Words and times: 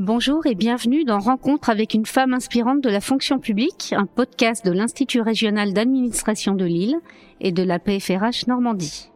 Bonjour 0.00 0.46
et 0.46 0.54
bienvenue 0.54 1.04
dans 1.04 1.18
Rencontre 1.18 1.68
avec 1.68 1.92
une 1.92 2.06
femme 2.06 2.32
inspirante 2.32 2.80
de 2.80 2.88
la 2.88 3.02
fonction 3.02 3.38
publique, 3.38 3.92
un 3.94 4.06
podcast 4.06 4.64
de 4.64 4.72
l'Institut 4.72 5.20
régional 5.20 5.74
d'administration 5.74 6.54
de 6.54 6.64
Lille 6.64 6.96
et 7.42 7.52
de 7.52 7.62
la 7.62 7.78
PFRH 7.78 8.46
Normandie. 8.46 9.10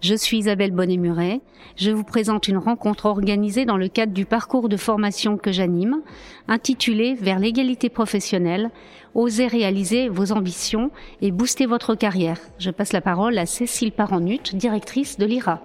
Je 0.00 0.16
suis 0.16 0.38
Isabelle 0.38 0.72
Bonnet-Muret. 0.72 1.42
Je 1.76 1.92
vous 1.92 2.02
présente 2.02 2.48
une 2.48 2.58
rencontre 2.58 3.06
organisée 3.06 3.66
dans 3.66 3.76
le 3.76 3.86
cadre 3.86 4.12
du 4.12 4.26
parcours 4.26 4.68
de 4.68 4.76
formation 4.76 5.36
que 5.36 5.52
j'anime, 5.52 6.02
intitulé 6.48 7.14
Vers 7.14 7.38
l'égalité 7.38 7.88
professionnelle, 7.88 8.72
osez 9.14 9.46
réaliser 9.46 10.08
vos 10.08 10.32
ambitions 10.32 10.90
et 11.22 11.30
booster 11.30 11.66
votre 11.66 11.94
carrière. 11.94 12.40
Je 12.58 12.72
passe 12.72 12.92
la 12.92 13.00
parole 13.00 13.38
à 13.38 13.46
Cécile 13.46 13.92
Paranut, 13.92 14.56
directrice 14.56 15.18
de 15.18 15.26
l'IRA. 15.26 15.62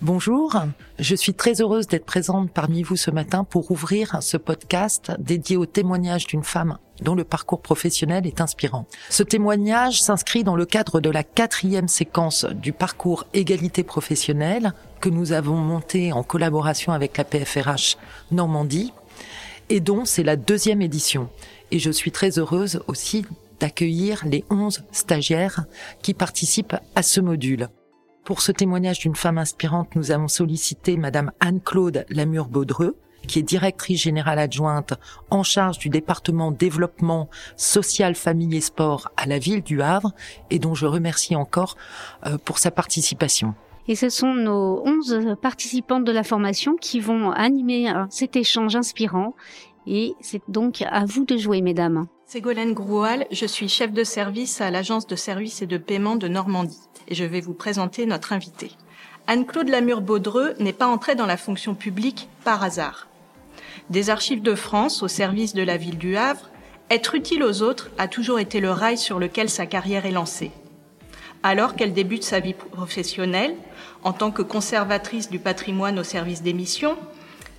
Bonjour, 0.00 0.54
je 1.00 1.16
suis 1.16 1.34
très 1.34 1.60
heureuse 1.60 1.88
d'être 1.88 2.04
présente 2.04 2.52
parmi 2.52 2.84
vous 2.84 2.94
ce 2.94 3.10
matin 3.10 3.42
pour 3.42 3.72
ouvrir 3.72 4.18
ce 4.20 4.36
podcast 4.36 5.10
dédié 5.18 5.56
au 5.56 5.66
témoignage 5.66 6.28
d'une 6.28 6.44
femme 6.44 6.78
dont 7.02 7.16
le 7.16 7.24
parcours 7.24 7.60
professionnel 7.60 8.24
est 8.24 8.40
inspirant. 8.40 8.86
Ce 9.10 9.24
témoignage 9.24 10.00
s'inscrit 10.00 10.44
dans 10.44 10.54
le 10.54 10.66
cadre 10.66 11.00
de 11.00 11.10
la 11.10 11.24
quatrième 11.24 11.88
séquence 11.88 12.44
du 12.44 12.72
parcours 12.72 13.26
égalité 13.34 13.82
professionnelle 13.82 14.72
que 15.00 15.08
nous 15.08 15.32
avons 15.32 15.56
monté 15.56 16.12
en 16.12 16.22
collaboration 16.22 16.92
avec 16.92 17.16
la 17.16 17.24
PFRH 17.24 17.96
Normandie 18.30 18.92
et 19.68 19.80
dont 19.80 20.04
c'est 20.04 20.22
la 20.22 20.36
deuxième 20.36 20.80
édition. 20.80 21.28
Et 21.72 21.80
je 21.80 21.90
suis 21.90 22.12
très 22.12 22.38
heureuse 22.38 22.82
aussi 22.86 23.26
d'accueillir 23.58 24.22
les 24.24 24.44
11 24.48 24.84
stagiaires 24.92 25.64
qui 26.02 26.14
participent 26.14 26.76
à 26.94 27.02
ce 27.02 27.20
module. 27.20 27.68
Pour 28.28 28.42
ce 28.42 28.52
témoignage 28.52 28.98
d'une 28.98 29.16
femme 29.16 29.38
inspirante, 29.38 29.96
nous 29.96 30.10
avons 30.10 30.28
sollicité 30.28 30.98
Madame 30.98 31.32
Anne-Claude 31.40 32.04
Lamure-Baudreux, 32.10 32.94
qui 33.26 33.38
est 33.38 33.42
directrice 33.42 34.02
générale 34.02 34.38
adjointe 34.38 34.92
en 35.30 35.42
charge 35.42 35.78
du 35.78 35.88
département 35.88 36.50
développement 36.50 37.30
social, 37.56 38.14
famille 38.14 38.54
et 38.54 38.60
sport 38.60 39.08
à 39.16 39.24
la 39.24 39.38
ville 39.38 39.62
du 39.62 39.80
Havre 39.80 40.12
et 40.50 40.58
dont 40.58 40.74
je 40.74 40.84
remercie 40.84 41.36
encore 41.36 41.78
euh, 42.26 42.36
pour 42.36 42.58
sa 42.58 42.70
participation. 42.70 43.54
Et 43.86 43.94
ce 43.94 44.10
sont 44.10 44.34
nos 44.34 44.86
11 44.86 45.36
participantes 45.40 46.04
de 46.04 46.12
la 46.12 46.22
formation 46.22 46.76
qui 46.76 47.00
vont 47.00 47.30
animer 47.30 47.88
euh, 47.88 48.04
cet 48.10 48.36
échange 48.36 48.76
inspirant. 48.76 49.36
Et 49.86 50.12
c'est 50.20 50.42
donc 50.48 50.82
à 50.82 51.06
vous 51.06 51.24
de 51.24 51.38
jouer, 51.38 51.62
mesdames. 51.62 52.06
Ségolène 52.30 52.74
Groual, 52.74 53.26
je 53.30 53.46
suis 53.46 53.70
chef 53.70 53.90
de 53.90 54.04
service 54.04 54.60
à 54.60 54.70
l'agence 54.70 55.06
de 55.06 55.16
services 55.16 55.62
et 55.62 55.66
de 55.66 55.78
paiement 55.78 56.14
de 56.14 56.28
Normandie 56.28 56.82
et 57.08 57.14
je 57.14 57.24
vais 57.24 57.40
vous 57.40 57.54
présenter 57.54 58.04
notre 58.04 58.34
invitée. 58.34 58.72
Anne-Claude 59.28 59.70
Lamure-Baudreux 59.70 60.52
n'est 60.58 60.74
pas 60.74 60.88
entrée 60.88 61.14
dans 61.14 61.24
la 61.24 61.38
fonction 61.38 61.74
publique 61.74 62.28
par 62.44 62.62
hasard. 62.62 63.08
Des 63.88 64.10
archives 64.10 64.42
de 64.42 64.54
France 64.54 65.02
au 65.02 65.08
service 65.08 65.54
de 65.54 65.62
la 65.62 65.78
ville 65.78 65.96
du 65.96 66.18
Havre, 66.18 66.50
être 66.90 67.14
utile 67.14 67.42
aux 67.42 67.62
autres 67.62 67.88
a 67.96 68.08
toujours 68.08 68.40
été 68.40 68.60
le 68.60 68.72
rail 68.72 68.98
sur 68.98 69.18
lequel 69.18 69.48
sa 69.48 69.64
carrière 69.64 70.04
est 70.04 70.10
lancée. 70.10 70.50
Alors 71.42 71.76
qu'elle 71.76 71.94
débute 71.94 72.24
sa 72.24 72.40
vie 72.40 72.52
professionnelle, 72.52 73.56
en 74.04 74.12
tant 74.12 74.32
que 74.32 74.42
conservatrice 74.42 75.30
du 75.30 75.38
patrimoine 75.38 75.98
au 75.98 76.04
service 76.04 76.42
des 76.42 76.52
missions, 76.52 76.98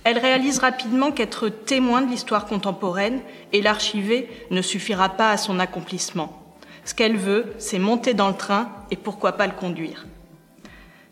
elle 0.04 0.18
réalise 0.18 0.58
rapidement 0.58 1.12
qu'être 1.12 1.48
témoin 1.48 2.02
de 2.02 2.10
l'histoire 2.10 2.46
contemporaine 2.46 3.20
et 3.52 3.60
l'archiver 3.60 4.28
ne 4.50 4.62
suffira 4.62 5.10
pas 5.10 5.30
à 5.30 5.36
son 5.36 5.60
accomplissement. 5.60 6.36
Ce 6.84 6.94
qu'elle 6.94 7.16
veut, 7.16 7.52
c'est 7.58 7.78
monter 7.78 8.14
dans 8.14 8.28
le 8.28 8.34
train 8.34 8.70
et 8.90 8.96
pourquoi 8.96 9.32
pas 9.32 9.46
le 9.46 9.52
conduire. 9.52 10.06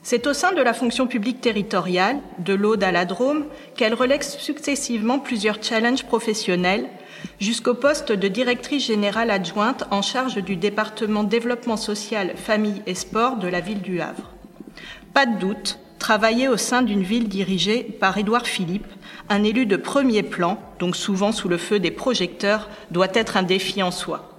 C'est 0.02 0.26
au 0.26 0.32
sein 0.32 0.52
de 0.52 0.62
la 0.62 0.72
fonction 0.72 1.06
publique 1.06 1.42
territoriale, 1.42 2.18
de 2.38 2.54
l'Aude 2.54 2.82
à 2.82 2.92
la 2.92 3.04
Drôme, 3.04 3.44
qu'elle 3.76 3.92
relègue 3.92 4.22
successivement 4.22 5.18
plusieurs 5.18 5.62
challenges 5.62 6.04
professionnels 6.04 6.88
jusqu'au 7.40 7.74
poste 7.74 8.12
de 8.12 8.28
directrice 8.28 8.86
générale 8.86 9.30
adjointe 9.30 9.84
en 9.90 10.00
charge 10.02 10.36
du 10.36 10.56
département 10.56 11.24
développement 11.24 11.76
social, 11.76 12.32
famille 12.36 12.82
et 12.86 12.94
sport 12.94 13.36
de 13.36 13.48
la 13.48 13.60
ville 13.60 13.82
du 13.82 14.00
Havre. 14.00 14.32
Pas 15.12 15.26
de 15.26 15.38
doute, 15.38 15.78
travailler 15.98 16.48
au 16.48 16.56
sein 16.56 16.82
d'une 16.82 17.02
ville 17.02 17.28
dirigée 17.28 17.82
par 17.82 18.16
Édouard 18.16 18.46
Philippe, 18.46 18.86
un 19.28 19.44
élu 19.44 19.66
de 19.66 19.76
premier 19.76 20.22
plan, 20.22 20.58
donc 20.78 20.96
souvent 20.96 21.32
sous 21.32 21.48
le 21.48 21.58
feu 21.58 21.78
des 21.78 21.90
projecteurs, 21.90 22.68
doit 22.90 23.08
être 23.14 23.36
un 23.36 23.42
défi 23.42 23.82
en 23.82 23.90
soi. 23.90 24.38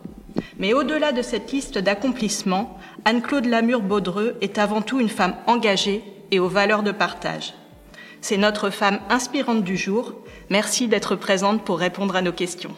Mais 0.58 0.74
au-delà 0.74 1.12
de 1.12 1.22
cette 1.22 1.52
liste 1.52 1.78
d'accomplissements, 1.78 2.78
Anne-Claude 3.06 3.46
Lamure-Baudreux 3.46 4.36
est 4.42 4.58
avant 4.58 4.82
tout 4.82 5.00
une 5.00 5.10
femme 5.10 5.36
engagée 5.48 6.04
et 6.32 6.40
aux 6.40 6.48
valeurs 6.50 6.84
de 6.84 6.92
partage. 6.92 7.54
C'est 8.22 8.38
notre 8.38 8.70
femme 8.70 9.00
inspirante 9.10 9.64
du 9.64 9.78
jour. 9.78 10.14
Merci 10.50 10.88
d'être 10.88 11.16
présente 11.16 11.64
pour 11.64 11.80
répondre 11.80 12.16
à 12.16 12.22
nos 12.22 12.34
questions. 12.34 12.76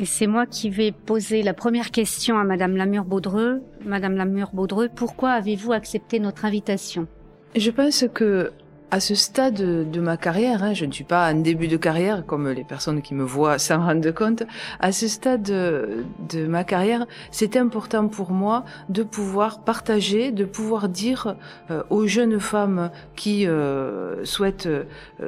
Et 0.00 0.06
c'est 0.06 0.26
moi 0.26 0.46
qui 0.46 0.70
vais 0.70 0.90
poser 0.90 1.42
la 1.42 1.52
première 1.52 1.90
question 1.90 2.38
à 2.38 2.44
Madame 2.44 2.76
Lamure-Baudreux. 2.76 3.62
Madame 3.84 4.16
Lamure-Baudreux, 4.16 4.88
pourquoi 4.94 5.32
avez-vous 5.32 5.72
accepté 5.72 6.18
notre 6.18 6.46
invitation? 6.46 7.06
Je 7.54 7.70
pense 7.70 8.06
que 8.14 8.50
à 8.92 9.00
ce 9.00 9.14
stade 9.14 9.90
de 9.90 10.00
ma 10.00 10.18
carrière, 10.18 10.62
hein, 10.62 10.74
je 10.74 10.84
ne 10.84 10.92
suis 10.92 11.02
pas 11.02 11.32
en 11.32 11.34
début 11.34 11.66
de 11.66 11.78
carrière 11.78 12.26
comme 12.26 12.50
les 12.50 12.62
personnes 12.62 13.00
qui 13.00 13.14
me 13.14 13.24
voient 13.24 13.58
s'en 13.66 13.80
rendent 13.80 14.12
compte, 14.12 14.42
à 14.80 14.92
ce 14.92 15.08
stade 15.08 15.42
de, 15.42 16.46
ma 16.46 16.62
carrière, 16.62 17.06
c'est 17.30 17.56
important 17.56 18.08
pour 18.08 18.32
moi 18.32 18.64
de 18.90 19.02
pouvoir 19.02 19.64
partager, 19.64 20.30
de 20.30 20.44
pouvoir 20.44 20.90
dire 20.90 21.36
euh, 21.70 21.82
aux 21.88 22.06
jeunes 22.06 22.38
femmes 22.38 22.90
qui 23.16 23.46
euh, 23.46 24.26
souhaitent 24.26 24.66
euh, 24.66 24.84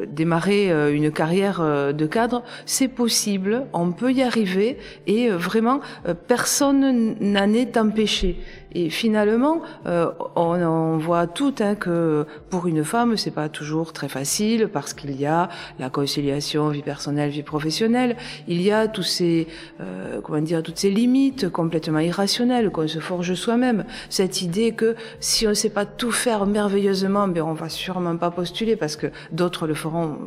démarrer 0.08 0.70
une 0.94 1.10
carrière 1.10 1.62
de 1.94 2.06
cadre, 2.06 2.42
c'est 2.66 2.88
possible, 2.88 3.66
on 3.72 3.92
peut 3.92 4.12
y 4.12 4.22
arriver 4.22 4.76
et 5.06 5.30
vraiment 5.30 5.80
personne 6.26 7.16
n'en 7.18 7.52
est 7.54 7.78
empêché. 7.78 8.38
Et 8.74 8.90
finalement, 8.90 9.62
euh, 9.86 10.10
on, 10.34 10.60
on, 10.60 10.98
voit 10.98 11.26
tout 11.26 11.54
hein, 11.60 11.76
que 11.76 12.26
pour 12.50 12.66
une 12.66 12.84
femme, 12.84 13.16
c'est 13.16 13.30
pas 13.30 13.48
toujours 13.48 13.92
très 13.92 14.08
facile 14.08 14.68
parce 14.68 14.94
qu'il 14.94 15.18
y 15.18 15.26
a 15.26 15.48
la 15.78 15.90
conciliation 15.90 16.68
vie 16.68 16.82
personnelle, 16.82 17.30
vie 17.30 17.42
professionnelle. 17.42 18.16
Il 18.48 18.60
y 18.60 18.72
a 18.72 18.88
tous 18.88 19.04
ces, 19.04 19.46
euh, 19.80 20.20
comment 20.22 20.40
dire, 20.40 20.62
toutes 20.62 20.78
ces 20.78 20.90
limites 20.90 21.48
complètement 21.48 22.00
irrationnelles 22.00 22.70
qu'on 22.70 22.88
se 22.88 22.98
forge 22.98 23.34
soi-même. 23.34 23.84
Cette 24.10 24.42
idée 24.42 24.72
que 24.72 24.96
si 25.20 25.46
on 25.46 25.50
ne 25.50 25.54
sait 25.54 25.70
pas 25.70 25.86
tout 25.86 26.12
faire 26.12 26.46
merveilleusement, 26.46 27.28
ben 27.28 27.42
on 27.42 27.54
va 27.54 27.68
sûrement 27.68 28.16
pas 28.16 28.30
postuler 28.30 28.76
parce 28.76 28.96
que 28.96 29.06
d'autres 29.30 29.66
le 29.66 29.74
feront 29.74 30.18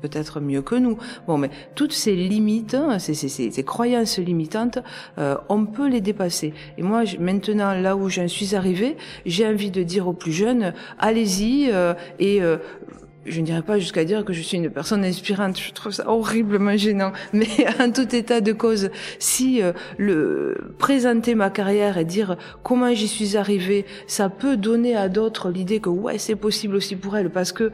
peut-être 0.00 0.40
mieux 0.40 0.62
que 0.62 0.74
nous. 0.74 0.98
Bon, 1.26 1.38
mais 1.38 1.50
toutes 1.74 1.92
ces 1.92 2.14
limites, 2.14 2.74
hein, 2.74 2.98
ces, 2.98 3.14
ces, 3.14 3.28
ces 3.28 3.64
croyances 3.64 4.18
limitantes, 4.18 4.78
euh, 5.18 5.36
on 5.48 5.66
peut 5.66 5.88
les 5.88 6.00
dépasser. 6.00 6.52
Et 6.78 6.82
moi, 6.82 7.02
maintenant, 7.18 7.74
là 7.74 7.96
où 7.96 8.08
j'en 8.08 8.28
suis 8.28 8.54
arrivée, 8.54 8.96
j'ai 9.26 9.46
envie 9.46 9.70
de 9.70 9.82
dire 9.82 10.08
aux 10.08 10.12
plus 10.12 10.32
jeunes, 10.32 10.74
allez-y 10.98 11.70
euh, 11.70 11.94
et 12.18 12.42
euh, 12.42 12.56
je 13.26 13.40
ne 13.40 13.46
dirais 13.46 13.62
pas 13.62 13.78
jusqu'à 13.78 14.04
dire 14.04 14.24
que 14.24 14.32
je 14.32 14.40
suis 14.40 14.56
une 14.56 14.70
personne 14.70 15.04
inspirante, 15.04 15.58
je 15.58 15.72
trouve 15.72 15.92
ça 15.92 16.08
horriblement 16.08 16.76
gênant, 16.76 17.12
mais 17.32 17.48
en 17.78 17.90
tout 17.90 18.14
état 18.14 18.40
de 18.40 18.52
cause, 18.52 18.90
si 19.18 19.62
euh, 19.62 19.72
le 19.98 20.72
présenter 20.78 21.34
ma 21.34 21.50
carrière 21.50 21.98
et 21.98 22.04
dire 22.04 22.36
comment 22.62 22.92
j'y 22.94 23.08
suis 23.08 23.36
arrivée, 23.36 23.84
ça 24.06 24.28
peut 24.28 24.56
donner 24.56 24.96
à 24.96 25.08
d'autres 25.08 25.50
l'idée 25.50 25.80
que 25.80 25.90
ouais, 25.90 26.18
c'est 26.18 26.36
possible 26.36 26.76
aussi 26.76 26.96
pour 26.96 27.16
elle 27.16 27.30
parce 27.30 27.52
que 27.52 27.72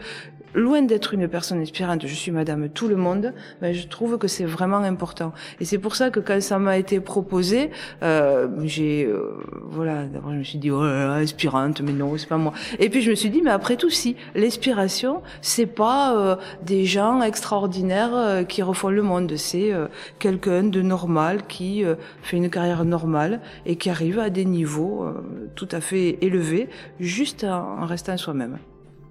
loin 0.57 0.83
d'être 0.83 1.15
une 1.15 1.29
personne 1.29 1.61
inspirante, 1.61 2.07
je 2.07 2.15
suis 2.15 2.33
madame 2.33 2.69
tout 2.69 2.89
le 2.89 2.97
monde, 2.97 3.33
mais 3.63 3.75
je 3.75 3.87
trouve 3.87 4.19
que 4.19 4.27
c'est 4.27 4.45
vraiment 4.45 4.79
important. 4.79 5.33
Et 5.61 5.65
c'est 5.65 5.79
pour 5.79 5.95
ça 5.95 6.11
que 6.11 6.19
quand 6.19 6.41
ça 6.43 6.59
m'a 6.59 6.79
été 6.79 6.99
proposé, 6.99 7.71
euh, 8.03 8.49
j'ai, 8.65 9.05
euh, 9.05 9.39
voilà, 9.71 10.05
d'abord 10.07 10.33
je 10.33 10.39
me 10.39 10.45
suis 10.45 10.59
dit, 10.59 10.71
oh 10.71 10.81
inspirante, 10.81 11.81
mais 11.83 11.93
non, 11.93 12.17
c'est 12.17 12.29
pas 12.29 12.39
moi. 12.39 12.53
Et 12.79 12.89
puis 12.89 13.03
je 13.03 13.11
me 13.11 13.15
suis 13.15 13.31
dit, 13.31 13.43
mais 13.43 13.51
après 13.51 13.77
tout, 13.77 13.91
si, 13.91 14.17
l'inspiration, 14.35 15.23
c'est 15.43 15.67
pas 15.67 16.17
euh, 16.17 16.37
des 16.63 16.85
gens 16.85 17.23
extraordinaires 17.23 18.15
euh, 18.15 18.45
qui 18.45 18.63
refont 18.63 18.89
le 18.89 19.03
monde, 19.03 19.37
c'est 19.37 19.73
euh, 19.73 19.87
quelqu'un 20.19 20.65
de 20.65 20.83
normal 20.83 21.47
qui 21.47 21.85
fait 22.23 22.37
une 22.37 22.51
carrière 22.51 22.85
normale 22.85 23.41
et 23.65 23.77
qui 23.77 23.91
arrive 23.91 24.19
à 24.19 24.31
des 24.31 24.45
niveaux 24.45 25.07
tout 25.55 25.69
à 25.73 25.81
fait 25.81 26.19
élevés, 26.21 26.69
juste 26.99 27.45
en 27.45 27.85
restant 27.87 28.17
soi-même. 28.17 28.59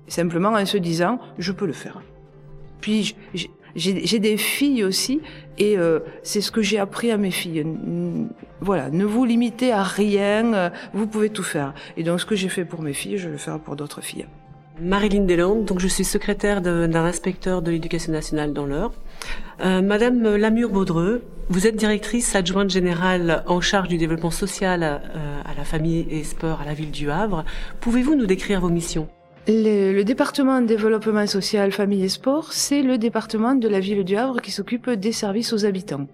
Simplement 0.07 0.49
en 0.49 0.65
se 0.65 0.77
disant, 0.77 1.19
je 1.37 1.51
peux 1.51 1.65
le 1.65 1.73
faire. 1.73 2.01
Puis 2.81 3.15
j'ai 3.75 4.19
des 4.19 4.37
filles 4.37 4.83
aussi, 4.83 5.21
et 5.57 5.77
euh, 5.77 5.99
c'est 6.23 6.41
ce 6.41 6.51
que 6.51 6.61
j'ai 6.61 6.79
appris 6.79 7.11
à 7.11 7.17
mes 7.17 7.31
filles. 7.31 7.65
Voilà, 8.61 8.89
ne 8.89 9.05
vous 9.05 9.25
limitez 9.25 9.71
à 9.71 9.83
rien, 9.83 10.53
euh, 10.53 10.69
vous 10.93 11.07
pouvez 11.07 11.29
tout 11.29 11.43
faire. 11.43 11.73
Et 11.97 12.03
donc 12.03 12.21
ce 12.21 12.25
que 12.25 12.35
j'ai 12.35 12.49
fait 12.49 12.65
pour 12.65 12.81
mes 12.81 12.93
filles, 12.93 13.17
je 13.17 13.25
vais 13.25 13.33
le 13.33 13.37
faire 13.37 13.59
pour 13.59 13.75
d'autres 13.75 14.01
filles. 14.01 14.27
Marilyn 14.79 15.23
Deslandes, 15.23 15.65
donc 15.65 15.79
je 15.79 15.87
suis 15.87 16.03
secrétaire 16.03 16.61
d'un 16.61 16.93
inspecteur 16.95 17.61
de 17.61 17.71
l'éducation 17.71 18.11
nationale 18.11 18.51
dans 18.53 18.65
l'Eure. 18.65 18.91
Euh, 19.61 19.81
Madame 19.81 20.35
Lamure-Baudreux, 20.35 21.23
vous 21.47 21.65
êtes 21.65 21.77
directrice 21.77 22.35
adjointe 22.35 22.69
générale 22.69 23.43
en 23.47 23.61
charge 23.61 23.87
du 23.87 23.97
développement 23.97 24.31
social 24.31 24.83
à 24.83 25.53
la 25.57 25.63
famille 25.63 26.05
et 26.09 26.23
sport 26.23 26.59
à 26.61 26.65
la 26.65 26.73
ville 26.73 26.91
du 26.91 27.09
Havre. 27.09 27.45
Pouvez-vous 27.79 28.15
nous 28.15 28.25
décrire 28.25 28.59
vos 28.59 28.69
missions? 28.69 29.07
Le, 29.47 29.93
le, 29.93 30.03
département 30.03 30.61
développement 30.61 31.27
social, 31.27 31.71
famille 31.71 32.03
et 32.03 32.09
sport, 32.09 32.51
c'est 32.51 32.81
le 32.81 32.97
département 32.97 33.53
de 33.53 33.67
la 33.67 33.79
ville 33.79 34.03
du 34.03 34.15
Havre 34.15 34.41
qui 34.41 34.51
s'occupe 34.51 34.89
des 34.89 35.11
services 35.11 35.53
aux 35.53 35.65
habitants. 35.65 36.07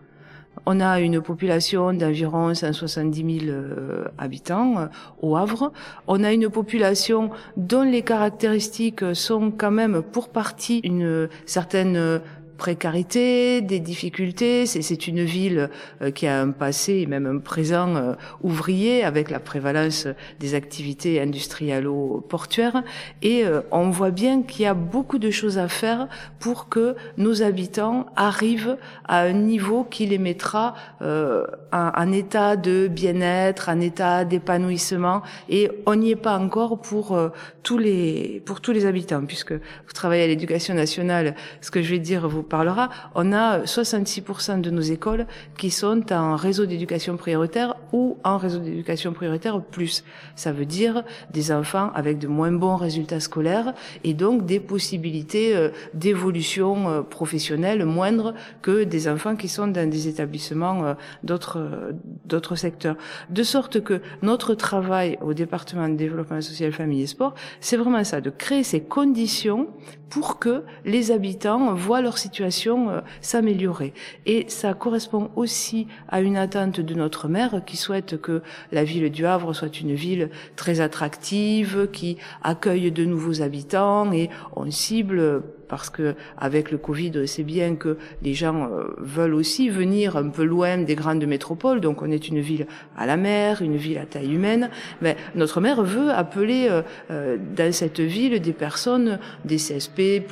On 0.66 0.80
a 0.82 1.00
une 1.00 1.22
population 1.22 1.94
d'environ 1.94 2.54
170 2.54 3.40
000 3.46 3.52
euh, 3.52 4.06
habitants 4.18 4.78
euh, 4.78 4.86
au 5.22 5.38
Havre. 5.38 5.72
On 6.08 6.24
a 6.24 6.34
une 6.34 6.50
population 6.50 7.32
dont 7.56 7.84
les 7.84 8.02
caractéristiques 8.02 9.16
sont 9.16 9.50
quand 9.50 9.72
même 9.72 10.02
pour 10.02 10.30
partie 10.30 10.80
une 10.84 11.30
certaine 11.46 12.22
précarité, 12.62 13.62
des 13.62 13.80
difficultés. 13.80 14.68
C'est 14.68 15.08
une 15.08 15.24
ville 15.24 15.72
euh, 16.04 16.12
qui 16.12 16.28
a 16.28 16.40
un 16.40 16.52
passé 16.52 16.98
et 16.98 17.08
même 17.08 17.26
un 17.26 17.40
présent 17.40 17.96
euh, 17.96 18.14
ouvrier 18.44 19.04
avec 19.04 19.32
la 19.32 19.40
prévalence 19.40 20.08
des 20.40 20.54
activités 20.54 21.20
industrialo-portuaires. 21.20 22.84
Et 23.24 23.44
euh, 23.46 23.62
on 23.72 23.90
voit 23.90 24.12
bien 24.12 24.44
qu'il 24.44 24.62
y 24.62 24.68
a 24.68 24.76
beaucoup 24.76 25.18
de 25.18 25.32
choses 25.32 25.58
à 25.58 25.68
faire 25.68 26.08
pour 26.38 26.70
que 26.70 26.96
nos 27.18 27.42
habitants 27.42 28.06
arrivent 28.16 28.78
à 29.08 29.22
un 29.22 29.34
niveau 29.34 29.84
qui 29.84 30.06
les 30.06 30.20
mettra 30.20 30.76
en, 31.02 32.12
état 32.12 32.56
de 32.58 32.88
bien-être, 32.88 33.70
en 33.70 33.80
état 33.80 34.24
d'épanouissement. 34.24 35.24
Et 35.50 35.72
on 35.88 35.96
n'y 35.96 36.12
est 36.12 36.16
pas 36.16 36.38
encore 36.38 36.80
pour 36.80 37.18
tous 37.64 37.80
les 37.80 38.44
pour 38.46 38.62
tous 38.62 38.72
les 38.72 38.86
habitants, 38.86 39.26
puisque 39.26 39.54
vous 39.54 39.94
travaillez 39.94 40.24
à 40.24 40.28
l'éducation 40.28 40.76
nationale. 40.76 41.36
Ce 41.62 41.72
que 41.72 41.82
je 41.82 41.90
vais 41.90 42.00
dire 42.00 42.28
vous 42.28 42.44
parlera, 42.52 42.90
on 43.16 43.32
a 43.32 43.60
66% 43.60 44.60
de 44.60 44.70
nos 44.70 44.82
écoles 44.82 45.26
qui 45.58 45.72
sont 45.72 46.12
en 46.12 46.36
réseau 46.36 46.66
d'éducation 46.66 47.16
prioritaire 47.16 47.76
ou 47.94 48.18
en 48.26 48.38
réseau 48.38 48.60
d'éducation 48.60 49.14
prioritaire 49.14 49.62
plus. 49.62 50.04
Ça 50.36 50.52
veut 50.52 50.66
dire 50.66 51.04
des 51.32 51.54
enfants 51.54 51.92
avec 51.96 52.20
de 52.20 52.28
moins 52.28 52.52
bons 52.52 52.76
résultats 52.76 53.22
scolaires 53.22 53.74
et 54.04 54.14
donc 54.14 54.46
des 54.46 54.60
possibilités 54.60 55.56
euh, 55.56 55.70
d'évolution 55.94 56.90
euh, 56.90 57.02
professionnelle 57.02 57.86
moindres 57.86 58.34
que 58.62 58.84
des 58.84 59.08
enfants 59.08 59.38
qui 59.38 59.48
sont 59.48 59.68
dans 59.68 59.90
des 59.90 60.10
établissements 60.10 60.84
euh, 60.84 60.94
d'autres 61.24 61.94
d'autres 62.26 62.56
secteurs. 62.56 62.98
De 63.30 63.44
sorte 63.44 63.82
que 63.82 64.02
notre 64.22 64.56
travail 64.56 65.18
au 65.22 65.34
département 65.34 65.88
de 65.88 65.96
développement 65.96 66.42
social, 66.42 66.74
famille 66.74 67.04
et 67.04 67.08
sport, 67.08 67.34
c'est 67.62 67.78
vraiment 67.78 68.04
ça, 68.04 68.20
de 68.20 68.30
créer 68.30 68.64
ces 68.64 68.82
conditions 68.82 69.68
pour 70.12 70.38
que 70.40 70.64
les 70.86 71.10
habitants 71.10 71.74
voient 71.74 72.02
leur 72.02 72.20
situation 72.20 72.90
euh, 72.90 73.00
s'améliorer. 73.22 73.94
Et 74.28 74.46
ça 74.50 74.74
correspond 74.74 75.32
aussi 75.36 75.88
à 76.10 76.22
une 76.22 76.38
attente 76.38 76.80
de 76.82 76.94
notre 76.94 77.28
maire 77.28 77.62
qui 77.66 77.78
souhaite 77.78 78.22
que 78.22 78.44
la 78.72 78.84
ville 78.84 79.10
du 79.10 79.26
Havre 79.26 79.54
soit 79.54 79.80
une 79.80 79.96
ville 79.96 80.30
très 80.56 80.82
attractive, 80.82 81.88
qui 81.92 82.18
accueille 82.44 82.92
de 82.92 83.06
nouveaux 83.06 83.42
habitants 83.42 84.12
et 84.12 84.30
on 84.56 84.70
cible 84.70 85.44
parce 85.72 85.90
que 85.90 86.16
avec 86.38 86.70
le 86.70 86.78
Covid, 86.78 87.28
c'est 87.28 87.44
bien 87.44 87.78
que 87.78 87.98
les 88.22 88.34
gens 88.34 88.70
euh, 88.70 88.94
veulent 88.98 89.34
aussi 89.34 89.70
venir 89.70 90.18
un 90.18 90.30
peu 90.30 90.44
loin 90.44 90.78
des 90.78 90.96
grandes 90.96 91.26
métropoles. 91.26 91.80
Donc 91.80 92.02
on 92.02 92.12
est 92.12 92.28
une 92.28 92.42
ville 92.42 92.68
à 92.98 93.06
la 93.06 93.16
mer, 93.16 93.62
une 93.62 93.78
ville 93.78 93.98
à 93.98 94.06
taille 94.06 94.34
humaine. 94.34 94.70
Mais 95.02 95.16
notre 95.34 95.62
maire 95.62 95.82
veut 95.82 96.12
appeler 96.12 96.68
euh, 96.70 97.38
dans 97.56 97.72
cette 97.72 98.02
ville 98.02 98.42
des 98.42 98.52
personnes, 98.52 99.18
des 99.46 99.56
CSP, 99.56 100.28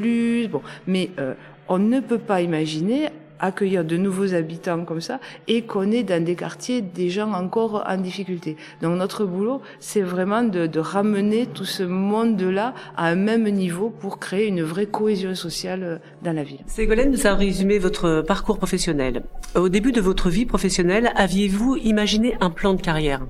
bon, 0.52 0.62
mais 0.88 1.12
euh, 1.20 1.34
on 1.70 1.80
ne 1.80 2.02
peut 2.02 2.18
pas 2.18 2.42
imaginer 2.42 3.08
accueillir 3.40 3.84
de 3.84 3.98
nouveaux 3.98 4.34
habitants 4.34 4.86
comme 4.86 5.02
ça 5.02 5.20
et 5.48 5.64
qu'on 5.64 5.92
est 5.92 6.04
dans 6.04 6.24
des 6.24 6.36
quartiers 6.36 6.82
des 6.82 7.10
gens 7.10 7.32
encore 7.34 7.84
en 7.88 7.98
difficulté. 7.98 8.58
Donc 8.82 8.98
notre 8.98 9.26
boulot, 9.26 9.62
c'est 9.80 10.02
vraiment 10.02 10.44
de, 10.44 10.68
de, 10.68 10.80
ramener 10.80 11.46
tout 11.46 11.66
ce 11.66 11.84
monde-là 11.84 12.74
à 12.98 13.08
un 13.08 13.16
même 13.16 13.50
niveau 13.50 13.90
pour 13.90 14.20
créer 14.20 14.48
une 14.48 14.64
vraie 14.64 14.86
cohésion 14.86 15.36
sociale 15.36 15.84
euh, 15.84 15.98
dans 16.24 16.34
la 16.34 16.44
ville. 16.44 16.60
Ségolène 16.66 17.12
nous 17.12 17.28
a 17.28 17.34
résumé 17.34 17.80
votre 17.80 18.22
parcours 18.22 18.58
professionnel. 18.58 19.24
Au 19.56 19.70
début 19.70 19.92
de 19.92 20.02
votre 20.02 20.30
vie 20.30 20.46
professionnelle, 20.46 21.12
aviez-vous 21.16 21.76
imaginé 21.78 22.36
un 22.42 22.50
plan 22.50 22.74
de 22.74 22.82
carrière? 22.82 23.22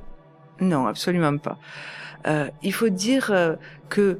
Non, 0.61 0.87
absolument 0.87 1.37
pas. 1.37 1.57
Euh, 2.27 2.47
il 2.63 2.73
faut 2.73 2.89
dire 2.89 3.29
euh, 3.31 3.55
que 3.89 4.17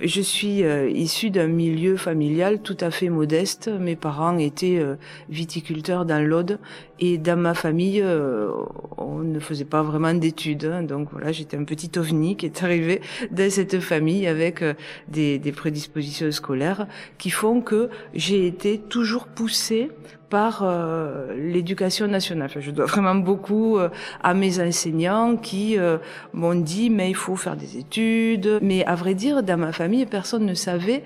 je 0.00 0.20
suis 0.20 0.62
euh, 0.62 0.88
issue 0.88 1.30
d'un 1.30 1.46
milieu 1.46 1.96
familial 1.96 2.62
tout 2.62 2.76
à 2.80 2.90
fait 2.90 3.08
modeste. 3.08 3.68
Mes 3.68 3.96
parents 3.96 4.38
étaient 4.38 4.78
euh, 4.78 4.96
viticulteurs 5.28 6.04
dans 6.04 6.24
l'Aude 6.24 6.58
et 6.98 7.18
dans 7.18 7.38
ma 7.38 7.54
famille, 7.54 8.00
euh, 8.02 8.50
on 8.96 9.18
ne 9.18 9.38
faisait 9.40 9.64
pas 9.64 9.82
vraiment 9.82 10.14
d'études. 10.14 10.64
Hein. 10.64 10.82
donc 10.82 11.08
voilà, 11.12 11.32
j'étais 11.32 11.56
un 11.56 11.64
petit 11.64 11.98
ovni 11.98 12.36
qui 12.36 12.46
est 12.46 12.62
arrivé 12.62 13.00
dans 13.30 13.50
cette 13.50 13.80
famille 13.80 14.26
avec 14.26 14.64
des, 15.08 15.38
des 15.38 15.52
prédispositions 15.52 16.32
scolaires 16.32 16.86
qui 17.18 17.30
font 17.30 17.60
que 17.60 17.90
j'ai 18.14 18.46
été 18.46 18.78
toujours 18.78 19.26
poussée 19.26 19.90
par 20.30 20.62
euh, 20.62 21.34
l'éducation 21.36 22.06
nationale. 22.06 22.50
Je 22.56 22.70
dois 22.70 22.86
vraiment 22.94 23.16
beaucoup 23.16 23.76
euh, 23.76 23.90
à 24.22 24.32
mes 24.32 24.60
enseignants 24.60 25.36
qui 25.36 25.76
euh, 25.76 25.98
m'ont 26.32 26.54
dit 26.54 26.88
mais 26.88 27.10
il 27.10 27.16
faut 27.16 27.36
faire 27.36 27.56
des 27.56 27.76
études. 27.76 28.60
Mais 28.62 28.84
à 28.86 28.94
vrai 28.94 29.14
dire, 29.14 29.42
dans 29.42 29.58
ma 29.58 29.72
famille, 29.72 30.06
personne 30.06 30.46
ne 30.46 30.54
savait 30.54 31.02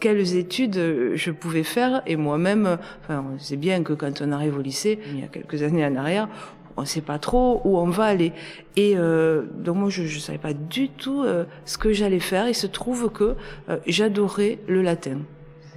quelles 0.00 0.36
études 0.36 0.80
je 1.14 1.30
pouvais 1.30 1.62
faire. 1.62 2.00
Et 2.06 2.16
moi-même, 2.16 2.78
enfin, 3.02 3.22
on 3.34 3.38
sait 3.38 3.58
bien 3.58 3.82
que 3.82 3.92
quand 3.92 4.22
on 4.22 4.32
arrive 4.32 4.56
au 4.56 4.62
lycée, 4.62 4.98
il 5.12 5.20
y 5.20 5.24
a 5.24 5.26
quelques 5.26 5.62
années 5.62 5.84
en 5.84 5.94
arrière, 5.94 6.26
on 6.78 6.82
ne 6.82 6.86
sait 6.86 7.02
pas 7.02 7.18
trop 7.18 7.60
où 7.64 7.76
on 7.76 7.90
va 7.90 8.04
aller. 8.04 8.32
Et 8.76 8.94
donc 8.94 9.76
moi, 9.76 9.90
je 9.90 10.02
ne 10.02 10.20
savais 10.20 10.38
pas 10.38 10.54
du 10.54 10.88
tout 10.88 11.26
ce 11.66 11.76
que 11.76 11.92
j'allais 11.92 12.18
faire. 12.18 12.48
Il 12.48 12.54
se 12.54 12.66
trouve 12.66 13.10
que 13.10 13.34
j'adorais 13.86 14.58
le 14.68 14.80
latin 14.80 15.18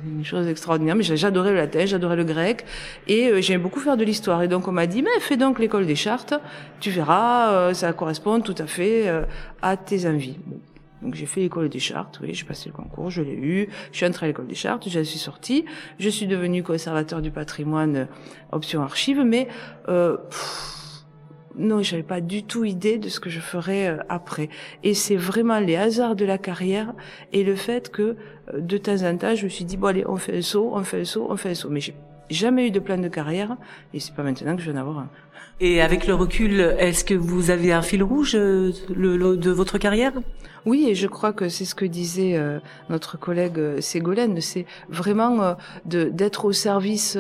une 0.04 0.26
chose 0.26 0.48
extraordinaire. 0.48 0.96
Mais 0.96 1.04
j'adorais 1.04 1.52
le 1.52 1.58
latin, 1.58 1.86
j'adorais 1.86 2.16
le 2.16 2.24
grec, 2.24 2.66
et 3.08 3.30
euh, 3.30 3.42
j'aimais 3.42 3.62
beaucoup 3.64 3.80
faire 3.80 3.98
de 3.98 4.04
l'histoire. 4.04 4.42
Et 4.44 4.48
donc 4.48 4.68
on 4.68 4.72
m'a 4.72 4.88
dit, 4.88 5.02
mais 5.02 5.20
fais 5.20 5.38
donc 5.38 5.60
l'école 5.60 5.86
des 5.86 5.96
chartes, 5.96 6.34
tu 6.80 6.90
verras, 6.90 7.52
euh, 7.52 7.74
ça 7.74 7.94
correspond 7.94 8.40
tout 8.42 8.56
à 8.58 8.68
fait 8.68 9.08
euh, 9.08 9.24
à 9.62 9.78
tes 9.78 10.08
envies. 10.08 10.38
Donc 11.02 11.14
j'ai 11.14 11.26
fait 11.26 11.42
l'école 11.42 11.70
des 11.70 11.80
chartes, 11.80 12.20
oui, 12.22 12.34
j'ai 12.34 12.46
passé 12.46 12.70
le 12.70 12.74
concours, 12.74 13.10
je 13.12 13.22
l'ai 13.22 13.36
eu, 13.36 13.70
je 13.92 13.98
suis 13.98 14.06
entrée 14.06 14.26
à 14.26 14.30
l'école 14.30 14.48
des 14.48 14.56
chartes, 14.56 14.90
je 14.90 15.02
suis 15.02 15.20
sortie, 15.20 15.66
je 16.00 16.10
suis 16.10 16.26
devenue 16.26 16.64
conservateur 16.64 17.22
du 17.22 17.32
patrimoine 17.32 18.08
option 18.52 18.82
archive, 18.82 19.22
mais 19.22 19.48
euh, 19.88 20.18
non, 21.58 21.84
j'avais 21.84 22.04
pas 22.04 22.22
du 22.22 22.44
tout 22.44 22.64
idée 22.64 22.98
de 22.98 23.08
ce 23.10 23.20
que 23.20 23.30
je 23.30 23.40
ferais 23.40 24.00
après. 24.10 24.50
Et 24.84 24.94
c'est 24.94 25.16
vraiment 25.16 25.60
les 25.60 25.76
hasards 25.76 26.16
de 26.16 26.26
la 26.26 26.38
carrière 26.38 26.94
et 27.34 27.44
le 27.44 27.56
fait 27.56 27.92
que 27.92 28.18
de 28.54 28.78
temps 28.78 29.02
en 29.04 29.18
temps, 29.18 29.36
je 29.36 29.46
me 29.46 29.50
suis 29.50 29.66
dit 29.66 29.78
bon 29.78 29.88
allez, 29.88 30.06
on 30.08 30.18
fait 30.18 30.38
un 30.38 30.42
saut, 30.42 30.72
on 30.74 30.84
fait 30.84 31.02
un 31.02 31.06
saut, 31.06 31.28
on 31.30 31.38
fait 31.38 31.52
un 31.52 31.56
saut. 31.56 31.70
Mais 31.70 31.80
j'ai 31.80 31.96
jamais 32.30 32.68
eu 32.68 32.72
de 32.72 32.80
plan 32.80 32.98
de 32.98 33.08
carrière 33.08 33.58
et 33.94 34.00
c'est 34.00 34.14
pas 34.14 34.24
maintenant 34.24 34.56
que 34.56 34.62
je 34.62 34.72
vais 34.72 34.78
en 34.78 34.82
avoir 34.82 35.00
un. 35.00 35.10
Et 35.62 35.82
avec 35.82 36.06
le 36.06 36.14
recul, 36.14 36.60
est-ce 36.80 37.06
que 37.06 37.14
vous 37.14 37.50
avez 37.50 37.72
un 37.72 37.82
fil 37.82 38.04
rouge 38.04 38.36
euh, 38.36 38.74
le, 38.94 39.38
de 39.38 39.52
votre 39.52 39.78
carrière? 39.78 40.12
Oui, 40.66 40.88
et 40.90 40.96
je 40.96 41.08
crois 41.08 41.32
que 41.32 41.48
c'est 41.48 41.64
ce 41.64 41.76
que 41.76 41.86
disait 41.86 42.42
notre 42.90 43.20
collègue 43.20 43.80
Ségolène, 43.82 44.42
c'est 44.42 44.66
vraiment 44.90 45.56
de 45.86 46.06
d'être 46.06 46.46
au 46.46 46.54
service 46.54 47.16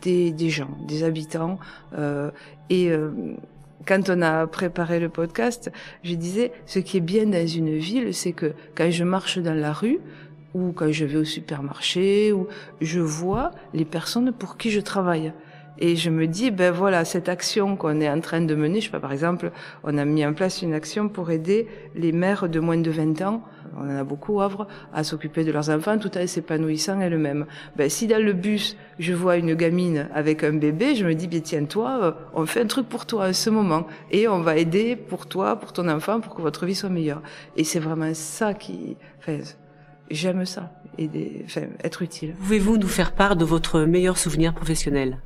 des, 0.00 0.30
des 0.32 0.48
gens, 0.48 0.70
des 0.88 1.04
habitants, 1.04 1.58
et 2.70 2.90
euh, 2.90 3.10
quand 3.86 4.08
on 4.08 4.22
a 4.22 4.46
préparé 4.46 4.98
le 4.98 5.08
podcast, 5.08 5.70
je 6.02 6.14
disais, 6.14 6.52
ce 6.66 6.78
qui 6.78 6.96
est 6.98 7.00
bien 7.00 7.26
dans 7.26 7.46
une 7.46 7.76
ville, 7.76 8.14
c'est 8.14 8.32
que 8.32 8.52
quand 8.74 8.90
je 8.90 9.04
marche 9.04 9.38
dans 9.38 9.54
la 9.54 9.72
rue, 9.72 9.98
ou 10.54 10.72
quand 10.72 10.90
je 10.90 11.04
vais 11.04 11.18
au 11.18 11.24
supermarché, 11.24 12.32
ou 12.32 12.46
je 12.80 13.00
vois 13.00 13.50
les 13.72 13.84
personnes 13.84 14.32
pour 14.32 14.56
qui 14.56 14.70
je 14.70 14.80
travaille. 14.80 15.32
Et 15.78 15.96
je 15.96 16.08
me 16.08 16.28
dis, 16.28 16.52
ben 16.52 16.70
voilà, 16.70 17.04
cette 17.04 17.28
action 17.28 17.76
qu'on 17.76 18.00
est 18.00 18.08
en 18.08 18.20
train 18.20 18.40
de 18.40 18.54
mener, 18.54 18.80
je 18.80 18.86
sais 18.86 18.92
pas, 18.92 19.00
par 19.00 19.12
exemple, 19.12 19.50
on 19.82 19.98
a 19.98 20.04
mis 20.04 20.24
en 20.24 20.32
place 20.32 20.62
une 20.62 20.72
action 20.72 21.08
pour 21.08 21.32
aider 21.32 21.66
les 21.96 22.12
mères 22.12 22.48
de 22.48 22.60
moins 22.60 22.78
de 22.78 22.90
20 22.90 23.22
ans 23.22 23.42
on 23.76 23.90
en 23.90 23.96
a 23.96 24.04
beaucoup 24.04 24.40
à 24.40 25.04
s'occuper 25.04 25.44
de 25.44 25.52
leurs 25.52 25.70
enfants 25.70 25.98
tout 25.98 26.16
en 26.16 26.26
s'épanouissant 26.26 27.00
elles-mêmes. 27.00 27.46
Ben, 27.76 27.88
si 27.90 28.06
dans 28.06 28.22
le 28.22 28.32
bus, 28.32 28.76
je 28.98 29.12
vois 29.12 29.36
une 29.36 29.54
gamine 29.54 30.08
avec 30.14 30.44
un 30.44 30.52
bébé, 30.52 30.94
je 30.94 31.04
me 31.04 31.14
dis, 31.14 31.26
bien 31.26 31.40
tiens, 31.40 31.64
toi, 31.64 31.98
euh, 32.02 32.12
on 32.34 32.46
fait 32.46 32.62
un 32.62 32.66
truc 32.66 32.88
pour 32.88 33.06
toi 33.06 33.24
à 33.24 33.32
ce 33.32 33.50
moment. 33.50 33.86
Et 34.10 34.28
on 34.28 34.40
va 34.40 34.56
aider 34.56 34.96
pour 34.96 35.26
toi, 35.26 35.56
pour 35.56 35.72
ton 35.72 35.88
enfant, 35.88 36.20
pour 36.20 36.34
que 36.34 36.42
votre 36.42 36.66
vie 36.66 36.74
soit 36.74 36.88
meilleure. 36.88 37.22
Et 37.56 37.64
c'est 37.64 37.80
vraiment 37.80 38.12
ça 38.14 38.54
qui... 38.54 38.96
Enfin, 39.18 39.38
j'aime 40.10 40.44
ça, 40.44 40.72
et 40.98 41.08
enfin, 41.44 41.62
être 41.82 42.02
utile. 42.02 42.34
Pouvez-vous 42.34 42.76
nous 42.78 42.88
faire 42.88 43.12
part 43.12 43.36
de 43.36 43.44
votre 43.44 43.80
meilleur 43.80 44.18
souvenir 44.18 44.54
professionnel? 44.54 45.18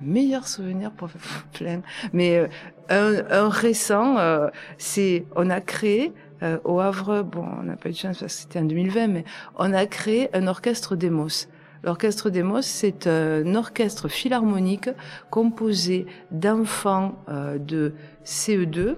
Meilleur 0.00 0.46
souvenir 0.48 0.92
pour 0.92 1.10
plein 1.52 1.82
mais 2.12 2.38
euh, 2.38 2.48
un, 2.88 3.44
un, 3.44 3.48
récent 3.50 4.16
euh, 4.16 4.48
c'est 4.78 5.26
on 5.36 5.50
a 5.50 5.60
créé 5.60 6.14
euh, 6.42 6.58
au 6.64 6.80
Havre, 6.80 7.22
bon, 7.22 7.44
on 7.60 7.64
n'a 7.64 7.76
pas 7.76 7.90
eu 7.90 7.92
de 7.92 7.96
chance 7.96 8.18
parce 8.20 8.34
que 8.34 8.40
c'était 8.42 8.58
en 8.60 8.64
2020, 8.64 9.08
mais 9.08 9.24
on 9.56 9.72
a 9.72 9.86
créé 9.86 10.34
un 10.34 10.46
orchestre 10.46 10.96
Demos. 10.96 11.46
L'orchestre 11.82 12.30
Demos, 12.30 12.62
c'est 12.62 13.06
un 13.06 13.54
orchestre 13.54 14.08
philharmonique 14.08 14.90
composé 15.30 16.06
d'enfants 16.30 17.14
euh, 17.28 17.58
de 17.58 17.94
CE2, 18.24 18.96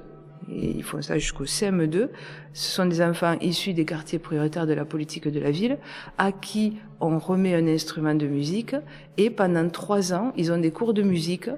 et 0.55 0.71
ils 0.77 0.83
font 0.83 1.03
ça 1.03 1.19
jusqu'au 1.19 1.45
CM2. 1.45 2.09
Ce 2.53 2.71
sont 2.71 2.87
des 2.87 3.03
enfants 3.03 3.37
issus 3.41 3.73
des 3.73 3.85
quartiers 3.85 4.19
prioritaires 4.19 4.67
de 4.67 4.75
la 4.75 4.85
politique 4.85 5.29
de 5.29 5.41
la 5.41 5.51
ville, 5.51 5.79
à 6.19 6.33
qui 6.33 6.77
on 7.01 7.19
remet 7.19 7.55
un 7.55 7.67
instrument 7.67 8.15
de 8.15 8.27
musique, 8.27 8.77
et 9.17 9.31
pendant 9.31 9.69
trois 9.69 10.13
ans, 10.13 10.33
ils 10.37 10.53
ont 10.53 10.59
des 10.59 10.71
cours 10.71 10.95
de 10.95 11.03
musique 11.03 11.49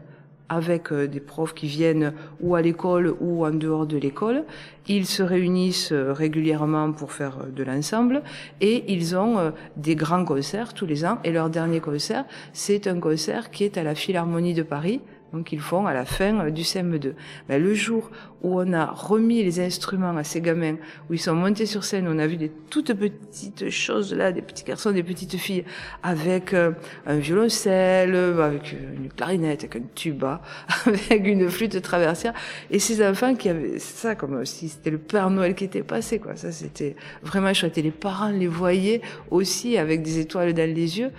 avec 0.48 0.92
euh, 0.92 1.06
des 1.06 1.20
profs 1.20 1.54
qui 1.54 1.66
viennent 1.66 2.12
ou 2.40 2.54
à 2.54 2.62
l'école 2.62 3.14
ou 3.20 3.46
en 3.46 3.50
dehors 3.50 3.86
de 3.86 3.96
l'école. 3.96 4.44
Ils 4.86 5.06
se 5.06 5.22
réunissent 5.22 5.92
euh, 5.92 6.12
régulièrement 6.12 6.92
pour 6.92 7.12
faire 7.12 7.38
euh, 7.40 7.50
de 7.50 7.62
l'ensemble 7.62 8.22
et 8.60 8.92
ils 8.92 9.16
ont 9.16 9.52
des 9.76 9.96
grands 9.96 10.24
concerts 10.24 10.74
tous 10.74 10.86
les 10.86 11.04
ans. 11.04 11.18
Et 11.24 11.32
leur 11.32 11.50
dernier 11.50 11.80
concert, 11.80 12.24
c'est 12.52 12.86
un 12.86 13.00
concert 13.00 13.50
qui 13.50 13.64
est 13.64 13.78
à 13.78 13.82
la 13.82 13.94
Philharmonie 13.94 14.54
de 14.54 14.62
Paris 14.62 15.00
donc 15.34 15.52
ils 15.52 15.60
font 15.60 15.86
à 15.86 15.92
la 15.92 16.04
fin 16.04 16.38
euh, 16.40 16.50
du 16.50 16.62
CM2. 16.62 17.14
Ben, 17.48 17.62
le 17.62 17.74
jour 17.74 18.10
où 18.42 18.60
on 18.60 18.72
a 18.72 18.86
remis 18.86 19.42
les 19.42 19.58
instruments 19.60 20.16
à 20.16 20.22
ces 20.22 20.40
gamins, 20.40 20.76
où 21.08 21.14
ils 21.14 21.20
sont 21.20 21.34
montés 21.34 21.66
sur 21.66 21.82
scène, 21.82 22.06
on 22.08 22.18
a 22.18 22.26
vu 22.26 22.36
des 22.36 22.50
toutes 22.70 22.94
petites 22.94 23.68
choses 23.70 24.14
là, 24.14 24.32
des 24.32 24.42
petits 24.42 24.64
garçons, 24.64 24.92
des 24.92 25.02
petites 25.02 25.36
filles, 25.36 25.64
avec 26.02 26.54
euh, 26.54 26.72
un 27.06 27.16
violoncelle, 27.16 28.14
avec 28.14 28.72
une 28.72 29.08
clarinette, 29.08 29.64
avec 29.64 29.76
un 29.76 29.86
tuba, 29.94 30.40
avec 30.86 31.26
une 31.26 31.50
flûte 31.50 31.80
traversière, 31.82 32.32
et 32.70 32.78
ces 32.78 33.04
enfants 33.06 33.34
qui 33.34 33.48
avaient 33.48 33.78
ça 33.78 34.14
comme 34.14 34.44
si 34.44 34.68
c'était 34.68 34.90
le 34.90 34.98
Père 34.98 35.30
Noël 35.30 35.54
qui 35.54 35.64
était 35.64 35.82
passé, 35.82 36.18
quoi. 36.18 36.36
Ça 36.36 36.52
c'était 36.52 36.96
vraiment 37.22 37.52
chouette. 37.52 37.76
Et 37.78 37.82
les 37.82 37.90
parents 37.90 38.30
les 38.30 38.46
voyaient 38.46 39.00
aussi 39.30 39.76
avec 39.78 40.02
des 40.02 40.18
étoiles 40.18 40.54
dans 40.54 40.68
les 40.68 40.98
yeux. 40.98 41.10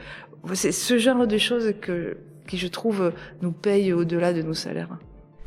C'est 0.54 0.72
ce 0.72 0.98
genre 1.00 1.26
de 1.26 1.38
choses 1.38 1.74
que 1.82 2.18
qui, 2.48 2.58
je 2.58 2.68
trouve, 2.68 3.12
nous 3.42 3.52
paye 3.52 3.94
au-delà 3.94 4.34
de 4.34 4.42
nos 4.42 4.54
salaires. 4.54 4.98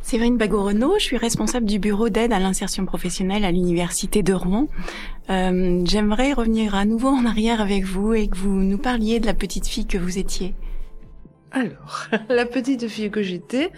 Séverine 0.03 0.39
Bagot-Renaud, 0.39 0.95
je 0.99 1.05
suis 1.05 1.17
responsable 1.19 1.67
du 1.67 1.79
bureau 1.79 2.09
d'aide 2.09 2.33
à 2.33 2.39
l'insertion 2.39 2.87
professionnelle 2.87 3.45
à 3.45 3.51
l'université 3.51 4.23
de 4.23 4.33
Rouen. 4.33 4.67
Euh, 5.29 5.83
J'aimerais 5.85 6.33
revenir 6.33 6.75
à 6.75 6.85
nouveau 6.85 7.09
en 7.09 7.27
arrière 7.27 7.61
avec 7.61 7.85
vous 7.85 8.15
et 8.15 8.29
que 8.29 8.37
vous 8.37 8.55
nous 8.63 8.79
parliez 8.79 9.21
de 9.21 9.27
la 9.27 9.35
petite 9.35 9.67
fille 9.67 9.87
que 9.87 9.99
vous 9.99 10.19
étiez. 10.19 10.55
Alors, 11.51 12.07
la 12.29 12.45
petite 12.45 12.89
fille 12.89 13.11
que 13.11 13.23
j'étais, 13.23 13.71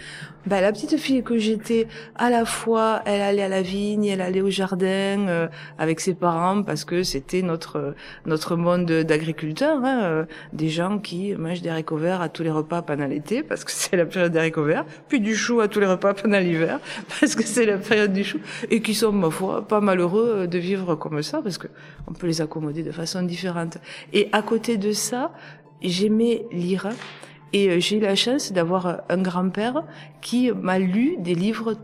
bah, 0.44 0.60
la 0.60 0.72
petite 0.72 0.96
fille 0.96 1.22
que 1.22 1.38
j'étais, 1.38 1.86
à 2.16 2.28
la 2.28 2.44
fois, 2.44 3.02
elle 3.04 3.20
allait 3.20 3.42
à 3.42 3.48
la 3.48 3.62
vigne, 3.62 4.06
elle 4.06 4.20
allait 4.20 4.40
au 4.40 4.50
jardin 4.50 5.28
euh, 5.28 5.48
avec 5.78 6.00
ses 6.00 6.14
parents 6.14 6.64
parce 6.64 6.84
que 6.84 7.04
c'était 7.04 7.42
notre 7.42 7.94
notre 8.26 8.56
monde 8.56 8.90
d'agriculteurs, 8.90 9.84
hein, 9.84 10.00
euh, 10.02 10.24
des 10.52 10.68
gens 10.68 10.98
qui 10.98 11.34
mangent 11.34 11.62
des 11.62 11.68
haricots 11.68 11.96
verts 11.96 12.22
à 12.22 12.28
tous 12.28 12.42
les 12.42 12.50
repas 12.50 12.82
pendant 12.82 13.06
l'été 13.06 13.44
parce 13.44 13.62
que 13.62 13.70
c'est 13.74 13.96
la 13.96 14.06
période 14.06 14.32
des 14.32 14.38
haricots 14.38 14.64
verts, 14.64 14.84
puis 15.08 15.20
du 15.20 15.36
chou 15.36 15.60
à 15.60 15.68
tous 15.68 15.78
les 15.78 15.86
repas 15.86 16.12
pendant 16.14 16.40
l'hiver 16.40 16.80
parce 17.20 17.36
que 17.36 17.44
c'est 17.44 17.66
la 17.66 17.78
période 17.78 18.12
du 18.12 18.24
chou, 18.24 18.40
et 18.68 18.82
qui 18.82 18.94
sont 18.94 19.12
ma 19.12 19.30
foi 19.30 19.68
pas 19.68 19.80
malheureux 19.80 20.48
de 20.48 20.58
vivre 20.58 20.96
comme 20.96 21.22
ça 21.22 21.40
parce 21.40 21.58
que 21.58 21.68
on 22.08 22.14
peut 22.14 22.26
les 22.26 22.40
accommoder 22.40 22.82
de 22.82 22.92
façon 22.92 23.22
différente. 23.22 23.78
Et 24.12 24.28
à 24.32 24.42
côté 24.42 24.76
de 24.76 24.90
ça, 24.90 25.32
j'aimais 25.82 26.46
lire. 26.50 26.88
Et 27.52 27.68
euh, 27.68 27.80
j'ai 27.80 27.96
eu 27.96 28.00
la 28.00 28.14
chance 28.14 28.52
d'avoir 28.52 28.86
euh, 28.86 28.96
un 29.08 29.20
grand-père 29.20 29.84
qui 30.20 30.50
m'a 30.52 30.78
lu 30.78 31.16
des 31.18 31.34
livres 31.34 31.74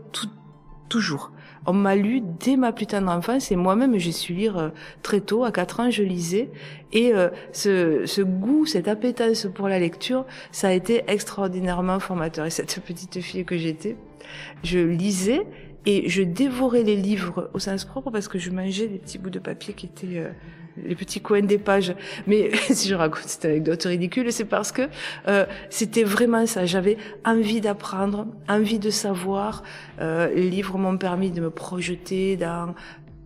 toujours. 0.89 1.31
On 1.65 1.73
m'a 1.73 1.95
lu 1.95 2.21
dès 2.21 2.55
ma 2.55 2.71
plus 2.71 2.85
tendre 2.85 3.11
enfance 3.11 3.51
et 3.51 3.57
moi-même 3.57 3.97
j'ai 3.97 4.13
su 4.13 4.33
lire 4.33 4.57
euh, 4.57 4.69
très 5.03 5.19
tôt, 5.19 5.43
à 5.43 5.51
4 5.51 5.79
ans 5.81 5.91
je 5.91 6.03
lisais 6.03 6.49
et 6.93 7.11
ce, 7.51 8.03
ce 8.05 8.21
goût, 8.21 8.65
cette 8.65 8.87
appétence 8.87 9.45
pour 9.53 9.67
la 9.67 9.77
lecture, 9.77 10.25
ça 10.53 10.69
a 10.69 10.71
été 10.71 11.03
extraordinairement 11.07 11.99
formateur. 11.99 12.45
Et 12.45 12.49
cette 12.49 12.79
petite 12.79 13.19
fille 13.19 13.43
que 13.43 13.57
j'étais, 13.57 13.97
je 14.63 14.79
lisais 14.79 15.45
et 15.87 16.07
je 16.07 16.21
dévorais 16.21 16.83
les 16.83 16.95
livres 16.95 17.49
au 17.55 17.59
sens 17.59 17.85
propre 17.85 18.11
parce 18.11 18.27
que 18.27 18.37
je 18.37 18.51
mangeais 18.51 18.87
des 18.87 18.99
petits 18.99 19.17
bouts 19.17 19.31
de 19.31 19.39
papier 19.39 19.73
qui 19.73 19.87
étaient 19.87 20.29
les 20.85 20.95
petits 20.95 21.21
coins 21.21 21.41
des 21.41 21.57
pages. 21.57 21.95
Mais 22.25 22.51
si 22.69 22.89
je 22.89 22.95
raconte 22.95 23.23
cette 23.23 23.45
anecdote 23.45 23.83
ridicule, 23.83 24.31
c'est 24.31 24.45
parce 24.45 24.71
que 24.71 24.83
euh, 25.27 25.45
c'était 25.69 26.03
vraiment 26.03 26.45
ça. 26.45 26.65
J'avais 26.65 26.97
envie 27.25 27.61
d'apprendre, 27.61 28.27
envie 28.47 28.79
de 28.79 28.89
savoir. 28.89 29.63
Euh, 29.99 30.33
les 30.33 30.49
livres 30.49 30.77
m'ont 30.77 30.97
permis 30.97 31.31
de 31.31 31.41
me 31.41 31.49
projeter 31.49 32.37
dans 32.37 32.75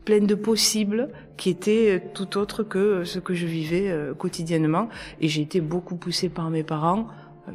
plein 0.06 0.20
de 0.20 0.36
possibles 0.36 1.10
qui 1.38 1.50
étaient 1.50 2.02
tout 2.14 2.38
autre 2.38 2.64
que 2.64 3.04
ce 3.04 3.20
que 3.20 3.34
je 3.34 3.46
vivais 3.46 3.90
euh, 3.90 4.14
quotidiennement. 4.14 4.90
Et 5.20 5.28
j'ai 5.28 5.42
été 5.42 5.62
beaucoup 5.62 5.96
poussée 5.96 6.30
par 6.30 6.50
mes 6.50 6.64
parents 6.64 7.08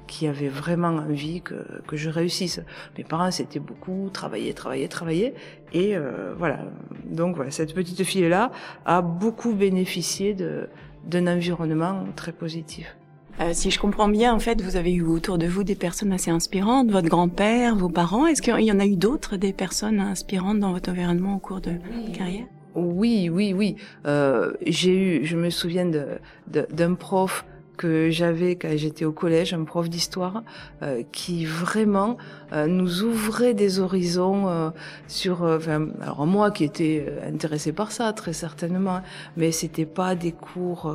qui 0.07 0.27
avaient 0.27 0.49
vraiment 0.49 0.89
envie 0.89 1.43
que, 1.43 1.55
que 1.87 1.97
je 1.97 2.11
réussisse. 2.11 2.61
Mes 2.99 3.05
parents, 3.05 3.31
c'était 3.31 3.59
beaucoup 3.59 4.11
travailler, 4.13 4.53
travailler, 4.55 4.89
travailler. 4.89 5.35
Et 5.73 5.97
euh, 5.97 6.35
voilà. 6.37 6.61
Donc 7.05 7.37
voilà, 7.37 7.51
cette 7.51 7.75
petite 7.75 8.03
fille-là 8.03 8.51
a 8.85 9.03
beaucoup 9.03 9.53
bénéficié 9.53 10.35
de, 10.35 10.69
d'un 11.05 11.27
environnement 11.27 12.05
très 12.17 12.33
positif. 12.33 12.97
Euh, 13.39 13.51
si 13.53 13.71
je 13.71 13.79
comprends 13.79 14.09
bien, 14.09 14.35
en 14.35 14.39
fait, 14.39 14.63
vous 14.63 14.77
avez 14.77 14.93
eu 14.95 15.03
autour 15.03 15.37
de 15.37 15.47
vous 15.47 15.63
des 15.63 15.75
personnes 15.75 16.13
assez 16.13 16.31
inspirantes, 16.31 16.91
votre 16.91 17.09
grand-père, 17.09 17.77
vos 17.77 17.91
parents. 17.91 18.27
Est-ce 18.27 18.41
qu'il 18.41 18.59
y 18.61 18.73
en 18.73 18.81
a 18.81 18.87
eu 18.87 18.97
d'autres, 18.97 19.37
des 19.37 19.53
personnes 19.53 20.01
inspirantes 20.01 20.59
dans 20.59 20.73
votre 20.73 20.91
environnement 20.91 21.37
au 21.37 21.39
cours 21.39 21.61
de 21.61 21.73
votre 21.73 22.13
carrière? 22.17 22.47
Oui, 22.75 23.29
oui, 23.31 23.53
oui. 23.53 23.77
Euh, 24.07 24.53
j'ai 24.67 25.21
eu, 25.21 25.25
je 25.25 25.37
me 25.37 25.51
souviens 25.51 25.87
de, 25.87 26.07
de, 26.49 26.67
d'un 26.73 26.95
prof 26.95 27.45
que 27.77 28.11
j'avais 28.11 28.57
quand 28.57 28.77
j'étais 28.77 29.05
au 29.05 29.13
collège, 29.13 29.55
un 29.55 29.65
prof 29.65 29.89
d'histoire 29.89 30.43
euh, 30.83 31.03
qui 31.13 31.45
vraiment 31.45 32.17
euh, 32.53 32.67
nous 32.67 33.03
ouvrait 33.03 33.55
des 33.55 33.79
horizons 33.79 34.49
euh, 34.49 34.71
sur. 35.09 35.43
Enfin, 35.43 35.89
alors 36.01 36.27
moi 36.27 36.51
qui 36.51 36.65
étais 36.65 37.07
intéressé 37.27 37.73
par 37.73 37.93
ça 37.93 38.13
très 38.13 38.33
certainement, 38.33 39.01
mais 39.37 39.53
c'était 39.53 39.87
pas 39.87 40.15
des 40.15 40.33
cours 40.33 40.95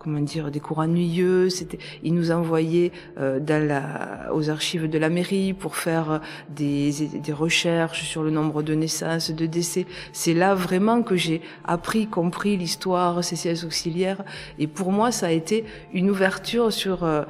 comment 0.00 0.20
dire, 0.20 0.50
des 0.50 0.58
cours 0.58 0.78
ennuyeux. 0.78 1.50
C'était, 1.50 1.78
nous 2.02 2.32
envoyaient 2.32 2.90
euh, 3.18 3.38
dans 3.38 3.64
la, 3.64 4.34
aux 4.34 4.50
archives 4.50 4.88
de 4.88 4.98
la 4.98 5.10
mairie 5.10 5.52
pour 5.52 5.76
faire 5.76 6.20
des, 6.48 6.90
des 7.22 7.32
recherches 7.32 8.02
sur 8.02 8.24
le 8.24 8.30
nombre 8.30 8.62
de 8.62 8.74
naissances, 8.74 9.30
de 9.30 9.46
décès. 9.46 9.86
C'est 10.12 10.34
là 10.34 10.54
vraiment 10.54 11.02
que 11.02 11.14
j'ai 11.14 11.40
appris, 11.64 12.06
compris 12.06 12.56
l'histoire 12.56 13.22
CCS 13.22 13.64
auxiliaire. 13.64 14.24
Et 14.58 14.66
pour 14.66 14.90
moi, 14.90 15.12
ça 15.12 15.26
a 15.26 15.30
été 15.30 15.64
une 15.92 16.10
ouverture 16.10 16.72
sur 16.72 17.04
euh, 17.04 17.22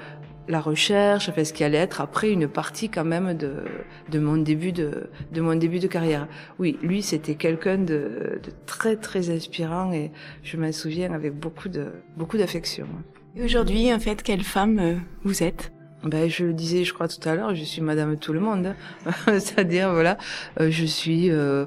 la 0.50 0.61
recherche, 0.61 1.28
enfin, 1.28 1.45
ce 1.45 1.52
qui 1.52 1.64
allait 1.64 1.78
être 1.78 2.00
après 2.00 2.30
une 2.30 2.49
partie 2.49 2.88
quand 2.88 3.04
même 3.04 3.35
de, 3.35 3.64
de 4.11 4.19
mon 4.19 4.37
début 4.37 4.73
de, 4.73 5.11
de 5.33 5.40
mon 5.40 5.54
début 5.54 5.78
de 5.78 5.87
carrière. 5.87 6.28
Oui, 6.59 6.78
lui, 6.83 7.02
c'était 7.02 7.37
quelqu'un 7.37 7.78
de, 7.78 8.40
de, 8.42 8.52
très, 8.66 8.97
très 8.97 9.30
inspirant 9.30 9.92
et 9.92 10.11
je 10.42 10.57
m'en 10.57 10.73
souviens 10.73 11.12
avec 11.12 11.35
beaucoup 11.35 11.69
de, 11.69 11.87
beaucoup 12.16 12.37
d'affection. 12.37 12.87
Et 13.37 13.45
aujourd'hui, 13.45 13.92
en 13.95 14.00
fait, 14.00 14.23
quelle 14.23 14.42
femme 14.42 14.78
euh, 14.80 14.95
vous 15.25 15.42
êtes? 15.42 15.73
Ben, 16.02 16.28
je 16.28 16.47
le 16.47 16.52
disais, 16.52 16.85
je 16.85 16.95
crois 16.95 17.09
tout 17.09 17.28
à 17.28 17.35
l'heure, 17.35 17.54
je 17.54 17.62
suis 17.62 17.83
Madame 17.83 18.16
Tout 18.16 18.33
le 18.33 18.40
Monde. 18.40 18.75
Hein. 19.07 19.12
C'est-à-dire, 19.38 19.92
voilà, 19.92 20.16
euh, 20.61 20.71
je 20.71 20.85
suis 20.85 21.30
euh, 21.30 21.66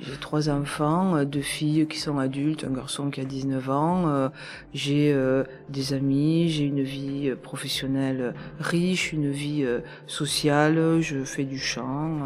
j'ai 0.00 0.16
trois 0.16 0.48
enfants, 0.48 1.16
euh, 1.16 1.24
deux 1.24 1.40
filles 1.40 1.86
qui 1.86 1.98
sont 1.98 2.18
adultes, 2.18 2.64
un 2.64 2.74
garçon 2.74 3.10
qui 3.10 3.20
a 3.20 3.24
19 3.24 3.70
ans. 3.70 4.08
Euh, 4.08 4.28
j'ai 4.72 5.12
euh, 5.12 5.44
des 5.68 5.92
amis, 5.92 6.48
j'ai 6.48 6.64
une 6.64 6.82
vie 6.82 7.32
professionnelle 7.42 8.34
riche, 8.58 9.12
une 9.12 9.30
vie 9.30 9.64
sociale. 10.06 11.00
Je 11.00 11.24
fais 11.24 11.44
du 11.44 11.58
chant. 11.58 12.18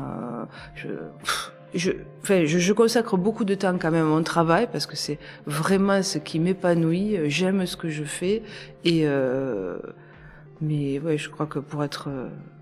je, 0.74 0.88
je, 1.74 1.92
enfin, 2.22 2.44
je, 2.46 2.58
je, 2.58 2.72
consacre 2.72 3.16
beaucoup 3.16 3.44
de 3.44 3.54
temps 3.54 3.76
quand 3.78 3.90
même 3.90 4.06
à 4.06 4.08
mon 4.08 4.22
travail 4.22 4.68
parce 4.70 4.86
que 4.86 4.96
c'est 4.96 5.18
vraiment 5.46 6.02
ce 6.02 6.18
qui 6.18 6.38
m'épanouit. 6.38 7.18
J'aime 7.30 7.66
ce 7.66 7.76
que 7.76 7.88
je 7.88 8.04
fais 8.04 8.42
et 8.84 9.06
mais 10.60 10.98
ouais, 10.98 11.18
je 11.18 11.28
crois 11.28 11.46
que 11.46 11.60
pour 11.60 11.84
être 11.84 12.08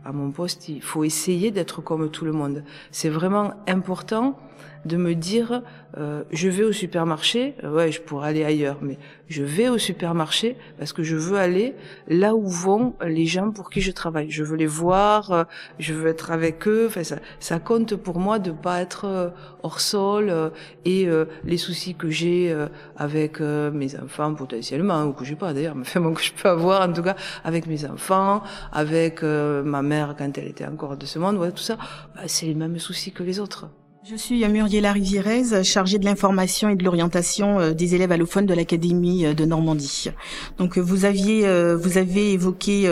à 0.06 0.12
mon 0.12 0.30
poste, 0.30 0.68
il 0.68 0.82
faut 0.82 1.02
essayer 1.02 1.50
d'être 1.50 1.82
comme 1.82 2.10
tout 2.10 2.24
le 2.24 2.32
monde. 2.32 2.62
C'est 2.92 3.08
vraiment 3.08 3.54
important 3.66 4.38
de 4.86 4.96
me 4.96 5.14
dire 5.14 5.62
euh, 5.98 6.22
je 6.30 6.48
vais 6.48 6.64
au 6.64 6.72
supermarché, 6.72 7.54
euh, 7.64 7.72
ouais, 7.72 7.90
je 7.90 8.00
pourrais 8.02 8.28
aller 8.28 8.44
ailleurs, 8.44 8.76
mais 8.82 8.98
je 9.28 9.42
vais 9.42 9.68
au 9.68 9.78
supermarché 9.78 10.56
parce 10.78 10.92
que 10.92 11.02
je 11.02 11.16
veux 11.16 11.38
aller 11.38 11.74
là 12.06 12.34
où 12.34 12.46
vont 12.46 12.94
les 13.04 13.24
gens 13.26 13.50
pour 13.50 13.70
qui 13.70 13.80
je 13.80 13.90
travaille. 13.90 14.30
Je 14.30 14.44
veux 14.44 14.56
les 14.56 14.66
voir, 14.66 15.32
euh, 15.32 15.44
je 15.78 15.94
veux 15.94 16.06
être 16.08 16.30
avec 16.30 16.68
eux. 16.68 16.86
Enfin, 16.88 17.02
ça, 17.40 17.58
compte 17.58 17.96
pour 17.96 18.18
moi 18.18 18.38
de 18.38 18.50
pas 18.50 18.82
être 18.82 19.32
hors 19.62 19.80
sol 19.80 20.52
et 20.84 21.08
les 21.44 21.56
soucis 21.56 21.94
que 21.94 22.10
j'ai 22.10 22.54
avec 22.96 23.40
mes 23.40 23.96
enfants 23.96 24.34
potentiellement 24.34 25.04
ou 25.04 25.12
que 25.12 25.24
j'ai 25.24 25.34
pas 25.34 25.52
d'ailleurs, 25.52 25.74
mais 25.74 25.82
enfin 25.86 26.00
bon, 26.00 26.12
que 26.14 26.22
je 26.22 26.32
peux 26.32 26.48
avoir 26.48 26.88
en 26.88 26.92
tout 26.92 27.02
cas 27.02 27.16
avec 27.42 27.66
mes 27.66 27.84
enfants, 27.86 28.42
avec 28.72 29.22
ma 29.22 29.82
mère 29.82 29.95
quand 30.18 30.38
elle 30.38 30.48
était 30.48 30.66
encore 30.66 30.96
de 30.96 31.06
ce 31.06 31.18
monde, 31.18 31.38
bah, 31.38 32.22
c'est 32.26 32.46
les 32.46 32.54
mêmes 32.54 32.78
soucis 32.78 33.12
que 33.12 33.22
les 33.22 33.40
autres. 33.40 33.68
Je 34.08 34.14
suis 34.14 34.46
Muriela 34.46 34.92
Rivierez, 34.92 35.64
chargée 35.64 35.98
de 35.98 36.04
l'information 36.04 36.68
et 36.68 36.76
de 36.76 36.84
l'orientation 36.84 37.58
euh, 37.58 37.72
des 37.72 37.96
élèves 37.96 38.12
allophones 38.12 38.46
de 38.46 38.54
l'Académie 38.54 39.26
euh, 39.26 39.34
de 39.34 39.44
Normandie. 39.44 40.10
Donc 40.58 40.78
euh, 40.78 40.80
vous 40.80 41.04
aviez 41.04 41.42
vous 41.74 41.98
avez 41.98 42.32
évoqué 42.32 42.88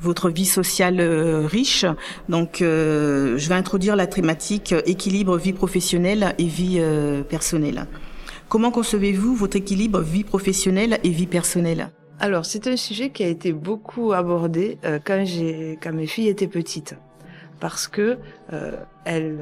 votre 0.00 0.30
vie 0.30 0.46
sociale 0.46 1.00
riche. 1.46 1.84
Donc, 2.28 2.58
je 2.60 3.48
vais 3.48 3.54
introduire 3.54 3.96
la 3.96 4.06
thématique 4.06 4.74
équilibre 4.86 5.36
vie 5.36 5.52
professionnelle 5.52 6.34
et 6.38 6.46
vie 6.46 6.80
personnelle. 7.28 7.86
Comment 8.48 8.70
concevez-vous 8.70 9.34
votre 9.34 9.56
équilibre 9.56 10.00
vie 10.00 10.24
professionnelle 10.24 11.00
et 11.02 11.10
vie 11.10 11.26
personnelle? 11.26 11.90
Alors, 12.20 12.44
c'est 12.44 12.66
un 12.66 12.76
sujet 12.76 13.10
qui 13.10 13.22
a 13.22 13.28
été 13.28 13.52
beaucoup 13.52 14.12
abordé 14.12 14.78
quand 15.04 15.24
j'ai 15.24 15.78
quand 15.82 15.92
mes 15.92 16.06
filles 16.06 16.28
étaient 16.28 16.48
petites. 16.48 16.96
Parce 17.60 17.88
que 17.88 18.18
euh, 18.52 18.72
elle 19.08 19.40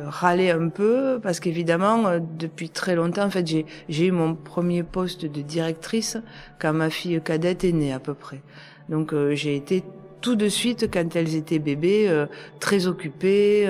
un 0.50 0.68
peu 0.68 1.18
parce 1.20 1.40
qu'évidemment 1.40 2.06
euh, 2.06 2.20
depuis 2.38 2.70
très 2.70 2.94
longtemps 2.94 3.24
en 3.24 3.30
fait 3.30 3.46
j'ai 3.46 3.66
j'ai 3.88 4.06
eu 4.06 4.12
mon 4.12 4.34
premier 4.34 4.84
poste 4.84 5.26
de 5.26 5.42
directrice 5.42 6.18
quand 6.60 6.72
ma 6.72 6.88
fille 6.88 7.20
cadette 7.20 7.64
est 7.64 7.72
née 7.72 7.92
à 7.92 7.98
peu 7.98 8.14
près. 8.14 8.40
Donc 8.88 9.12
euh, 9.12 9.34
j'ai 9.34 9.56
été 9.56 9.82
tout 10.20 10.36
de 10.36 10.48
suite 10.48 10.88
quand 10.92 11.16
elles 11.16 11.34
étaient 11.34 11.58
bébés 11.58 12.06
euh, 12.08 12.26
très 12.60 12.86
occupée 12.86 13.68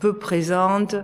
peu 0.00 0.18
présente 0.18 0.96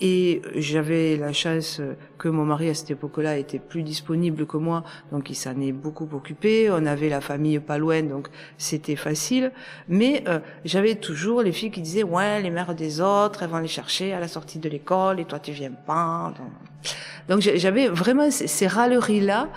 et 0.00 0.40
j'avais 0.56 1.16
la 1.16 1.32
chance 1.32 1.80
que 2.18 2.28
mon 2.28 2.44
mari 2.44 2.68
à 2.68 2.74
cette 2.74 2.90
époque-là 2.90 3.38
était 3.38 3.58
plus 3.58 3.82
disponible 3.82 4.46
que 4.46 4.56
moi, 4.56 4.84
donc 5.12 5.30
il 5.30 5.34
s'en 5.34 5.58
est 5.60 5.72
beaucoup 5.72 6.08
occupé. 6.12 6.70
On 6.70 6.84
avait 6.86 7.08
la 7.08 7.20
famille 7.20 7.58
pas 7.60 7.78
loin, 7.78 8.02
donc 8.02 8.28
c'était 8.58 8.96
facile. 8.96 9.52
Mais 9.88 10.24
euh, 10.28 10.40
j'avais 10.64 10.96
toujours 10.96 11.42
les 11.42 11.52
filles 11.52 11.70
qui 11.70 11.80
disaient 11.80 12.02
ouais, 12.02 12.42
les 12.42 12.50
mères 12.50 12.74
des 12.74 13.00
autres, 13.00 13.42
elles 13.42 13.50
vont 13.50 13.58
les 13.58 13.68
chercher 13.68 14.12
à 14.12 14.20
la 14.20 14.28
sortie 14.28 14.58
de 14.58 14.68
l'école 14.68 15.20
et 15.20 15.24
toi 15.24 15.38
tu 15.38 15.52
viens 15.52 15.70
pas. 15.70 16.34
Donc 17.28 17.40
j'avais 17.40 17.88
vraiment 17.88 18.30
ces 18.30 18.66
râleries-là 18.66 19.48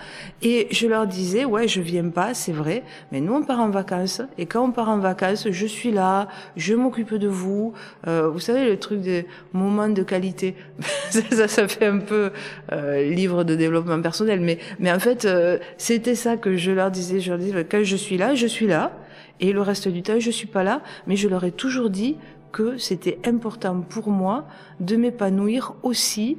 et 0.42 0.68
je 0.70 0.86
leur 0.86 1.06
disais, 1.06 1.46
ouais, 1.46 1.68
je 1.68 1.80
viens 1.80 2.10
pas, 2.10 2.34
c'est 2.34 2.52
vrai, 2.52 2.82
mais 3.10 3.20
nous 3.22 3.32
on 3.32 3.42
part 3.42 3.60
en 3.60 3.70
vacances 3.70 4.20
et 4.36 4.44
quand 4.44 4.62
on 4.62 4.72
part 4.72 4.90
en 4.90 4.98
vacances, 4.98 5.50
je 5.50 5.66
suis 5.66 5.90
là, 5.90 6.28
je 6.54 6.74
m'occupe 6.74 7.14
de 7.14 7.28
vous. 7.28 7.72
Euh, 8.06 8.28
vous 8.28 8.40
savez, 8.40 8.68
le 8.68 8.78
truc 8.78 9.00
des 9.00 9.26
moments 9.54 9.88
de 9.88 10.02
qualité, 10.02 10.54
ça, 11.10 11.48
ça 11.48 11.66
fait 11.66 11.86
un 11.86 11.98
peu 11.98 12.32
euh, 12.72 13.02
livre 13.02 13.44
de 13.44 13.54
développement 13.54 14.00
personnel, 14.00 14.40
mais, 14.40 14.58
mais 14.78 14.92
en 14.92 14.98
fait, 14.98 15.24
euh, 15.24 15.58
c'était 15.78 16.14
ça 16.14 16.36
que 16.36 16.56
je 16.56 16.70
leur 16.70 16.90
disais. 16.90 17.20
Je 17.20 17.30
leur 17.30 17.38
disais, 17.38 17.64
quand 17.64 17.82
je 17.82 17.96
suis 17.96 18.16
là, 18.16 18.34
je 18.34 18.46
suis 18.46 18.66
là, 18.66 18.92
et 19.40 19.52
le 19.52 19.60
reste 19.60 19.88
du 19.88 20.02
temps, 20.02 20.18
je 20.18 20.30
suis 20.30 20.46
pas 20.46 20.62
là, 20.62 20.82
mais 21.06 21.16
je 21.16 21.28
leur 21.28 21.44
ai 21.44 21.52
toujours 21.52 21.90
dit 21.90 22.16
que 22.52 22.76
c'était 22.76 23.18
important 23.24 23.80
pour 23.80 24.08
moi 24.08 24.46
de 24.80 24.96
m'épanouir 24.96 25.74
aussi 25.82 26.38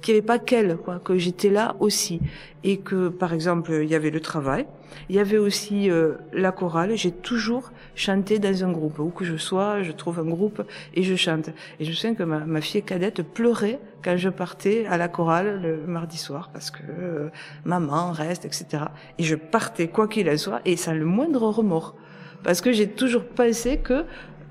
qu'il 0.00 0.14
n'y 0.14 0.18
avait 0.18 0.26
pas 0.26 0.38
qu'elle, 0.38 0.76
quoi, 0.76 1.00
que 1.02 1.16
j'étais 1.16 1.48
là 1.50 1.76
aussi. 1.80 2.20
Et 2.62 2.78
que, 2.78 3.08
par 3.08 3.32
exemple, 3.32 3.72
il 3.82 3.88
y 3.88 3.94
avait 3.94 4.10
le 4.10 4.20
travail, 4.20 4.66
il 5.08 5.16
y 5.16 5.18
avait 5.18 5.38
aussi 5.38 5.90
euh, 5.90 6.14
la 6.32 6.52
chorale. 6.52 6.94
J'ai 6.94 7.10
toujours 7.10 7.72
chanté 7.94 8.38
dans 8.38 8.64
un 8.64 8.72
groupe. 8.72 8.98
Où 8.98 9.10
que 9.10 9.24
je 9.24 9.36
sois, 9.36 9.82
je 9.82 9.92
trouve 9.92 10.18
un 10.20 10.24
groupe 10.24 10.62
et 10.94 11.02
je 11.02 11.14
chante. 11.14 11.50
Et 11.80 11.84
je 11.84 11.92
sais 11.92 12.14
que 12.14 12.22
ma, 12.22 12.60
fille 12.60 12.82
cadette 12.82 13.22
pleurait 13.22 13.80
quand 14.02 14.16
je 14.16 14.28
partais 14.28 14.86
à 14.86 14.96
la 14.96 15.08
chorale 15.08 15.60
le 15.62 15.86
mardi 15.86 16.18
soir 16.18 16.50
parce 16.52 16.70
que 16.70 16.82
euh, 16.88 17.28
maman 17.64 18.12
reste, 18.12 18.44
etc. 18.44 18.84
Et 19.18 19.24
je 19.24 19.34
partais 19.34 19.88
quoi 19.88 20.08
qu'il 20.08 20.28
en 20.28 20.36
soit 20.36 20.60
et 20.64 20.76
sans 20.76 20.94
le 20.94 21.04
moindre 21.04 21.48
remords. 21.48 21.94
Parce 22.42 22.60
que 22.60 22.72
j'ai 22.72 22.88
toujours 22.88 23.24
pensé 23.24 23.78
que 23.78 24.04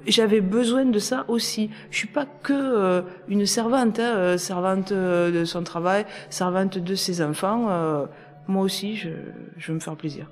j'avais 0.07 0.41
besoin 0.41 0.85
de 0.85 0.99
ça 0.99 1.25
aussi. 1.27 1.69
Je 1.91 1.97
suis 1.97 2.07
pas 2.07 2.25
que 2.25 2.53
euh, 2.53 3.01
une 3.27 3.45
servante, 3.45 3.99
hein, 3.99 4.15
euh, 4.15 4.37
servante 4.37 4.91
de 4.91 5.45
son 5.45 5.63
travail, 5.63 6.05
servante 6.29 6.77
de 6.77 6.95
ses 6.95 7.21
enfants. 7.21 8.07
moi 8.47 8.63
aussi, 8.63 8.95
je, 8.95 9.09
je 9.57 9.67
veux 9.67 9.75
me 9.75 9.79
faire 9.79 9.95
plaisir. 9.95 10.27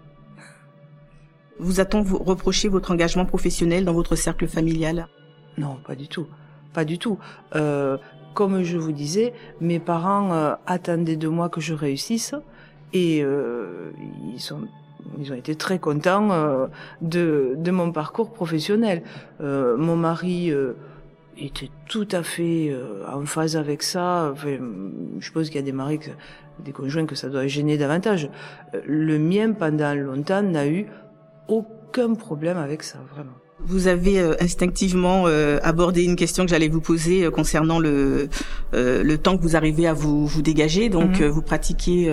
Vous 1.62 1.80
a-t-on 1.80 2.04
reproché 2.04 2.68
votre 2.68 2.92
engagement 2.92 3.26
professionnel 3.26 3.86
dans 3.86 3.94
votre 3.94 4.16
cercle 4.16 4.48
familial? 4.48 5.08
Non, 5.58 5.78
pas 5.88 5.96
du 5.96 6.08
tout, 6.08 6.28
pas 6.74 6.84
du 6.86 6.98
tout. 6.98 7.18
comme 8.34 8.64
je 8.64 8.78
vous 8.78 8.92
disais, 8.92 9.34
mes 9.60 9.80
parents 9.80 10.58
attendaient 10.66 11.18
de 11.18 11.28
moi 11.28 11.50
que 11.50 11.62
je 11.62 11.74
réussisse 11.74 12.34
et 12.94 13.20
ils 13.20 14.40
sont 14.40 14.68
ils 15.20 15.32
ont 15.32 15.36
été 15.36 15.56
très 15.56 15.80
contents 15.80 16.32
euh, 16.32 16.68
de, 17.02 17.72
mon 17.72 17.92
parcours 17.92 18.32
professionnel. 18.32 19.04
Euh, 19.42 19.78
mon 19.78 19.96
mari 19.96 20.52
euh, 20.52 20.74
était 21.38 21.70
tout 21.88 22.08
à 22.12 22.24
fait 22.24 22.70
euh, 22.70 23.04
en 23.12 23.26
phase 23.26 23.56
avec 23.56 23.84
ça. 23.84 24.32
Enfin, 24.32 24.58
je 25.20 25.32
pense 25.32 25.48
qu'il 25.48 25.56
y 25.56 25.60
a 25.60 25.64
des 25.64 25.72
maris, 25.72 26.00
des 26.60 26.72
conjoints 26.72 27.06
que 27.06 27.16
ça 27.16 27.30
doit 27.30 27.48
gêner 27.48 27.78
davantage. 27.78 28.30
Euh, 28.74 28.82
le 28.86 29.18
mien, 29.20 29.54
pendant 29.54 29.94
longtemps, 29.96 30.42
n'a 30.42 30.68
eu 30.68 30.88
aucun 31.52 32.14
problème 32.16 32.58
avec 32.58 32.84
ça, 32.84 33.00
vraiment. 33.14 33.34
Vous 33.66 33.88
avez 33.88 34.20
euh, 34.20 34.34
instinctivement 34.40 35.26
euh, 35.28 35.60
abordé 35.62 36.04
une 36.04 36.16
question 36.16 36.46
que 36.46 36.50
j'allais 36.50 36.68
vous 36.68 36.82
poser 36.82 37.26
euh, 37.26 37.32
concernant 37.32 37.80
le 37.80 38.30
le 38.74 39.16
temps 39.18 39.38
que 39.38 39.44
vous 39.44 39.56
arrivez 39.56 39.88
à 39.88 39.94
vous 39.94 40.26
vous 40.26 40.42
dégager. 40.42 40.90
Donc 40.90 41.20
mhm. 41.20 41.28
vous 41.28 41.42
pratiquez 41.42 42.12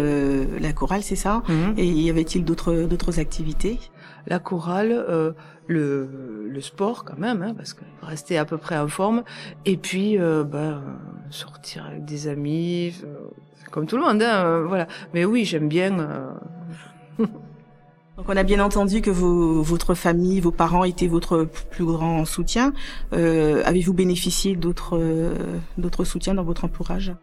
la 0.60 0.72
chorale, 0.72 1.02
c'est 1.02 1.16
ça? 1.16 1.42
Mhm. 1.48 1.74
Et 1.76 1.86
y 1.86 2.10
avait-il 2.10 2.44
d'autres 2.44 2.82
d'autres 2.84 3.18
activités? 3.18 3.78
La 4.26 4.38
chorale, 4.38 5.34
le 5.66 6.08
le 6.50 6.60
sport 6.60 7.04
quand 7.04 7.18
même, 7.18 7.42
hein, 7.42 7.54
parce 7.56 7.74
que 7.74 7.82
rester 8.02 8.36
à 8.36 8.44
peu 8.44 8.58
près 8.58 8.76
en 8.76 8.88
forme, 8.88 9.22
et 9.64 9.76
puis 9.76 10.18
ben, 10.18 10.82
sortir 11.30 11.86
avec 11.86 12.04
des 12.04 12.26
amis, 12.26 12.94
comme 13.70 13.86
tout 13.86 13.96
le 13.96 14.02
monde, 14.02 14.22
hein, 14.22 14.64
voilà. 14.66 14.88
Mais 15.14 15.24
oui, 15.24 15.44
j'aime 15.44 15.68
bien. 15.68 16.36
Donc 18.18 18.28
on 18.28 18.36
a 18.36 18.42
bien 18.42 18.58
entendu 18.58 19.00
que 19.00 19.10
votre 19.10 19.94
famille, 19.94 20.40
vos 20.40 20.50
parents 20.50 20.82
étaient 20.82 21.06
votre 21.06 21.44
plus 21.70 21.84
grand 21.84 22.24
soutien. 22.24 22.72
Euh, 23.12 23.62
Avez-vous 23.64 23.92
bénéficié 23.94 24.56
d'autres 24.56 24.98
euh, 24.98 25.34
d'autres 25.78 26.02
soutiens 26.02 26.34
dans 26.34 26.42
votre 26.42 26.64
entourage? 26.64 27.14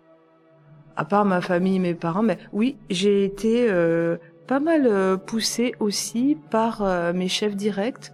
À 0.96 1.04
part 1.04 1.26
ma 1.26 1.42
famille, 1.42 1.80
mes 1.80 1.96
parents, 1.96 2.24
mais 2.24 2.38
oui, 2.54 2.78
j'ai 2.90 3.26
été 3.26 3.68
euh, 3.70 4.16
pas 4.48 4.62
mal 4.62 5.20
poussée 5.26 5.74
aussi 5.82 6.38
par 6.50 6.82
mes 7.14 7.28
chefs 7.28 7.58
directs, 7.58 8.14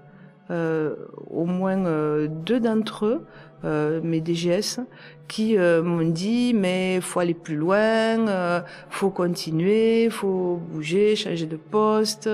au 0.50 1.46
moins 1.46 1.78
deux 2.28 2.60
d'entre 2.60 3.06
eux, 3.06 4.02
mes 4.02 4.22
DGS, 4.22 4.80
qui 5.32 5.58
euh, 5.58 5.82
m'ont 5.82 6.10
dit 6.10 6.54
mais 6.54 7.00
faut 7.00 7.22
aller 7.22 7.34
plus 7.34 7.56
loin, 7.56 8.28
euh, 8.28 8.60
faut 8.90 9.10
continuer, 9.10 10.10
faut 10.10 10.60
bouger, 10.72 11.16
changer 11.16 11.46
de 11.46 11.56
poste. 11.56 12.30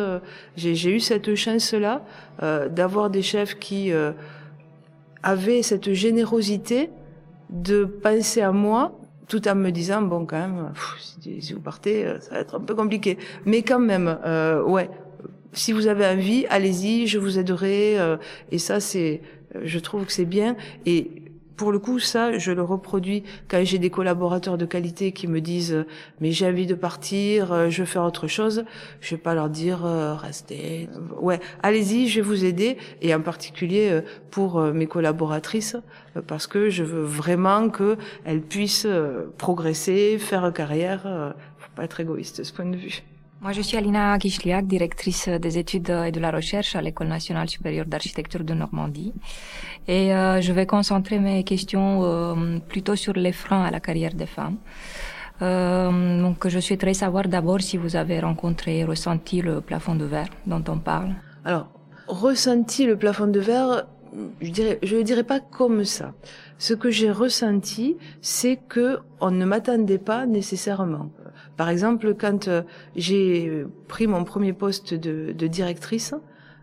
J'ai 0.56 0.90
eu 0.90 1.00
cette 1.00 1.36
chance-là 1.36 2.02
euh, 2.42 2.68
d'avoir 2.70 3.12
des 3.12 3.22
chefs 3.22 3.60
qui 3.60 3.92
euh, 3.92 4.14
avaient 5.22 5.62
cette 5.62 5.94
générosité 5.94 6.90
de 7.52 7.86
penser 7.86 8.42
à 8.42 8.52
moi 8.52 8.98
tout 9.28 9.48
en 9.48 9.54
me 9.54 9.70
disant 9.70 10.02
bon 10.02 10.26
quand 10.26 10.40
même 10.40 10.72
si, 11.00 11.54
vous 11.54 11.60
partez 11.60 12.04
ça 12.22 12.34
va 12.34 12.40
être 12.40 12.56
un 12.56 12.62
peu 12.62 12.74
compliqué 12.74 13.18
mais 13.46 13.62
quand 13.62 13.80
même 13.80 14.18
ouais 14.66 14.90
si 15.54 15.72
vous 15.72 15.88
avez 15.88 16.06
envie 16.06 16.46
allez-y 16.50 17.08
je 17.08 17.20
vous 17.20 17.38
aiderai 17.38 17.98
et 18.52 18.58
ça 18.58 18.80
c'est 18.80 19.22
je 19.64 19.80
trouve 19.80 20.06
que 20.06 20.14
c'est 20.14 20.26
bien 20.26 20.56
et 20.86 21.27
pour 21.58 21.72
le 21.72 21.80
coup, 21.80 22.00
ça, 22.00 22.38
je 22.38 22.52
le 22.52 22.62
reproduis 22.62 23.24
quand 23.48 23.66
j'ai 23.66 23.80
des 23.80 23.90
collaborateurs 23.90 24.58
de 24.58 24.66
qualité 24.66 25.12
qui 25.12 25.28
me 25.28 25.42
disent 25.42 25.86
mais 26.22 26.32
j'ai 26.32 26.48
envie 26.48 26.68
de 26.68 26.76
partir, 26.76 27.52
euh, 27.52 27.70
je 27.70 27.82
veux 27.82 27.88
faire 27.88 28.04
autre 28.04 28.28
chose. 28.28 28.64
Je 29.02 29.16
vais 29.16 29.22
pas 29.22 29.34
leur 29.34 29.50
dire 29.50 29.84
euh, 29.84 30.14
restez. 30.14 30.88
Ouais, 31.20 31.40
allez-y, 31.64 32.08
je 32.08 32.22
vais 32.22 32.28
vous 32.28 32.46
aider 32.46 32.78
et 33.02 33.14
en 33.14 33.22
particulier 33.22 33.90
euh, 33.90 34.02
pour 34.30 34.62
mes 34.62 34.86
collaboratrices 34.86 35.76
parce 36.28 36.46
que 36.46 36.70
je 36.70 36.84
veux 36.84 37.04
vraiment 37.04 37.70
que 37.70 37.98
elles 38.24 38.42
puissent 38.42 38.88
progresser, 39.38 40.18
faire 40.20 40.54
carrière. 40.54 41.34
Faut 41.58 41.72
pas 41.76 41.86
être 41.86 42.00
égoïste 42.00 42.40
de 42.40 42.44
ce 42.44 42.54
point 42.54 42.66
de 42.66 42.78
vue. 42.78 43.02
Moi, 43.40 43.52
je 43.52 43.62
suis 43.62 43.78
Alina 43.78 44.18
Kishliak, 44.18 44.66
directrice 44.66 45.30
des 45.30 45.60
études 45.60 45.90
et 45.90 46.12
de 46.12 46.20
la 46.20 46.32
recherche 46.32 46.76
à 46.76 46.82
l'École 46.82 47.08
nationale 47.08 47.48
supérieure 47.48 47.86
d'architecture 47.86 48.44
de 48.44 48.56
Normandie. 48.56 49.14
Et 49.88 50.14
euh, 50.14 50.42
je 50.42 50.52
vais 50.52 50.66
concentrer 50.66 51.18
mes 51.20 51.44
questions 51.44 52.02
euh, 52.04 52.60
plutôt 52.68 52.96
sur 52.96 53.14
les 53.14 53.32
freins 53.32 53.64
à 53.64 53.72
la 53.72 53.80
carrière 53.80 54.14
des 54.14 54.26
femmes. 54.26 54.58
Euh, 55.42 56.22
donc, 56.22 56.48
je 56.48 56.60
souhaiterais 56.60 56.94
savoir 56.94 57.28
d'abord 57.28 57.62
si 57.62 57.78
vous 57.78 57.96
avez 57.96 58.20
rencontré 58.20 58.84
ressenti 58.84 59.42
le 59.42 59.62
plafond 59.62 59.96
de 59.96 60.04
verre 60.04 60.30
dont 60.46 60.64
on 60.68 60.80
parle. 60.80 61.12
Alors, 61.46 61.68
ressenti 62.08 62.86
le 62.86 62.98
plafond 62.98 63.28
de 63.28 63.40
verre, 63.40 63.86
je 64.42 64.52
dirais, 64.52 64.80
je 64.84 64.98
le 64.98 65.04
dirais 65.04 65.24
pas 65.24 65.40
comme 65.40 65.86
ça. 65.86 66.14
Ce 66.58 66.74
que 66.74 66.90
j'ai 66.92 67.12
ressenti, 67.12 67.98
c'est 68.20 68.58
que 68.68 69.00
on 69.22 69.32
ne 69.32 69.46
m'attendait 69.46 70.00
pas 70.00 70.26
nécessairement. 70.26 71.12
Par 71.56 71.70
exemple, 71.70 72.14
quand 72.16 72.48
euh, 72.48 72.64
j'ai 72.96 73.66
pris 73.88 74.08
mon 74.08 74.26
premier 74.26 74.54
poste 74.54 74.94
de, 74.94 75.32
de 75.32 75.48
directrice, 75.48 76.14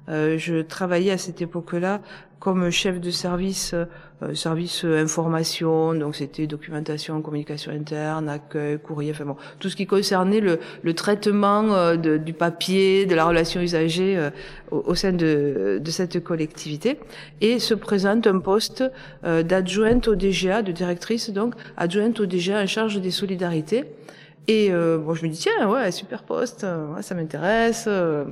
Euh, 0.07 0.37
je 0.37 0.57
travaillais 0.61 1.13
à 1.13 1.17
cette 1.17 1.41
époque-là 1.41 2.03
comme 2.45 2.69
chef 2.69 3.01
de 3.01 3.11
service, 3.11 3.73
euh, 3.73 4.35
service 4.35 4.85
information, 4.85 5.95
donc 5.95 6.15
c'était 6.15 6.47
documentation, 6.47 7.23
communication 7.23 7.73
interne, 7.73 8.29
accueil, 8.29 8.79
courrier, 8.79 9.13
enfin 9.13 9.25
bon, 9.25 9.37
tout 9.61 9.71
ce 9.71 9.77
qui 9.77 9.87
concernait 9.87 10.41
le, 10.41 10.61
le 10.83 10.93
traitement 10.93 11.73
euh, 11.73 11.97
de, 11.97 12.19
du 12.19 12.35
papier, 12.35 13.07
de 13.07 13.15
la 13.15 13.25
relation 13.25 13.63
usagée 13.63 14.19
euh, 14.19 14.29
au, 14.71 14.85
au, 14.89 14.95
sein 14.95 15.13
de, 15.13 15.81
de, 15.83 15.91
cette 15.91 16.23
collectivité. 16.23 16.99
Et 17.41 17.59
se 17.59 17.73
présente 17.73 18.27
un 18.27 18.39
poste 18.41 18.85
d'adjointe 19.23 20.09
au 20.09 20.15
DGA, 20.15 20.61
de 20.61 20.73
directrice 20.73 21.31
donc, 21.31 21.55
adjointe 21.79 22.21
au 22.21 22.27
DGA 22.27 22.61
en 22.61 22.67
charge 22.67 23.01
des 23.01 23.11
solidarités. 23.11 23.85
Et 24.47 24.69
euh, 24.71 24.99
bon, 24.99 25.15
je 25.15 25.25
me 25.25 25.31
dis 25.31 25.39
tiens, 25.39 25.71
ouais, 25.71 25.91
super 25.91 26.23
poste, 26.23 26.67
ouais, 26.95 27.03
ça 27.03 27.15
m'intéresse, 27.15 27.87
euh, 27.89 28.25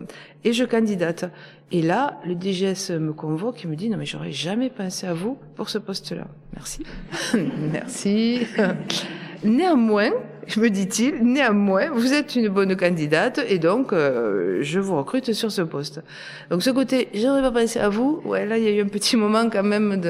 et 0.45 0.53
je 0.53 0.65
candidate. 0.65 1.25
Et 1.71 1.81
là, 1.81 2.21
le 2.27 2.35
DGS 2.35 2.91
me 2.99 3.15
convoque 3.15 3.65
et 3.65 3.69
me 3.69 3.77
dit 3.77 3.89
non 3.89 3.97
mais 3.97 4.05
j'aurais 4.05 4.33
jamais 4.33 4.69
pensé 4.69 5.07
à 5.07 5.15
vous 5.15 5.39
pour 5.57 5.71
ce 5.71 5.79
poste-là. 5.79 6.27
Merci, 6.55 6.85
merci. 7.73 8.47
Néanmoins, 9.45 10.11
je 10.47 10.61
me 10.61 10.69
dit-il, 10.69 11.25
néanmoins, 11.25 11.91
vous 11.91 12.13
êtes 12.13 12.37
une 12.37 12.49
bonne 12.49 12.77
candidate 12.77 13.41
et 13.49 13.59
donc 13.59 13.93
euh, 13.93 14.59
je 14.61 14.81
vous 14.81 14.97
recrute 14.97 15.33
sur 15.33 15.51
ce 15.51 15.63
poste. 15.63 16.03
Donc 16.51 16.63
ce 16.63 16.71
côté, 16.71 17.09
j'aurais 17.15 17.41
pas 17.41 17.51
pensé 17.51 17.81
à 17.81 17.89
vous. 17.89 18.21
Ouais, 18.27 18.45
là 18.45 18.59
il 18.59 18.65
y 18.65 18.69
a 18.69 18.71
eu 18.71 18.83
un 18.83 18.89
petit 18.89 19.17
moment 19.17 19.49
quand 19.51 19.63
même 19.63 20.01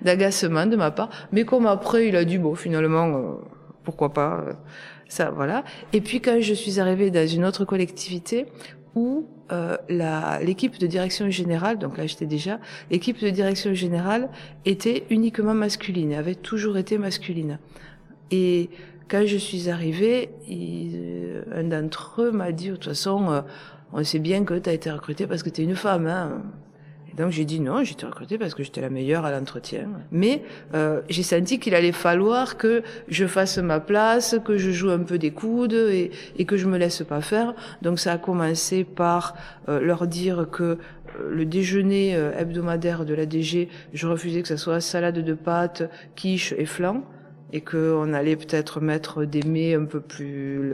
d'agacement 0.00 0.66
de 0.66 0.76
ma 0.76 0.90
part, 0.90 1.10
mais 1.30 1.44
comme 1.44 1.66
après 1.66 2.08
il 2.08 2.16
a 2.16 2.24
dit 2.24 2.38
bon 2.38 2.54
finalement 2.54 3.38
pourquoi 3.84 4.12
pas 4.12 4.44
ça, 5.10 5.30
voilà. 5.30 5.64
Et 5.92 6.00
puis 6.00 6.20
quand 6.20 6.40
je 6.40 6.54
suis 6.54 6.78
arrivée 6.78 7.10
dans 7.10 7.26
une 7.26 7.44
autre 7.44 7.64
collectivité 7.64 8.46
où 8.94 9.26
euh, 9.50 9.76
l'équipe 10.40 10.78
de 10.78 10.86
direction 10.86 11.28
générale, 11.30 11.78
donc 11.78 11.98
là 11.98 12.06
j'étais 12.06 12.26
déjà, 12.26 12.60
l'équipe 12.92 13.20
de 13.20 13.28
direction 13.28 13.74
générale 13.74 14.28
était 14.64 15.04
uniquement 15.10 15.52
masculine, 15.52 16.14
avait 16.14 16.36
toujours 16.36 16.78
été 16.78 16.96
masculine. 16.96 17.58
Et 18.30 18.70
quand 19.08 19.26
je 19.26 19.36
suis 19.36 19.68
arrivée, 19.68 20.30
il, 20.46 21.42
un 21.52 21.64
d'entre 21.64 22.22
eux 22.22 22.30
m'a 22.30 22.52
dit, 22.52 22.68
de 22.68 22.74
toute 22.74 22.84
façon, 22.84 23.32
euh, 23.32 23.40
on 23.92 24.04
sait 24.04 24.20
bien 24.20 24.44
que 24.44 24.54
tu 24.54 24.70
as 24.70 24.72
été 24.72 24.92
recrutée 24.92 25.26
parce 25.26 25.42
que 25.42 25.50
tu 25.50 25.62
es 25.62 25.64
une 25.64 25.74
femme. 25.74 26.06
Hein. 26.06 26.42
Donc 27.16 27.30
j'ai 27.30 27.44
dit 27.44 27.60
non, 27.60 27.80
été 27.80 28.06
recrutée 28.06 28.38
parce 28.38 28.54
que 28.54 28.62
j'étais 28.62 28.80
la 28.80 28.90
meilleure 28.90 29.24
à 29.24 29.30
l'entretien. 29.30 29.88
Mais 30.10 30.42
euh, 30.74 31.00
j'ai 31.08 31.22
senti 31.22 31.58
qu'il 31.58 31.74
allait 31.74 31.92
falloir 31.92 32.56
que 32.56 32.82
je 33.08 33.26
fasse 33.26 33.58
ma 33.58 33.80
place, 33.80 34.36
que 34.44 34.58
je 34.58 34.70
joue 34.70 34.90
un 34.90 35.00
peu 35.00 35.18
des 35.18 35.30
coudes 35.30 35.72
et, 35.72 36.10
et 36.36 36.44
que 36.44 36.56
je 36.56 36.66
me 36.66 36.78
laisse 36.78 37.02
pas 37.02 37.20
faire. 37.20 37.54
Donc 37.82 37.98
ça 37.98 38.12
a 38.12 38.18
commencé 38.18 38.84
par 38.84 39.34
euh, 39.68 39.80
leur 39.80 40.06
dire 40.06 40.48
que 40.50 40.62
euh, 40.62 40.76
le 41.30 41.44
déjeuner 41.44 42.14
euh, 42.16 42.32
hebdomadaire 42.36 43.04
de 43.04 43.14
la 43.14 43.26
DG, 43.26 43.68
je 43.92 44.06
refusais 44.06 44.42
que 44.42 44.48
ça 44.48 44.56
soit 44.56 44.80
salade 44.80 45.18
de 45.18 45.34
pâtes, 45.34 45.88
quiche 46.16 46.54
et 46.56 46.66
flan, 46.66 47.02
et 47.52 47.60
qu'on 47.60 48.12
allait 48.12 48.36
peut-être 48.36 48.80
mettre 48.80 49.24
des 49.24 49.42
mets 49.42 49.74
un 49.74 49.84
peu 49.84 50.00
plus 50.00 50.72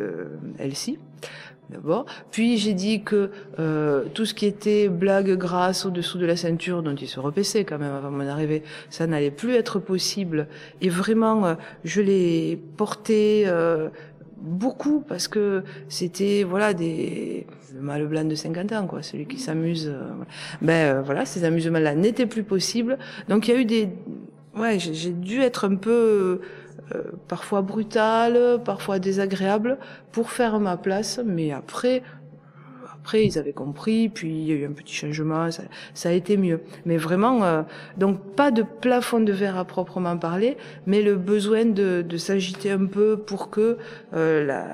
healthy 0.59 0.99
d'abord. 1.70 2.07
Puis 2.31 2.59
j'ai 2.59 2.74
dit 2.74 3.02
que 3.02 3.31
euh, 3.59 4.05
tout 4.14 4.24
ce 4.24 4.35
qui 4.35 4.46
était 4.46 4.88
blague 4.88 5.37
grasse 5.37 5.87
au-dessous 5.87 6.18
de 6.18 6.26
la 6.26 6.37
ceinture, 6.37 6.83
dont 6.83 6.94
il 6.94 7.09
se 7.09 7.20
repaissait 7.20 7.64
quand 7.64 7.79
même 7.79 7.92
avant 7.92 8.11
mon 8.11 8.26
arrivée, 8.26 8.62
ça 8.90 9.07
n'allait 9.07 9.31
plus 9.31 9.55
être 9.55 9.79
possible. 9.79 10.48
Et 10.81 10.88
vraiment, 10.88 11.46
euh, 11.46 11.55
je 11.85 12.00
l'ai 12.00 12.59
porté 12.76 13.44
euh, 13.46 13.88
beaucoup 14.38 15.00
parce 15.00 15.29
que 15.29 15.62
c'était 15.88 16.44
voilà 16.44 16.74
des 16.74 17.46
le 17.74 17.83
mâle 17.83 18.07
blanc 18.07 18.24
de 18.24 18.35
50 18.35 18.72
ans 18.72 18.87
quoi, 18.87 19.02
celui 19.02 19.26
qui 19.26 19.38
s'amuse. 19.38 19.92
Ben 20.62 21.02
voilà, 21.02 21.26
ces 21.26 21.44
amusements-là 21.44 21.94
n'étaient 21.94 22.26
plus 22.26 22.42
possibles. 22.42 22.98
Donc 23.29 23.48
il 23.48 23.55
y 23.55 23.57
a 23.57 23.61
eu 23.61 23.64
des 23.66 23.88
ouais, 24.57 24.79
j'ai 24.79 25.11
dû 25.11 25.40
être 25.40 25.66
un 25.66 25.76
peu 25.76 26.40
parfois 27.29 27.62
brutale, 27.62 28.61
parfois 28.64 28.99
désagréable, 28.99 29.79
pour 30.12 30.31
faire 30.31 30.61
ma 30.61 30.77
place. 30.77 31.20
Mais 31.25 31.53
après, 31.53 32.03
après 33.07 33.25
ils 33.25 33.38
avaient 33.38 33.53
compris, 33.53 34.09
puis 34.09 34.31
il 34.31 34.46
y 34.46 34.53
a 34.53 34.57
eu 34.57 34.66
un 34.66 34.72
petit 34.72 34.94
changement, 34.94 35.51
ça, 35.53 35.62
ça 35.94 36.09
a 36.09 36.12
été 36.12 36.37
mieux. 36.37 36.61
Mais 36.87 36.96
vraiment, 36.96 37.44
euh, 37.44 37.62
donc 37.96 38.35
pas 38.35 38.51
de 38.51 38.62
plafond 38.62 39.20
de 39.20 39.33
verre 39.33 39.57
à 39.57 39.64
proprement 39.64 40.16
parler, 40.16 40.57
mais 40.87 41.03
le 41.03 41.14
besoin 41.14 41.64
de, 41.66 42.03
de 42.03 42.16
s'agiter 42.16 42.72
un 42.72 42.87
peu 42.87 43.16
pour 43.16 43.51
que 43.51 43.79
euh, 44.12 44.44
la, 44.44 44.64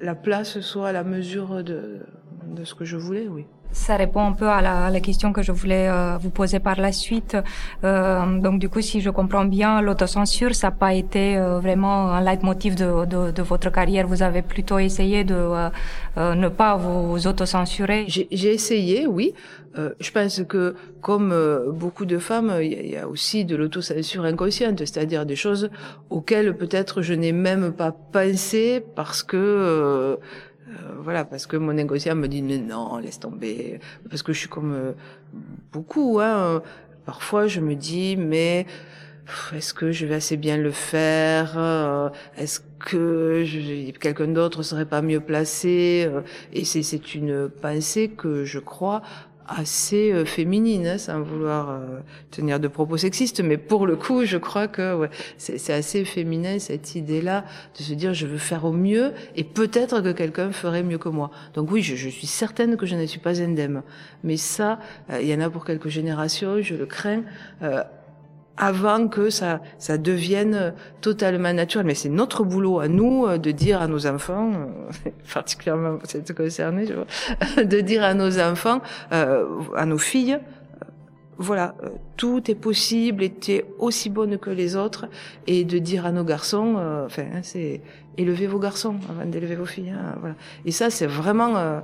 la 0.00 0.14
place 0.14 0.60
soit 0.60 0.88
à 0.88 0.92
la 0.92 1.02
mesure 1.02 1.64
de, 1.64 2.00
de 2.46 2.64
ce 2.64 2.74
que 2.74 2.84
je 2.84 2.96
voulais, 2.96 3.26
oui. 3.26 3.46
Ça 3.72 3.96
répond 3.96 4.24
un 4.24 4.32
peu 4.32 4.48
à 4.48 4.62
la, 4.62 4.86
à 4.86 4.90
la 4.90 5.00
question 5.00 5.32
que 5.32 5.42
je 5.42 5.52
voulais 5.52 5.88
euh, 5.88 6.16
vous 6.18 6.30
poser 6.30 6.58
par 6.58 6.80
la 6.80 6.90
suite. 6.90 7.36
Euh, 7.84 8.38
donc 8.38 8.58
du 8.58 8.68
coup, 8.68 8.80
si 8.80 9.00
je 9.00 9.10
comprends 9.10 9.44
bien, 9.44 9.82
l'autocensure, 9.82 10.54
ça 10.54 10.68
n'a 10.68 10.70
pas 10.72 10.94
été 10.94 11.36
euh, 11.36 11.60
vraiment 11.60 12.10
un 12.12 12.22
leitmotiv 12.22 12.74
de, 12.74 13.04
de, 13.04 13.30
de, 13.30 13.42
votre 13.42 13.70
carrière. 13.70 14.06
Vous 14.06 14.22
avez 14.22 14.42
plutôt 14.42 14.78
essayé 14.78 15.22
de 15.24 15.34
euh, 15.34 15.68
euh, 16.16 16.34
ne 16.34 16.48
pas 16.48 16.76
vous 16.76 17.26
autocensurer. 17.26 18.06
J'ai 18.08 18.54
essayé, 18.54 19.06
oui. 19.06 19.34
je 19.76 20.10
pense 20.10 20.42
que 20.48 20.74
comme 21.00 21.32
beaucoup 21.72 22.04
de 22.04 22.18
femmes, 22.18 22.52
il 22.60 22.72
y, 22.72 22.90
y, 22.94 22.96
a 22.96 23.06
aussi 23.06 23.44
de 23.44 23.54
l'autocensure 23.54 24.24
inconsciente, 24.24 24.78
c'est-à-dire 24.80 25.24
des 25.24 25.36
choses 25.36 25.70
auxquelles 26.10 26.56
peut-être 26.56 27.00
je 27.02 27.14
n'ai 27.14 27.32
même 27.32 27.72
pas 27.72 27.92
pensé 27.92 28.82
parce 28.96 29.22
que 29.22 30.18
euh, 30.68 30.94
voilà, 31.00 31.24
parce 31.24 31.46
que 31.46 31.56
mon 31.56 31.72
négociant 31.72 32.14
me 32.14 32.28
dit 32.28 32.42
mais 32.42 32.58
non, 32.58 32.98
laisse 32.98 33.20
tomber, 33.20 33.80
parce 34.10 34.22
que 34.22 34.32
je 34.32 34.38
suis 34.40 34.48
comme 34.48 34.74
euh, 34.74 34.92
beaucoup. 35.72 36.20
Hein, 36.20 36.62
parfois, 37.06 37.46
je 37.46 37.60
me 37.60 37.74
dis 37.74 38.16
mais 38.16 38.66
est-ce 39.54 39.74
que 39.74 39.92
je 39.92 40.06
vais 40.06 40.16
assez 40.16 40.36
bien 40.36 40.56
le 40.56 40.70
faire? 40.70 41.54
Euh, 41.56 42.08
Est-ce 42.36 42.60
que 42.78 43.44
quelqu'un 43.98 44.28
d'autre 44.28 44.62
serait 44.62 44.86
pas 44.86 45.02
mieux 45.02 45.20
placé? 45.20 46.10
Et 46.52 46.64
c'est 46.64 47.14
une 47.14 47.48
pensée 47.48 48.08
que 48.08 48.44
je 48.44 48.58
crois 48.58 49.02
assez 49.48 50.12
euh, 50.12 50.24
féminine, 50.24 50.86
hein, 50.86 50.98
sans 50.98 51.22
vouloir 51.22 51.70
euh, 51.70 52.00
tenir 52.30 52.60
de 52.60 52.68
propos 52.68 52.96
sexistes, 52.96 53.40
mais 53.40 53.56
pour 53.56 53.86
le 53.86 53.96
coup, 53.96 54.24
je 54.24 54.36
crois 54.36 54.68
que 54.68 54.94
ouais, 54.94 55.10
c'est 55.38 55.72
assez 55.72 56.04
féminin 56.04 56.58
cette 56.58 56.94
idée-là 56.94 57.44
de 57.76 57.82
se 57.82 57.94
dire 57.94 58.14
je 58.14 58.26
veux 58.26 58.38
faire 58.38 58.64
au 58.64 58.72
mieux 58.72 59.12
et 59.36 59.44
peut-être 59.44 60.00
que 60.00 60.12
quelqu'un 60.12 60.52
ferait 60.52 60.82
mieux 60.82 60.98
que 60.98 61.08
moi. 61.08 61.30
Donc 61.54 61.70
oui, 61.70 61.82
je, 61.82 61.96
je, 61.96 62.08
suis 62.08 62.26
certaine 62.26 62.76
que 62.76 62.86
je 62.86 62.94
ne 62.94 63.06
suis 63.06 63.20
pas 63.20 63.40
indemne, 63.40 63.82
mais 64.22 64.36
ça, 64.36 64.78
euh, 65.10 65.20
il 65.20 65.28
y 65.28 65.34
en 65.34 65.40
a 65.40 65.50
pour 65.50 65.64
quelques 65.64 65.88
générations, 65.88 66.60
je 66.60 66.74
le 66.74 66.86
crains 66.86 67.22
avant 68.58 69.08
que 69.08 69.30
ça, 69.30 69.60
ça 69.78 69.98
devienne 69.98 70.74
totalement 71.00 71.52
naturel. 71.52 71.86
Mais 71.86 71.94
c'est 71.94 72.08
notre 72.08 72.44
boulot 72.44 72.80
à 72.80 72.88
nous 72.88 73.26
euh, 73.26 73.38
de 73.38 73.50
dire 73.50 73.80
à 73.80 73.86
nos 73.86 74.06
enfants, 74.06 74.52
euh, 75.06 75.10
particulièrement 75.32 75.98
c'est 76.04 76.36
concerné, 76.36 76.86
je 76.86 76.94
vois, 76.94 77.64
de 77.64 77.80
dire 77.80 78.02
à 78.02 78.14
nos 78.14 78.38
enfants, 78.40 78.80
euh, 79.12 79.46
à 79.76 79.86
nos 79.86 79.98
filles, 79.98 80.34
euh, 80.34 80.84
voilà, 81.38 81.74
tout 82.16 82.50
est 82.50 82.56
possible, 82.56 83.22
et 83.22 83.32
tu 83.32 83.52
es 83.52 83.64
aussi 83.78 84.10
bonne 84.10 84.38
que 84.38 84.50
les 84.50 84.76
autres, 84.76 85.06
et 85.46 85.64
de 85.64 85.78
dire 85.78 86.04
à 86.04 86.12
nos 86.12 86.24
garçons, 86.24 86.74
euh, 86.78 87.06
enfin, 87.06 87.26
hein, 87.32 87.40
c'est 87.42 87.80
élevez 88.18 88.48
vos 88.48 88.58
garçons 88.58 88.96
avant 89.08 89.24
d'élever 89.24 89.54
vos 89.54 89.64
filles. 89.64 89.90
Hein, 89.90 90.16
voilà. 90.20 90.34
Et 90.64 90.72
ça, 90.72 90.90
c'est 90.90 91.06
vraiment 91.06 91.56
euh, 91.56 91.80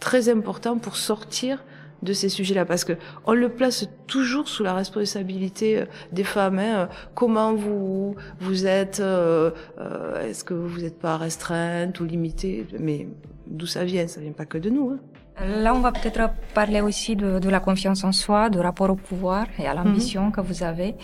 très 0.00 0.28
important 0.28 0.78
pour 0.78 0.96
sortir 0.96 1.62
de 2.04 2.12
ces 2.12 2.28
sujets-là 2.28 2.64
parce 2.64 2.84
que 2.84 2.94
on 3.26 3.32
le 3.32 3.48
place 3.48 3.88
toujours 4.06 4.48
sous 4.48 4.62
la 4.62 4.74
responsabilité 4.74 5.80
euh, 5.80 5.84
des 6.12 6.24
femmes. 6.24 6.58
Hein. 6.58 6.88
Comment 7.14 7.54
vous 7.54 8.14
vous 8.40 8.66
êtes 8.66 9.00
euh, 9.00 9.50
euh, 9.78 10.28
Est-ce 10.28 10.44
que 10.44 10.54
vous 10.54 10.80
n'êtes 10.80 10.98
pas 10.98 11.16
restreinte 11.16 11.98
ou 12.00 12.04
limitée 12.04 12.66
Mais 12.78 13.08
d'où 13.46 13.66
ça 13.66 13.84
vient 13.84 14.06
Ça 14.06 14.20
vient 14.20 14.32
pas 14.32 14.46
que 14.46 14.58
de 14.58 14.70
nous. 14.70 14.90
Hein. 14.90 14.98
Là, 15.40 15.74
on 15.74 15.80
va 15.80 15.90
peut-être 15.90 16.30
parler 16.54 16.80
aussi 16.80 17.16
de, 17.16 17.40
de, 17.40 17.50
la 17.50 17.58
confiance 17.58 18.04
en 18.04 18.12
soi, 18.12 18.50
de 18.50 18.60
rapport 18.60 18.88
au 18.88 18.94
pouvoir 18.94 19.46
et 19.58 19.66
à 19.66 19.74
l'ambition 19.74 20.22
mm 20.22 20.28
-hmm. 20.28 20.34
que 20.34 20.40
vous 20.48 20.62
avez. 20.62 20.94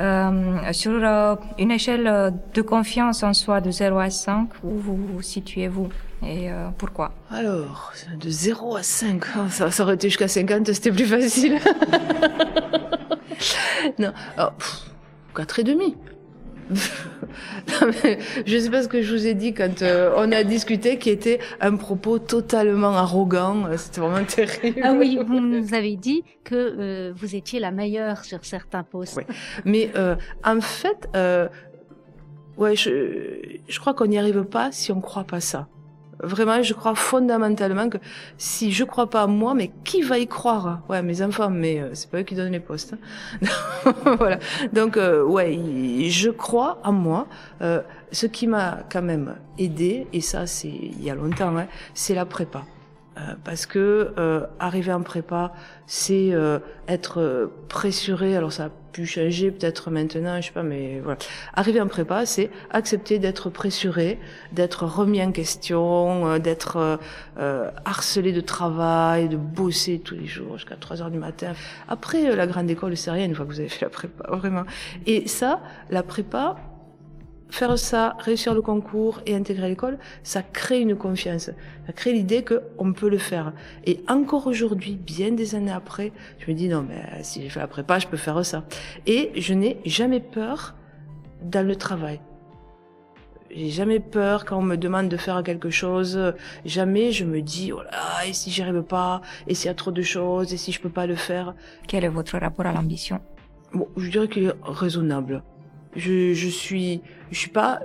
Euh, 0.00 0.72
sur 0.72 1.00
euh, 1.04 1.36
une 1.62 1.70
échelle 1.70 2.32
de 2.56 2.62
confiance 2.62 3.22
en 3.22 3.34
soi 3.34 3.60
de 3.60 3.70
0 3.70 3.98
à 3.98 4.10
5, 4.10 4.48
où 4.64 4.70
vous, 4.84 4.96
vous 5.10 5.22
situez-vous? 5.22 5.88
Et 6.22 6.50
euh, 6.50 6.68
pourquoi? 6.76 7.12
Alors, 7.30 7.92
de 8.18 8.28
0 8.28 8.76
à 8.76 8.82
5, 8.82 9.24
ça, 9.50 9.70
ça 9.70 9.82
aurait 9.82 9.94
été 9.94 10.08
jusqu'à 10.08 10.28
50, 10.28 10.72
c'était 10.72 10.92
plus 10.92 11.06
facile. 11.06 11.58
non, 13.98 14.12
oh, 14.38 14.48
4 15.34 15.60
et 15.60 15.64
demi. 15.64 15.96
je 18.46 18.58
sais 18.58 18.70
pas 18.70 18.82
ce 18.82 18.88
que 18.88 19.00
je 19.00 19.14
vous 19.14 19.26
ai 19.26 19.34
dit 19.34 19.54
quand 19.54 19.82
euh, 19.82 20.12
on 20.16 20.30
a 20.32 20.44
discuté, 20.44 20.98
qui 20.98 21.10
était 21.10 21.38
un 21.60 21.76
propos 21.76 22.18
totalement 22.18 22.96
arrogant. 22.96 23.66
C'était 23.76 24.00
vraiment 24.00 24.24
terrible. 24.24 24.80
Ah 24.82 24.92
oui, 24.92 25.18
vous 25.24 25.40
nous 25.40 25.74
avez 25.74 25.96
dit 25.96 26.24
que 26.44 26.54
euh, 26.54 27.12
vous 27.16 27.36
étiez 27.36 27.60
la 27.60 27.70
meilleure 27.70 28.24
sur 28.24 28.44
certains 28.44 28.82
postes. 28.82 29.16
Ouais. 29.16 29.26
Mais 29.64 29.90
euh, 29.96 30.16
en 30.44 30.60
fait, 30.60 31.08
euh, 31.16 31.48
ouais, 32.58 32.76
je, 32.76 33.60
je 33.66 33.80
crois 33.80 33.94
qu'on 33.94 34.06
n'y 34.06 34.18
arrive 34.18 34.44
pas 34.44 34.70
si 34.72 34.92
on 34.92 35.00
croit 35.00 35.24
pas 35.24 35.40
ça. 35.40 35.68
Vraiment, 36.20 36.62
je 36.62 36.74
crois 36.74 36.96
fondamentalement 36.96 37.88
que 37.88 37.98
si 38.38 38.72
je 38.72 38.82
crois 38.82 39.08
pas 39.08 39.22
à 39.22 39.26
moi, 39.28 39.54
mais 39.54 39.70
qui 39.84 40.02
va 40.02 40.18
y 40.18 40.26
croire? 40.26 40.80
Ouais, 40.88 41.00
mes 41.00 41.22
enfants, 41.22 41.48
mais 41.48 41.80
euh, 41.80 41.90
c'est 41.94 42.10
pas 42.10 42.18
eux 42.18 42.22
qui 42.22 42.34
donnent 42.34 42.50
les 42.50 42.60
postes. 42.60 42.94
Hein. 43.44 43.92
voilà. 44.18 44.38
Donc, 44.72 44.96
euh, 44.96 45.22
ouais, 45.22 45.56
je 46.08 46.30
crois 46.30 46.80
à 46.82 46.90
moi. 46.90 47.28
Euh, 47.62 47.82
ce 48.10 48.26
qui 48.26 48.48
m'a 48.48 48.80
quand 48.90 49.02
même 49.02 49.36
aidé, 49.58 50.06
et 50.12 50.20
ça 50.20 50.46
c'est 50.46 50.68
il 50.68 51.02
y 51.02 51.10
a 51.10 51.14
longtemps, 51.14 51.56
hein, 51.56 51.66
c'est 51.94 52.14
la 52.14 52.24
prépa. 52.24 52.64
Euh, 53.18 53.34
parce 53.44 53.66
que 53.66 54.12
arriver 54.58 54.92
en 54.92 55.02
prépa, 55.02 55.52
c'est 55.86 56.32
être 56.88 57.50
pressuré. 57.68 58.36
Alors 58.36 58.52
ça 58.52 58.70
changer 59.06 59.50
peut-être 59.50 59.90
maintenant, 59.90 60.40
je 60.40 60.46
sais 60.46 60.52
pas, 60.52 60.62
mais 60.62 61.00
voilà. 61.02 61.18
Arriver 61.54 61.80
en 61.80 61.86
prépa, 61.86 62.26
c'est 62.26 62.50
accepter 62.70 63.18
d'être 63.18 63.50
pressuré, 63.50 64.18
d'être 64.52 64.84
remis 64.84 65.22
en 65.22 65.32
question, 65.32 66.38
d'être 66.38 66.98
harcelé 67.84 68.32
de 68.32 68.40
travail, 68.40 69.28
de 69.28 69.36
bosser 69.36 69.98
tous 69.98 70.14
les 70.14 70.26
jours 70.26 70.56
jusqu'à 70.56 70.76
3 70.76 71.02
heures 71.02 71.10
du 71.10 71.18
matin. 71.18 71.52
Après 71.88 72.34
la 72.34 72.46
grande 72.46 72.70
école, 72.70 72.96
c'est 72.96 73.10
rien 73.10 73.26
une 73.26 73.34
fois 73.34 73.44
que 73.44 73.50
vous 73.50 73.60
avez 73.60 73.68
fait 73.68 73.84
la 73.84 73.90
prépa, 73.90 74.24
vraiment. 74.36 74.64
Et 75.06 75.28
ça, 75.28 75.60
la 75.90 76.02
prépa, 76.02 76.56
faire 77.50 77.78
ça, 77.78 78.16
réussir 78.18 78.54
le 78.54 78.62
concours 78.62 79.20
et 79.26 79.34
intégrer 79.34 79.68
l'école, 79.68 79.98
ça 80.22 80.42
crée 80.42 80.80
une 80.80 80.96
confiance. 80.96 81.50
Ça 81.86 81.92
crée 81.94 82.12
l'idée 82.12 82.44
qu'on 82.44 82.92
peut 82.92 83.08
le 83.08 83.18
faire. 83.18 83.52
Et 83.84 84.00
encore 84.08 84.46
aujourd'hui, 84.46 84.96
bien 84.96 85.32
des 85.32 85.54
années 85.54 85.72
après, 85.72 86.12
je 86.38 86.50
me 86.50 86.56
dis 86.56 86.68
non 86.68 86.84
mais 86.86 87.02
si 87.22 87.42
j'ai 87.42 87.48
fait 87.48 87.60
la 87.60 87.66
prépa, 87.66 87.98
je 87.98 88.06
peux 88.06 88.16
faire 88.16 88.44
ça. 88.44 88.64
Et 89.06 89.32
je 89.36 89.54
n'ai 89.54 89.78
jamais 89.84 90.20
peur 90.20 90.74
dans 91.42 91.66
le 91.66 91.76
travail. 91.76 92.20
J'ai 93.50 93.70
jamais 93.70 93.98
peur 93.98 94.44
quand 94.44 94.58
on 94.58 94.62
me 94.62 94.76
demande 94.76 95.08
de 95.08 95.16
faire 95.16 95.42
quelque 95.42 95.70
chose. 95.70 96.34
Jamais 96.66 97.12
je 97.12 97.24
me 97.24 97.40
dis 97.40 97.72
oh 97.72 97.82
là 97.82 98.26
et 98.26 98.34
si 98.34 98.50
j'y 98.50 98.62
arrive 98.62 98.82
pas, 98.82 99.22
et 99.46 99.54
s'il 99.54 99.68
y 99.68 99.70
a 99.70 99.74
trop 99.74 99.90
de 99.90 100.02
choses, 100.02 100.52
et 100.52 100.58
si 100.58 100.70
je 100.70 100.80
peux 100.80 100.90
pas 100.90 101.06
le 101.06 101.16
faire. 101.16 101.54
Quel 101.86 102.04
est 102.04 102.08
votre 102.08 102.36
rapport 102.38 102.66
à 102.66 102.72
l'ambition? 102.72 103.20
Bon, 103.72 103.88
je 103.96 104.10
dirais 104.10 104.28
qu'il 104.28 104.44
est 104.44 104.54
raisonnable. 104.62 105.42
Je, 105.96 106.34
je 106.34 106.48
suis, 106.48 107.02
je 107.30 107.38
suis 107.38 107.50
pas 107.50 107.80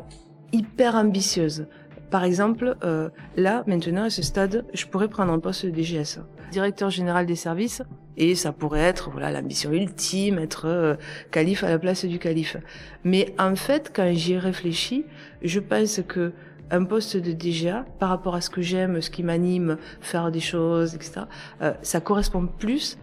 hyper 0.51 0.95
ambitieuse. 0.95 1.67
Par 2.11 2.23
exemple, 2.23 2.75
euh, 2.83 3.09
là, 3.35 3.63
maintenant, 3.65 4.03
à 4.03 4.09
ce 4.09 4.21
stade, 4.21 4.65
je 4.73 4.85
pourrais 4.85 5.07
prendre 5.07 5.33
un 5.33 5.39
poste 5.39 5.65
de 5.65 5.71
DGS, 5.71 6.19
directeur 6.51 6.91
général 6.91 7.25
des 7.25 7.35
services, 7.35 7.81
et 8.17 8.35
ça 8.35 8.51
pourrait 8.51 8.81
être 8.81 9.09
voilà 9.09 9.31
l'ambition 9.31 9.71
ultime, 9.71 10.37
être 10.37 10.67
euh, 10.67 10.95
calife 11.31 11.63
à 11.63 11.69
la 11.69 11.79
place 11.79 12.05
du 12.05 12.19
calife. 12.19 12.57
Mais 13.03 13.33
en 13.39 13.55
fait, 13.55 13.91
quand 13.95 14.13
j'y 14.13 14.37
réfléchis, 14.37 15.05
je 15.41 15.59
pense 15.59 16.01
que 16.07 16.33
un 16.69 16.85
poste 16.85 17.17
de 17.17 17.31
DGA, 17.31 17.85
par 17.99 18.09
rapport 18.09 18.35
à 18.35 18.41
ce 18.41 18.49
que 18.49 18.61
j'aime, 18.61 19.01
ce 19.01 19.09
qui 19.09 19.23
m'anime, 19.23 19.77
faire 19.99 20.31
des 20.31 20.39
choses, 20.39 20.93
etc., 20.95 21.21
euh, 21.61 21.73
ça 21.81 21.99
correspond 21.99 22.45
plus 22.45 22.97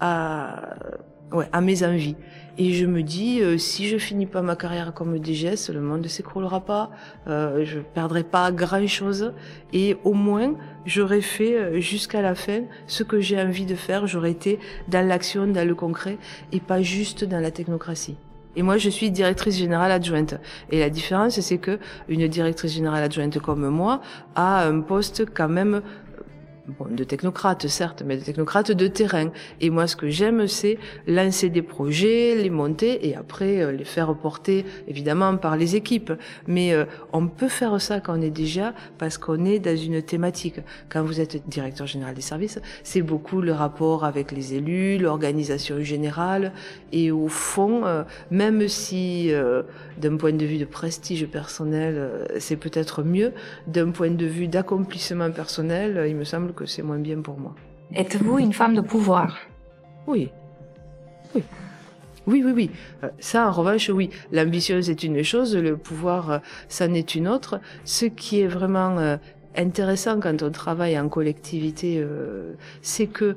à 0.00 0.76
ouais, 1.32 1.48
à 1.52 1.60
mes 1.60 1.84
envies. 1.84 2.16
Et 2.56 2.72
je 2.72 2.86
me 2.86 3.02
dis, 3.02 3.40
euh, 3.42 3.58
si 3.58 3.88
je 3.88 3.98
finis 3.98 4.26
pas 4.26 4.40
ma 4.40 4.54
carrière 4.54 4.94
comme 4.94 5.18
DGS, 5.18 5.70
le 5.72 5.80
monde 5.80 6.02
ne 6.02 6.08
s'écroulera 6.08 6.60
pas, 6.60 6.90
euh, 7.26 7.64
je 7.64 7.80
perdrai 7.80 8.22
pas 8.22 8.52
grand 8.52 8.86
chose, 8.86 9.32
et 9.72 9.96
au 10.04 10.12
moins 10.12 10.54
j'aurais 10.86 11.20
fait 11.20 11.56
euh, 11.56 11.80
jusqu'à 11.80 12.22
la 12.22 12.36
fin 12.36 12.60
ce 12.86 13.02
que 13.02 13.18
j'ai 13.18 13.40
envie 13.40 13.66
de 13.66 13.74
faire. 13.74 14.06
J'aurais 14.06 14.30
été 14.30 14.60
dans 14.86 15.04
l'action, 15.04 15.48
dans 15.48 15.66
le 15.66 15.74
concret, 15.74 16.16
et 16.52 16.60
pas 16.60 16.80
juste 16.80 17.24
dans 17.24 17.40
la 17.40 17.50
technocratie. 17.50 18.16
Et 18.56 18.62
moi, 18.62 18.78
je 18.78 18.88
suis 18.88 19.10
directrice 19.10 19.56
générale 19.56 19.90
adjointe. 19.90 20.36
Et 20.70 20.78
la 20.78 20.90
différence, 20.90 21.40
c'est 21.40 21.58
que 21.58 21.80
une 22.08 22.28
directrice 22.28 22.72
générale 22.72 23.02
adjointe 23.02 23.38
comme 23.40 23.66
moi 23.66 24.00
a 24.36 24.68
un 24.68 24.80
poste 24.80 25.24
quand 25.34 25.48
même 25.48 25.82
bon, 26.66 26.86
de 26.90 27.04
technocrates 27.04 27.66
certes, 27.68 28.02
mais 28.04 28.16
de 28.16 28.22
technocrates 28.22 28.72
de 28.72 28.86
terrain. 28.86 29.30
Et 29.60 29.70
moi, 29.70 29.86
ce 29.86 29.96
que 29.96 30.08
j'aime, 30.08 30.46
c'est 30.46 30.78
lancer 31.06 31.48
des 31.50 31.62
projets, 31.62 32.34
les 32.36 32.50
monter 32.50 33.06
et 33.08 33.16
après 33.16 33.60
euh, 33.60 33.72
les 33.72 33.84
faire 33.84 34.14
porter 34.14 34.64
évidemment 34.88 35.36
par 35.36 35.56
les 35.56 35.76
équipes. 35.76 36.12
Mais 36.46 36.72
euh, 36.72 36.84
on 37.12 37.26
peut 37.26 37.48
faire 37.48 37.80
ça 37.80 38.00
quand 38.00 38.18
on 38.18 38.22
est 38.22 38.30
déjà 38.30 38.74
parce 38.98 39.18
qu'on 39.18 39.44
est 39.44 39.58
dans 39.58 39.76
une 39.76 40.02
thématique. 40.02 40.60
Quand 40.88 41.02
vous 41.02 41.20
êtes 41.20 41.48
directeur 41.48 41.86
général 41.86 42.14
des 42.14 42.20
services, 42.20 42.60
c'est 42.82 43.02
beaucoup 43.02 43.40
le 43.40 43.52
rapport 43.52 44.04
avec 44.04 44.32
les 44.32 44.54
élus, 44.54 44.98
l'organisation 44.98 45.82
générale 45.82 46.52
et 46.92 47.10
au 47.10 47.28
fond, 47.28 47.84
euh, 47.84 48.04
même 48.30 48.68
si 48.68 49.32
d'un 49.98 50.16
point 50.16 50.32
de 50.32 50.44
vue 50.44 50.58
de 50.58 50.64
prestige 50.64 51.26
personnel, 51.26 52.26
c'est 52.38 52.56
peut-être 52.56 53.02
mieux, 53.02 53.32
d'un 53.66 53.90
point 53.90 54.10
de 54.10 54.26
vue 54.26 54.48
d'accomplissement 54.48 55.30
personnel, 55.30 56.04
il 56.08 56.16
me 56.16 56.24
semble 56.24 56.52
que 56.52 56.66
c'est 56.66 56.82
moins 56.82 56.98
bien 56.98 57.20
pour 57.20 57.38
moi. 57.38 57.54
Êtes-vous 57.94 58.38
une 58.38 58.52
femme 58.52 58.74
de 58.74 58.80
pouvoir? 58.80 59.38
Oui. 60.06 60.30
Oui. 61.34 61.42
Oui, 62.26 62.42
oui, 62.44 62.52
oui. 62.54 62.70
Euh, 63.02 63.08
ça, 63.18 63.48
en 63.48 63.52
revanche, 63.52 63.90
oui. 63.90 64.10
L'ambition, 64.32 64.80
c'est 64.82 65.02
une 65.02 65.22
chose, 65.22 65.56
le 65.56 65.76
pouvoir, 65.76 66.30
euh, 66.30 66.38
ça 66.68 66.88
n'est 66.88 67.00
une 67.00 67.28
autre. 67.28 67.60
Ce 67.84 68.06
qui 68.06 68.40
est 68.40 68.46
vraiment 68.46 68.98
euh, 68.98 69.16
intéressant 69.56 70.20
quand 70.20 70.42
on 70.42 70.50
travaille 70.50 70.98
en 70.98 71.08
collectivité, 71.08 72.04
c'est 72.82 73.06
que 73.06 73.36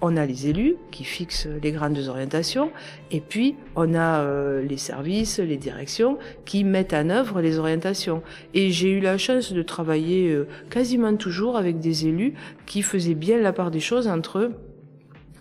on 0.00 0.16
a 0.16 0.26
les 0.26 0.48
élus 0.48 0.76
qui 0.90 1.04
fixent 1.04 1.48
les 1.62 1.72
grandes 1.72 1.98
orientations 2.08 2.70
et 3.10 3.20
puis 3.20 3.56
on 3.76 3.94
a 3.94 4.20
euh, 4.20 4.62
les 4.62 4.76
services, 4.76 5.38
les 5.38 5.56
directions 5.56 6.18
qui 6.44 6.64
mettent 6.64 6.94
en 6.94 7.10
œuvre 7.10 7.40
les 7.40 7.58
orientations. 7.58 8.22
Et 8.54 8.70
j'ai 8.70 8.90
eu 8.90 9.00
la 9.00 9.18
chance 9.18 9.52
de 9.52 9.62
travailler 9.62 10.30
euh, 10.30 10.48
quasiment 10.70 11.14
toujours 11.16 11.56
avec 11.56 11.78
des 11.80 12.06
élus 12.06 12.34
qui 12.66 12.82
faisaient 12.82 13.14
bien 13.14 13.38
la 13.38 13.52
part 13.52 13.70
des 13.70 13.80
choses 13.80 14.08
entre 14.08 14.52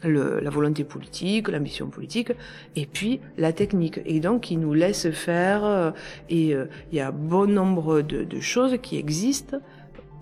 le, 0.03 0.39
la 0.39 0.49
volonté 0.49 0.83
politique, 0.83 1.49
l'ambition 1.49 1.87
politique, 1.87 2.31
et 2.75 2.85
puis 2.85 3.19
la 3.37 3.51
technique. 3.51 3.99
Et 4.05 4.21
donc, 4.21 4.41
qui 4.41 4.55
nous 4.55 4.73
laissent 4.73 5.11
faire. 5.11 5.65
Euh, 5.65 5.91
et 6.29 6.51
il 6.51 6.97
y 6.97 7.01
a 7.01 7.11
bon 7.11 7.51
nombre 7.51 8.01
de, 8.01 8.23
de 8.23 8.39
choses 8.39 8.77
qui 8.81 8.97
existent 8.97 9.57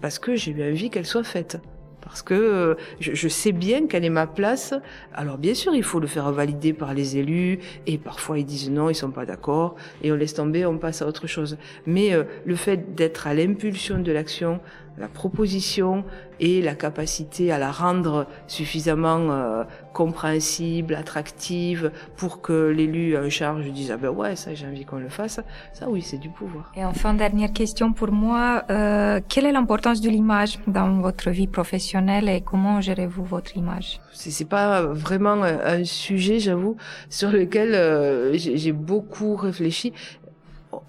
parce 0.02 0.20
que 0.20 0.36
j'ai 0.36 0.52
eu 0.52 0.72
envie 0.72 0.90
qu'elles 0.90 1.06
soient 1.06 1.24
faites 1.24 1.60
parce 2.08 2.22
que 2.22 2.34
euh, 2.34 2.76
je, 3.00 3.28
sais 3.28 3.52
bien 3.52 3.88
quelle 3.88 4.06
est 4.06 4.10
ma 4.10 4.28
place. 4.28 4.74
Alors 5.14 5.38
bien 5.38 5.54
sûr, 5.54 5.76
il 5.76 5.84
faut 5.84 6.00
le 6.00 6.08
faire 6.08 6.32
valider 6.32 6.72
par 6.72 6.94
les 6.94 7.18
élus 7.18 7.60
et 7.86 7.98
parfois 7.98 8.40
ils 8.40 8.46
disent 8.46 8.70
non, 8.70 8.90
ils 8.90 8.96
sont 8.96 9.12
pas 9.12 9.26
d'accord 9.26 9.76
et 10.02 10.12
on 10.12 10.16
laisse 10.16 10.34
tomber, 10.34 10.66
on 10.66 10.78
passe 10.78 11.02
à 11.02 11.08
autre 11.08 11.28
chose. 11.28 11.58
Mais 11.86 12.14
euh, 12.14 12.24
le 12.46 12.56
fait 12.56 12.96
d'être 12.96 13.28
à 13.28 13.34
l'impulsion 13.34 14.00
de 14.00 14.12
l'action, 14.12 14.62
la 14.98 15.08
proposition 15.08 16.04
et 16.40 16.62
la 16.62 16.76
capacité 16.76 17.52
à 17.52 17.58
la 17.58 17.72
rendre 17.72 18.26
suffisamment 18.48 19.32
euh, 19.32 19.64
compréhensible, 19.94 20.96
attractive, 20.96 21.92
pour 22.16 22.42
que 22.42 22.70
l'élu 22.70 23.18
en 23.18 23.30
charge 23.30 23.66
dise 23.72 23.92
ah 23.92 23.98
ben 23.98 24.10
ouais 24.10 24.36
ça 24.36 24.54
j'ai 24.54 24.68
envie 24.68 24.86
qu'on 24.86 24.98
le 24.98 25.10
fasse. 25.10 25.40
Ça 25.74 25.90
oui 25.90 26.02
c'est 26.02 26.18
du 26.18 26.30
pouvoir. 26.30 26.72
Et 26.76 26.86
enfin 26.86 27.14
dernière 27.14 27.54
question 27.54 27.94
pour 27.94 28.12
moi, 28.12 28.64
euh, 28.70 29.20
quelle 29.28 29.46
est 29.46 29.52
l'importance 29.52 30.02
de 30.02 30.10
l'image 30.10 30.60
dans 30.68 31.00
votre 31.00 31.30
vie 31.30 31.48
professionnelle 31.48 32.30
et 32.30 32.42
comment 32.42 32.82
gérez-vous 32.82 33.24
votre 33.24 33.56
image? 33.58 34.00
C'est 34.12 34.50
pas 34.50 34.82
vraiment 34.82 35.44
un 35.44 35.84
sujet 35.84 36.40
j'avoue 36.40 36.76
sur 37.10 37.32
lequel 37.32 37.74
euh, 37.74 38.34
j'ai 38.36 38.72
beaucoup 38.72 39.36
réfléchi. 39.36 39.94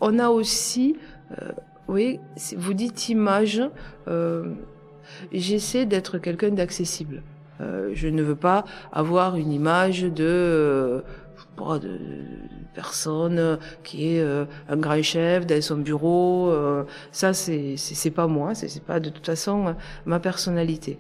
On 0.01 0.19
a 0.19 0.29
aussi 0.29 0.97
oui, 1.89 2.21
vous 2.57 2.75
dites 2.75 3.09
image. 3.09 3.63
Euh, 4.07 4.53
J'essaie 5.33 5.87
d'être 5.87 6.19
quelqu'un 6.19 6.51
d'accessible. 6.51 7.23
Euh, 7.63 7.91
je 7.95 8.09
ne 8.09 8.23
veux 8.23 8.37
pas 8.37 8.65
avoir 8.93 9.37
une 9.37 9.53
image 9.53 10.03
de, 10.03 11.03
personne 12.75 13.59
qui 13.83 14.15
est 14.15 14.21
euh, 14.21 14.45
un 14.69 14.77
grand 14.77 15.03
chef 15.03 15.47
dans 15.47 15.61
son 15.63 15.79
bureau. 15.79 16.53
Ça, 17.11 17.33
c'est 17.33 17.77
c'est 17.79 18.11
pas 18.11 18.27
moi. 18.27 18.55
C'est 18.55 18.83
pas 18.83 19.01
de 19.01 19.09
toute 19.09 19.25
façon 19.25 19.75
ma 20.05 20.21
personnalité. 20.21 20.99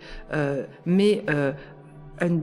mais 0.87 1.25
un, 2.21 2.41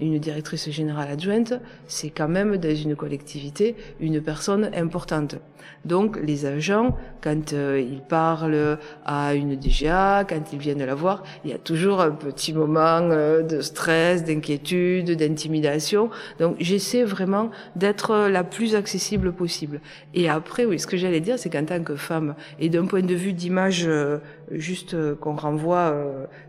une 0.00 0.18
directrice 0.18 0.70
générale 0.70 1.10
adjointe, 1.10 1.54
c'est 1.86 2.10
quand 2.10 2.28
même 2.28 2.56
dans 2.56 2.74
une 2.74 2.96
collectivité 2.96 3.76
une 4.00 4.20
personne 4.20 4.70
importante. 4.74 5.36
Donc 5.84 6.18
les 6.22 6.46
agents, 6.46 6.96
quand 7.22 7.52
euh, 7.52 7.80
ils 7.80 8.00
parlent 8.00 8.78
à 9.04 9.34
une 9.34 9.56
DGA, 9.56 10.24
quand 10.28 10.52
ils 10.52 10.58
viennent 10.58 10.84
la 10.84 10.94
voir, 10.94 11.22
il 11.44 11.50
y 11.50 11.54
a 11.54 11.58
toujours 11.58 12.00
un 12.00 12.10
petit 12.10 12.52
moment 12.52 13.00
euh, 13.10 13.42
de 13.42 13.60
stress, 13.60 14.24
d'inquiétude, 14.24 15.10
d'intimidation. 15.16 16.10
Donc 16.38 16.56
j'essaie 16.58 17.04
vraiment 17.04 17.50
d'être 17.76 18.28
la 18.28 18.44
plus 18.44 18.74
accessible 18.74 19.32
possible. 19.32 19.80
Et 20.14 20.28
après, 20.28 20.64
oui, 20.64 20.78
ce 20.78 20.86
que 20.86 20.96
j'allais 20.96 21.20
dire, 21.20 21.38
c'est 21.38 21.50
qu'en 21.50 21.64
tant 21.64 21.82
que 21.82 21.96
femme, 21.96 22.34
et 22.58 22.68
d'un 22.68 22.86
point 22.86 23.02
de 23.02 23.14
vue 23.14 23.32
d'image 23.32 23.84
euh, 23.86 24.18
juste 24.50 24.96
qu'on 25.16 25.36
renvoie 25.36 25.94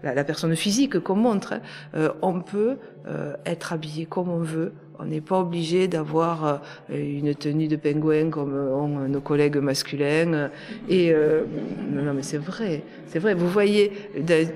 la, 0.03 0.13
la, 0.13 0.23
personne 0.23 0.55
physique 0.55 0.99
qu'on 0.99 1.15
montre, 1.15 1.53
hein, 1.93 2.13
on 2.21 2.41
peut 2.41 2.77
être 3.45 3.73
habillé 3.73 4.05
comme 4.05 4.29
on 4.29 4.39
veut, 4.39 4.73
on 4.99 5.05
n'est 5.05 5.21
pas 5.21 5.39
obligé 5.39 5.87
d'avoir 5.87 6.45
euh, 6.45 6.57
une 6.89 7.33
tenue 7.35 7.67
de 7.67 7.75
pingouin 7.75 8.29
comme 8.29 8.53
ont 8.53 9.07
nos 9.07 9.21
collègues 9.21 9.57
masculins. 9.57 10.49
Et 10.89 11.11
euh, 11.11 11.43
non, 11.91 12.13
mais 12.13 12.23
c'est 12.23 12.37
vrai. 12.37 12.83
c'est 13.07 13.19
vrai. 13.19 13.33
Vous 13.33 13.49
voyez 13.49 13.91
dans, 14.19 14.47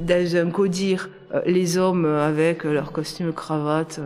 dans 0.00 0.36
un 0.36 0.50
codir 0.50 1.10
les 1.44 1.76
hommes 1.76 2.06
avec 2.06 2.64
leur 2.64 2.90
costume 2.90 3.32
cravate, 3.32 4.00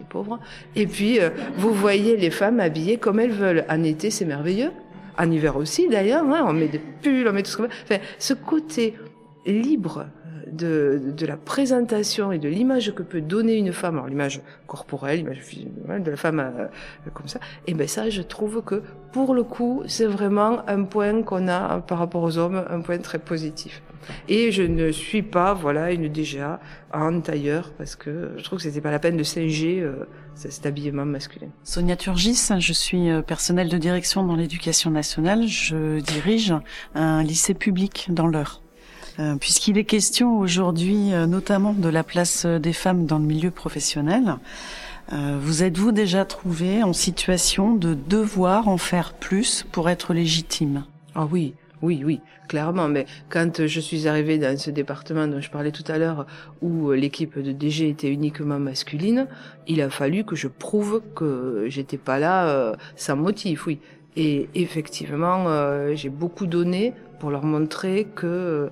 les 0.00 0.06
pauvres, 0.08 0.40
et 0.74 0.88
puis 0.88 1.20
vous 1.56 1.72
voyez 1.72 2.16
les 2.16 2.30
femmes 2.30 2.58
habillées 2.58 2.96
comme 2.96 3.20
elles 3.20 3.30
veulent. 3.30 3.64
En 3.68 3.82
été, 3.84 4.10
c'est 4.10 4.24
merveilleux. 4.24 4.72
En 5.18 5.30
hiver 5.30 5.56
aussi, 5.56 5.88
d'ailleurs, 5.88 6.24
hein, 6.24 6.44
on 6.46 6.52
met 6.52 6.68
des 6.68 6.80
pulls, 6.80 7.26
on 7.28 7.32
met 7.32 7.42
tout 7.42 7.50
ce 7.50 7.56
qu'on 7.56 7.62
veut. 7.64 7.68
Enfin, 7.84 7.98
ce 8.18 8.34
côté 8.34 8.94
libre 9.46 10.06
de, 10.50 11.00
de, 11.16 11.26
la 11.26 11.36
présentation 11.36 12.32
et 12.32 12.38
de 12.38 12.48
l'image 12.48 12.94
que 12.94 13.02
peut 13.02 13.20
donner 13.20 13.56
une 13.56 13.72
femme, 13.72 14.02
l'image 14.08 14.40
corporelle, 14.66 15.18
l'image 15.18 16.02
de 16.02 16.10
la 16.10 16.16
femme 16.16 16.40
euh, 16.40 16.66
comme 17.12 17.28
ça, 17.28 17.38
et 17.66 17.72
eh 17.72 17.74
ben 17.74 17.88
ça, 17.88 18.10
je 18.10 18.22
trouve 18.22 18.62
que 18.62 18.82
pour 19.12 19.34
le 19.34 19.42
coup, 19.42 19.82
c'est 19.86 20.06
vraiment 20.06 20.68
un 20.68 20.84
point 20.84 21.22
qu'on 21.22 21.48
a 21.48 21.80
par 21.80 21.98
rapport 21.98 22.22
aux 22.22 22.38
hommes, 22.38 22.64
un 22.68 22.80
point 22.80 22.98
très 22.98 23.18
positif. 23.18 23.82
Et 24.28 24.52
je 24.52 24.62
ne 24.62 24.90
suis 24.92 25.22
pas, 25.22 25.54
voilà, 25.54 25.92
une 25.92 26.08
DGA 26.08 26.60
en 26.92 27.20
tailleur 27.20 27.72
parce 27.78 27.96
que 27.96 28.32
je 28.36 28.44
trouve 28.44 28.58
que 28.58 28.64
c'était 28.64 28.80
pas 28.80 28.90
la 28.90 28.98
peine 28.98 29.16
de 29.16 29.22
singer 29.22 29.80
euh, 29.80 30.06
cet 30.36 30.66
habillement 30.66 31.04
masculin. 31.04 31.48
Sonia 31.62 31.96
Turgis, 31.96 32.48
je 32.58 32.72
suis 32.72 33.10
euh, 33.10 33.22
personnelle 33.22 33.68
de 33.68 33.78
direction 33.78 34.24
dans 34.24 34.36
l'éducation 34.36 34.90
nationale. 34.90 35.46
Je 35.46 36.00
dirige 36.00 36.54
un 36.94 37.22
lycée 37.22 37.54
public 37.54 38.06
dans 38.10 38.26
l'Eure. 38.26 38.60
Euh, 39.20 39.36
puisqu'il 39.36 39.78
est 39.78 39.84
question 39.84 40.38
aujourd'hui 40.38 41.12
euh, 41.12 41.26
notamment 41.26 41.72
de 41.72 41.88
la 41.88 42.02
place 42.02 42.46
des 42.46 42.72
femmes 42.72 43.06
dans 43.06 43.18
le 43.18 43.26
milieu 43.26 43.50
professionnel. 43.50 44.36
Vous 45.12 45.62
êtes-vous 45.62 45.92
déjà 45.92 46.24
trouvé 46.24 46.82
en 46.82 46.94
situation 46.94 47.74
de 47.74 47.92
devoir 47.92 48.68
en 48.68 48.78
faire 48.78 49.12
plus 49.12 49.66
pour 49.70 49.90
être 49.90 50.14
légitime? 50.14 50.84
Ah 51.14 51.26
oui, 51.30 51.52
oui, 51.82 52.02
oui, 52.04 52.20
clairement. 52.48 52.88
Mais 52.88 53.06
quand 53.28 53.66
je 53.66 53.80
suis 53.80 54.08
arrivée 54.08 54.38
dans 54.38 54.56
ce 54.58 54.70
département 54.70 55.26
dont 55.26 55.40
je 55.40 55.50
parlais 55.50 55.72
tout 55.72 55.84
à 55.88 55.98
l'heure, 55.98 56.26
où 56.62 56.92
l'équipe 56.92 57.38
de 57.38 57.52
DG 57.52 57.88
était 57.88 58.08
uniquement 58.08 58.58
masculine, 58.58 59.26
il 59.66 59.80
a 59.82 59.90
fallu 59.90 60.24
que 60.24 60.36
je 60.36 60.48
prouve 60.48 61.02
que 61.14 61.66
j'étais 61.68 61.98
pas 61.98 62.18
là 62.18 62.74
sans 62.96 63.16
motif, 63.16 63.66
oui. 63.66 63.78
Et 64.16 64.48
effectivement, 64.54 65.46
j'ai 65.94 66.08
beaucoup 66.08 66.46
donné 66.46 66.92
pour 67.18 67.30
leur 67.30 67.44
montrer 67.44 68.06
que 68.14 68.70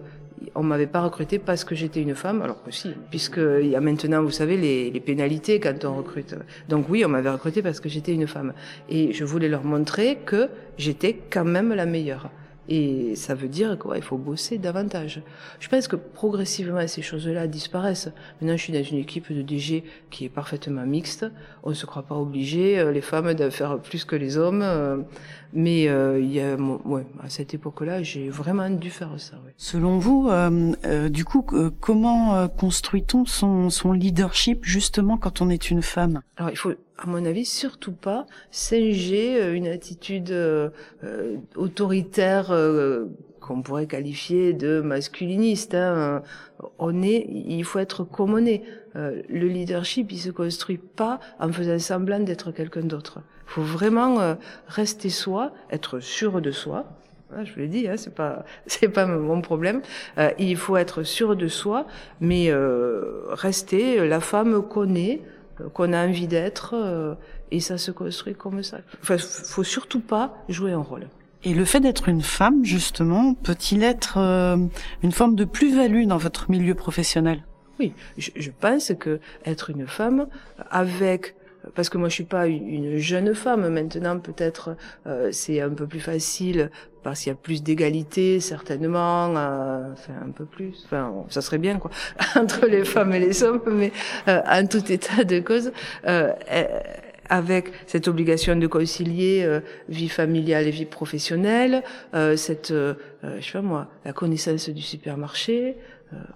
on 0.54 0.62
m'avait 0.62 0.86
pas 0.86 1.00
recruté 1.00 1.38
parce 1.38 1.64
que 1.64 1.74
j'étais 1.74 2.00
une 2.02 2.14
femme, 2.14 2.42
alors 2.42 2.62
que 2.62 2.70
si, 2.70 2.90
puisqu'il 3.10 3.68
y 3.68 3.76
a 3.76 3.80
maintenant, 3.80 4.22
vous 4.22 4.30
savez, 4.30 4.56
les, 4.56 4.90
les, 4.90 5.00
pénalités 5.00 5.60
quand 5.60 5.84
on 5.84 5.96
recrute. 5.96 6.34
Donc 6.68 6.86
oui, 6.88 7.04
on 7.04 7.08
m'avait 7.08 7.30
recruté 7.30 7.62
parce 7.62 7.80
que 7.80 7.88
j'étais 7.88 8.12
une 8.12 8.26
femme. 8.26 8.52
Et 8.88 9.12
je 9.12 9.24
voulais 9.24 9.48
leur 9.48 9.64
montrer 9.64 10.18
que 10.24 10.48
j'étais 10.78 11.16
quand 11.30 11.44
même 11.44 11.72
la 11.72 11.86
meilleure. 11.86 12.30
Et 12.68 13.16
ça 13.16 13.34
veut 13.34 13.48
dire 13.48 13.76
qu'il 13.78 14.02
faut 14.02 14.16
bosser 14.16 14.58
davantage. 14.58 15.22
Je 15.58 15.68
pense 15.68 15.88
que 15.88 15.96
progressivement 15.96 16.86
ces 16.86 17.02
choses-là 17.02 17.48
disparaissent. 17.48 18.10
Maintenant, 18.40 18.56
je 18.56 18.62
suis 18.62 18.72
dans 18.72 18.82
une 18.82 18.98
équipe 18.98 19.32
de 19.32 19.42
DG 19.42 19.84
qui 20.10 20.26
est 20.26 20.28
parfaitement 20.28 20.86
mixte. 20.86 21.26
On 21.64 21.70
ne 21.70 21.74
se 21.74 21.86
croit 21.86 22.04
pas 22.04 22.14
obligé, 22.14 22.78
euh, 22.78 22.92
les 22.92 23.00
femmes, 23.00 23.34
de 23.34 23.50
faire 23.50 23.78
plus 23.80 24.04
que 24.04 24.14
les 24.14 24.36
hommes. 24.36 24.62
Euh, 24.62 24.98
mais 25.52 25.88
euh, 25.88 26.20
il 26.20 26.32
y 26.32 26.40
a, 26.40 26.54
ouais, 26.56 27.04
à 27.22 27.28
cette 27.28 27.52
époque-là, 27.52 28.02
j'ai 28.02 28.28
vraiment 28.28 28.70
dû 28.70 28.90
faire 28.90 29.10
ça. 29.18 29.36
Selon 29.56 29.98
vous, 29.98 30.30
du 31.10 31.24
coup, 31.24 31.44
comment 31.80 32.48
construit-on 32.48 33.26
son, 33.26 33.68
son 33.70 33.92
leadership 33.92 34.64
justement 34.64 35.18
quand 35.18 35.42
on 35.42 35.50
est 35.50 35.70
une 35.70 35.82
femme? 35.82 36.22
Alors, 36.36 36.50
il 36.50 36.56
faut 36.56 36.72
à 36.98 37.06
mon 37.06 37.24
avis, 37.24 37.44
surtout 37.44 37.92
pas 37.92 38.26
singer 38.50 39.40
euh, 39.40 39.54
une 39.54 39.66
attitude 39.66 40.30
euh, 40.30 40.70
euh, 41.04 41.36
autoritaire 41.56 42.54
qu'on 43.40 43.62
pourrait 43.62 43.86
qualifier 43.86 44.52
de 44.52 44.80
masculiniste. 44.80 45.74
Hein. 45.74 46.22
On 46.78 47.02
est, 47.02 47.26
il 47.28 47.64
faut 47.64 47.80
être 47.80 48.04
comme 48.04 48.34
on 48.34 48.46
est. 48.46 48.62
le 48.94 49.48
leadership, 49.48 50.12
il 50.12 50.18
se 50.18 50.30
construit 50.30 50.78
pas 50.78 51.18
en 51.40 51.50
faisant 51.50 51.78
semblant 51.78 52.20
d'être 52.20 52.52
quelqu'un 52.52 52.82
d'autre. 52.82 53.20
Il 53.48 53.54
faut 53.54 53.62
vraiment 53.62 54.36
rester 54.68 55.10
soi, 55.10 55.52
être 55.70 55.98
sûr 55.98 56.40
de 56.40 56.52
soi. 56.52 56.84
Ah, 57.34 57.44
je 57.44 57.52
vous 57.52 57.60
l'ai 57.60 57.68
dit, 57.68 57.88
hein, 57.88 57.96
c'est 57.96 58.14
pas 58.14 58.44
c'est 58.66 58.88
pas 58.88 59.06
mon 59.06 59.40
problème. 59.40 59.82
il 60.38 60.56
faut 60.56 60.76
être 60.76 61.02
sûr 61.02 61.34
de 61.34 61.48
soi, 61.48 61.86
mais 62.20 62.52
rester 63.30 64.06
la 64.06 64.20
femme 64.20 64.62
qu'on 64.62 64.94
est, 64.94 65.20
qu'on 65.72 65.92
a 65.92 66.06
envie 66.06 66.26
d'être, 66.26 66.74
euh, 66.74 67.14
et 67.50 67.60
ça 67.60 67.78
se 67.78 67.90
construit 67.90 68.34
comme 68.34 68.62
ça. 68.62 68.78
Enfin, 69.02 69.18
faut 69.18 69.64
surtout 69.64 70.00
pas 70.00 70.34
jouer 70.48 70.72
un 70.72 70.78
rôle. 70.78 71.08
Et 71.44 71.54
le 71.54 71.64
fait 71.64 71.80
d'être 71.80 72.08
une 72.08 72.22
femme, 72.22 72.64
justement, 72.64 73.34
peut-il 73.34 73.82
être 73.82 74.18
euh, 74.18 74.56
une 75.02 75.12
forme 75.12 75.34
de 75.34 75.44
plus-value 75.44 76.06
dans 76.06 76.16
votre 76.16 76.50
milieu 76.50 76.74
professionnel? 76.74 77.42
Oui, 77.80 77.94
je, 78.16 78.30
je, 78.36 78.50
pense 78.50 78.92
que 78.98 79.18
être 79.44 79.70
une 79.70 79.86
femme 79.88 80.28
avec 80.70 81.34
parce 81.74 81.88
que 81.88 81.98
moi 81.98 82.08
je 82.08 82.14
suis 82.14 82.24
pas 82.24 82.46
une 82.46 82.98
jeune 82.98 83.34
femme 83.34 83.68
maintenant 83.68 84.18
peut-être 84.18 84.76
euh, 85.06 85.30
c'est 85.32 85.60
un 85.60 85.70
peu 85.70 85.86
plus 85.86 86.00
facile 86.00 86.70
parce 87.02 87.20
qu'il 87.20 87.30
y 87.30 87.32
a 87.32 87.36
plus 87.36 87.62
d'égalité 87.62 88.40
certainement 88.40 89.34
euh, 89.36 89.92
enfin 89.92 90.14
un 90.26 90.30
peu 90.30 90.44
plus. 90.44 90.82
Enfin 90.84 91.12
ça 91.28 91.40
serait 91.40 91.58
bien 91.58 91.78
quoi 91.78 91.90
entre 92.36 92.66
les 92.66 92.84
femmes 92.84 93.12
et 93.12 93.20
les 93.20 93.42
hommes 93.42 93.62
mais 93.66 93.92
euh, 94.28 94.40
en 94.48 94.66
tout 94.66 94.90
état 94.90 95.24
de 95.24 95.40
cause 95.40 95.72
euh, 96.06 96.32
avec 97.32 97.72
cette 97.86 98.08
obligation 98.08 98.56
de 98.56 98.66
concilier 98.66 99.42
euh, 99.42 99.60
vie 99.88 100.10
familiale 100.10 100.66
et 100.66 100.70
vie 100.70 100.84
professionnelle, 100.84 101.82
euh, 102.14 102.36
cette, 102.36 102.72
euh, 102.72 102.94
je 103.38 103.44
sais 103.44 103.52
pas 103.52 103.62
moi, 103.62 103.88
la 104.04 104.12
connaissance 104.12 104.68
du 104.68 104.82
supermarché, 104.82 105.76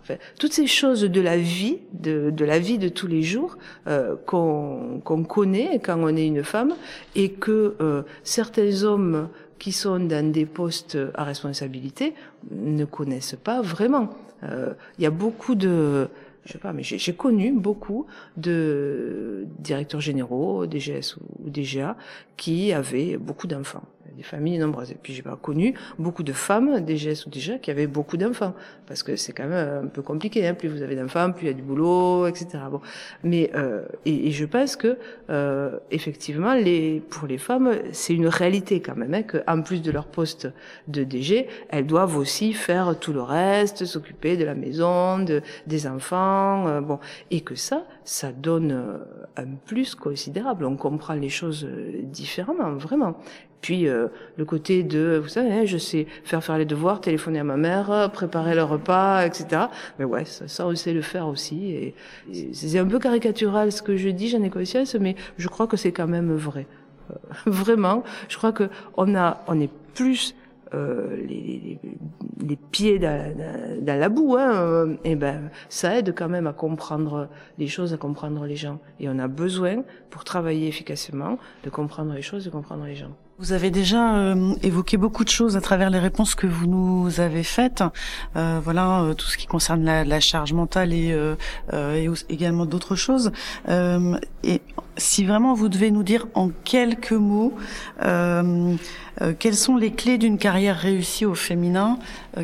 Enfin, 0.00 0.14
toutes 0.38 0.52
ces 0.52 0.66
choses 0.66 1.02
de 1.02 1.20
la 1.20 1.36
vie, 1.36 1.80
de, 1.92 2.30
de, 2.30 2.44
la 2.46 2.58
vie 2.58 2.78
de 2.78 2.88
tous 2.88 3.06
les 3.06 3.22
jours 3.22 3.58
euh, 3.88 4.16
qu'on 4.24 5.02
connaît 5.28 5.80
quand 5.82 5.98
on 6.00 6.16
est 6.16 6.26
une 6.26 6.44
femme 6.44 6.74
et 7.14 7.30
que 7.30 7.74
euh, 7.80 8.02
certains 8.22 8.84
hommes 8.84 9.28
qui 9.58 9.72
sont 9.72 10.00
dans 10.00 10.30
des 10.32 10.46
postes 10.46 10.98
à 11.14 11.24
responsabilité 11.24 12.14
ne 12.50 12.84
connaissent 12.84 13.36
pas 13.42 13.62
vraiment. 13.62 14.10
Euh, 14.42 14.74
il 14.98 15.04
y 15.04 15.06
a 15.06 15.10
beaucoup 15.10 15.54
de 15.54 16.08
je 16.46 16.52
sais 16.52 16.58
pas, 16.58 16.72
mais 16.72 16.84
j'ai 16.84 17.12
connu 17.14 17.52
beaucoup 17.52 18.06
de 18.36 19.46
directeurs 19.58 20.00
généraux, 20.00 20.64
DGS 20.64 21.16
ou 21.16 21.50
DGA, 21.50 21.96
qui 22.36 22.72
avaient 22.72 23.16
beaucoup 23.16 23.48
d'enfants 23.48 23.82
des 24.16 24.22
familles 24.22 24.58
nombreuses. 24.58 24.90
Et 24.90 24.96
puis 25.00 25.12
j'ai 25.12 25.22
pas 25.22 25.36
connu 25.36 25.74
beaucoup 25.98 26.22
de 26.22 26.32
femmes, 26.32 26.84
DGS 26.84 27.26
ou 27.26 27.30
déjà, 27.30 27.58
qui 27.58 27.70
avaient 27.70 27.86
beaucoup 27.86 28.16
d'enfants, 28.16 28.54
parce 28.86 29.02
que 29.02 29.16
c'est 29.16 29.32
quand 29.32 29.46
même 29.46 29.84
un 29.84 29.88
peu 29.88 30.02
compliqué. 30.02 30.46
Hein. 30.46 30.54
Plus 30.54 30.68
vous 30.68 30.82
avez 30.82 30.96
d'enfants, 30.96 31.32
plus 31.32 31.46
il 31.46 31.48
y 31.48 31.50
a 31.50 31.54
du 31.54 31.62
boulot, 31.62 32.26
etc. 32.26 32.58
Bon, 32.70 32.80
mais 33.22 33.50
euh, 33.54 33.84
et, 34.04 34.28
et, 34.28 34.30
je 34.30 34.44
pense 34.44 34.76
que 34.76 34.98
euh, 35.30 35.78
effectivement, 35.90 36.54
les 36.54 37.00
pour 37.10 37.26
les 37.26 37.38
femmes, 37.38 37.76
c'est 37.92 38.14
une 38.14 38.28
réalité 38.28 38.80
quand 38.80 38.96
même, 38.96 39.14
hein, 39.14 39.22
qu'en 39.22 39.62
plus 39.62 39.82
de 39.82 39.90
leur 39.90 40.06
poste 40.06 40.48
de 40.88 41.04
DG, 41.04 41.48
elles 41.68 41.86
doivent 41.86 42.16
aussi 42.16 42.52
faire 42.52 42.98
tout 42.98 43.12
le 43.12 43.22
reste, 43.22 43.84
s'occuper 43.84 44.36
de 44.36 44.44
la 44.44 44.54
maison, 44.54 45.18
de, 45.18 45.42
des 45.66 45.86
enfants, 45.86 46.66
euh, 46.68 46.80
bon, 46.80 46.98
et 47.30 47.40
que 47.40 47.54
ça, 47.54 47.84
ça 48.04 48.32
donne 48.32 49.00
un 49.36 49.46
plus 49.66 49.94
considérable. 49.94 50.64
On 50.64 50.76
comprend 50.76 51.14
les 51.14 51.28
choses 51.28 51.64
euh, 51.64 52.02
différemment, 52.02 52.74
vraiment. 52.74 53.16
Puis 53.60 53.88
euh, 53.88 54.08
le 54.36 54.44
côté 54.44 54.82
de, 54.82 55.20
vous 55.22 55.28
savez, 55.28 55.52
hein, 55.52 55.64
je 55.64 55.78
sais 55.78 56.06
faire 56.24 56.42
faire 56.42 56.58
les 56.58 56.64
devoirs, 56.64 57.00
téléphoner 57.00 57.40
à 57.40 57.44
ma 57.44 57.56
mère, 57.56 58.10
préparer 58.12 58.54
le 58.54 58.62
repas, 58.62 59.24
etc. 59.26 59.62
Mais 59.98 60.04
ouais, 60.04 60.24
ça, 60.24 60.48
ça 60.48 60.66
on 60.66 60.74
sait 60.74 60.92
le 60.92 61.02
faire 61.02 61.26
aussi. 61.26 61.72
Et, 61.72 61.94
c'est 62.52 62.78
un 62.78 62.86
peu 62.86 62.98
caricatural 62.98 63.72
ce 63.72 63.82
que 63.82 63.96
je 63.96 64.08
dis, 64.08 64.28
j'en 64.28 64.42
ai 64.42 64.50
conscience, 64.50 64.94
mais 64.94 65.16
je 65.38 65.48
crois 65.48 65.66
que 65.66 65.76
c'est 65.76 65.92
quand 65.92 66.06
même 66.06 66.34
vrai. 66.34 66.66
Euh, 67.10 67.14
vraiment, 67.46 68.04
je 68.28 68.36
crois 68.36 68.52
que 68.52 68.68
on 68.96 69.14
a, 69.14 69.42
on 69.48 69.60
est 69.60 69.70
plus 69.94 70.34
euh, 70.74 71.16
les, 71.16 71.60
les, 71.64 71.78
les, 72.44 72.56
pieds 72.56 72.98
dans, 72.98 73.34
dans, 73.80 73.98
la 73.98 74.08
boue, 74.08 74.36
hein, 74.36 74.96
et 75.04 75.14
ben 75.14 75.50
ça 75.68 75.96
aide 75.96 76.12
quand 76.12 76.28
même 76.28 76.48
à 76.48 76.52
comprendre 76.52 77.28
les 77.56 77.68
choses, 77.68 77.94
à 77.94 77.96
comprendre 77.96 78.44
les 78.46 78.56
gens. 78.56 78.80
Et 78.98 79.08
on 79.08 79.18
a 79.20 79.28
besoin, 79.28 79.84
pour 80.10 80.24
travailler 80.24 80.66
efficacement, 80.66 81.38
de 81.62 81.70
comprendre 81.70 82.12
les 82.14 82.22
choses, 82.22 82.44
de 82.44 82.50
comprendre 82.50 82.84
les 82.84 82.96
gens. 82.96 83.12
Vous 83.38 83.52
avez 83.52 83.70
déjà 83.70 84.16
euh, 84.16 84.54
évoqué 84.62 84.96
beaucoup 84.96 85.22
de 85.22 85.28
choses 85.28 85.58
à 85.58 85.60
travers 85.60 85.90
les 85.90 85.98
réponses 85.98 86.34
que 86.34 86.46
vous 86.46 86.66
nous 86.66 87.20
avez 87.20 87.42
faites. 87.42 87.84
Euh, 88.34 88.60
voilà, 88.64 89.02
euh, 89.02 89.12
tout 89.12 89.26
ce 89.26 89.36
qui 89.36 89.46
concerne 89.46 89.84
la, 89.84 90.04
la 90.04 90.20
charge 90.20 90.54
mentale 90.54 90.94
et, 90.94 91.12
euh, 91.12 91.36
et 91.70 92.08
également 92.30 92.64
d'autres 92.64 92.96
choses. 92.96 93.30
et 93.68 94.62
si 94.96 95.26
vraiment 95.26 95.52
vous 95.52 95.68
devez 95.68 95.90
nous 95.90 96.02
dire 96.02 96.26
en 96.32 96.48
quelques 96.64 97.12
mots 97.12 97.52
quelles 98.00 99.54
sont 99.54 99.76
les 99.76 99.92
clés 99.92 100.16
d'une 100.16 100.38
carrière 100.38 100.78
réussie 100.78 101.26
au 101.26 101.34
féminin, 101.34 101.98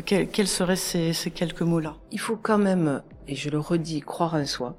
quels, 0.05 0.27
quels, 0.27 0.47
seraient 0.47 0.75
ces, 0.75 1.13
ces 1.13 1.31
quelques 1.31 1.61
mots-là? 1.61 1.95
Il 2.11 2.19
faut 2.19 2.37
quand 2.39 2.59
même, 2.59 3.01
et 3.27 3.35
je 3.35 3.49
le 3.49 3.57
redis, 3.57 4.01
croire 4.01 4.35
en 4.35 4.45
soi. 4.45 4.75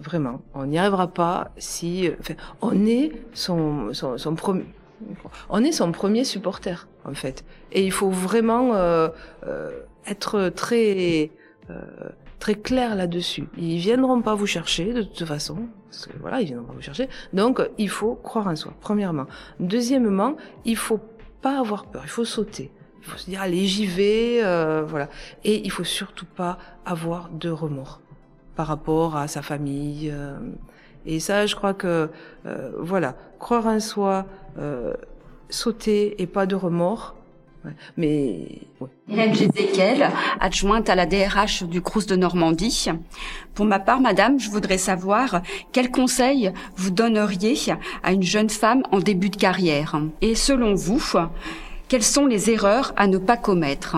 Vraiment, 0.00 0.42
on 0.54 0.66
n'y 0.66 0.78
arrivera 0.78 1.08
pas 1.08 1.50
si 1.56 2.10
enfin, 2.20 2.34
on 2.60 2.84
est 2.84 3.12
son, 3.32 3.92
son, 3.92 4.18
son 4.18 4.34
premier 4.34 4.64
On 5.48 5.62
est 5.64 5.72
son 5.72 5.92
premier 5.92 6.24
supporter, 6.24 6.88
en 7.04 7.14
fait. 7.14 7.44
Et 7.72 7.84
il 7.84 7.92
faut 7.92 8.10
vraiment 8.10 8.74
euh, 8.74 9.08
euh, 9.46 9.70
être 10.06 10.48
très 10.50 11.30
euh, 11.70 11.80
très 12.40 12.54
clair 12.54 12.96
là-dessus. 12.96 13.48
Ils 13.56 13.78
viendront 13.78 14.22
pas 14.22 14.34
vous 14.34 14.46
chercher 14.46 14.92
de 14.92 15.02
toute 15.02 15.24
façon, 15.26 15.68
parce 15.90 16.06
que 16.06 16.16
voilà, 16.18 16.40
ils 16.40 16.46
viendront 16.46 16.66
pas 16.66 16.72
vous 16.72 16.82
chercher. 16.82 17.08
Donc, 17.32 17.60
il 17.78 17.88
faut 17.88 18.14
croire 18.14 18.48
en 18.48 18.56
soi. 18.56 18.72
Premièrement. 18.80 19.26
Deuxièmement, 19.60 20.36
il 20.64 20.76
faut 20.76 21.00
pas 21.42 21.60
avoir 21.60 21.84
peur. 21.84 22.02
Il 22.04 22.10
faut 22.10 22.24
sauter. 22.24 22.72
Il 23.00 23.06
faut 23.06 23.18
se 23.18 23.30
dire 23.30 23.40
allez 23.40 23.66
j'y 23.66 23.86
vais, 23.86 24.40
euh, 24.42 24.82
voilà. 24.86 25.08
Et 25.44 25.64
il 25.64 25.70
faut 25.70 25.84
surtout 25.84 26.26
pas 26.26 26.58
avoir 26.84 27.30
de 27.30 27.50
remords 27.50 28.00
par 28.56 28.66
rapport 28.66 29.16
à 29.16 29.28
sa 29.28 29.42
famille. 29.42 30.10
euh. 30.12 30.38
et 31.06 31.20
ça, 31.20 31.46
je 31.46 31.54
crois 31.56 31.72
que 31.72 32.10
euh, 32.46 32.72
voilà, 32.78 33.16
croire 33.38 33.66
en 33.66 33.80
soi, 33.80 34.26
euh, 34.58 34.94
sauter 35.48 36.20
et 36.22 36.26
pas 36.26 36.46
de 36.46 36.54
remords. 36.54 37.16
Ouais. 37.64 37.72
Mais 37.98 38.60
ouais. 38.80 38.88
Hélène 39.10 39.34
Gézéquiel, 39.34 40.08
adjointe 40.40 40.88
à 40.88 40.94
la 40.94 41.04
DRH 41.04 41.64
du 41.64 41.82
Crous 41.82 42.06
de 42.06 42.16
Normandie. 42.16 42.86
Pour 43.54 43.66
ma 43.66 43.78
part, 43.78 44.00
madame, 44.00 44.40
je 44.40 44.48
voudrais 44.48 44.78
savoir 44.78 45.42
quels 45.72 45.90
conseils 45.90 46.52
vous 46.76 46.90
donneriez 46.90 47.56
à 48.02 48.12
une 48.12 48.22
jeune 48.22 48.48
femme 48.48 48.82
en 48.92 49.00
début 49.00 49.28
de 49.28 49.36
carrière. 49.36 50.00
Et 50.22 50.34
selon 50.34 50.74
vous, 50.74 51.02
quelles 51.88 52.02
sont 52.02 52.26
les 52.26 52.50
erreurs 52.50 52.94
à 52.96 53.06
ne 53.06 53.18
pas 53.18 53.36
commettre? 53.36 53.96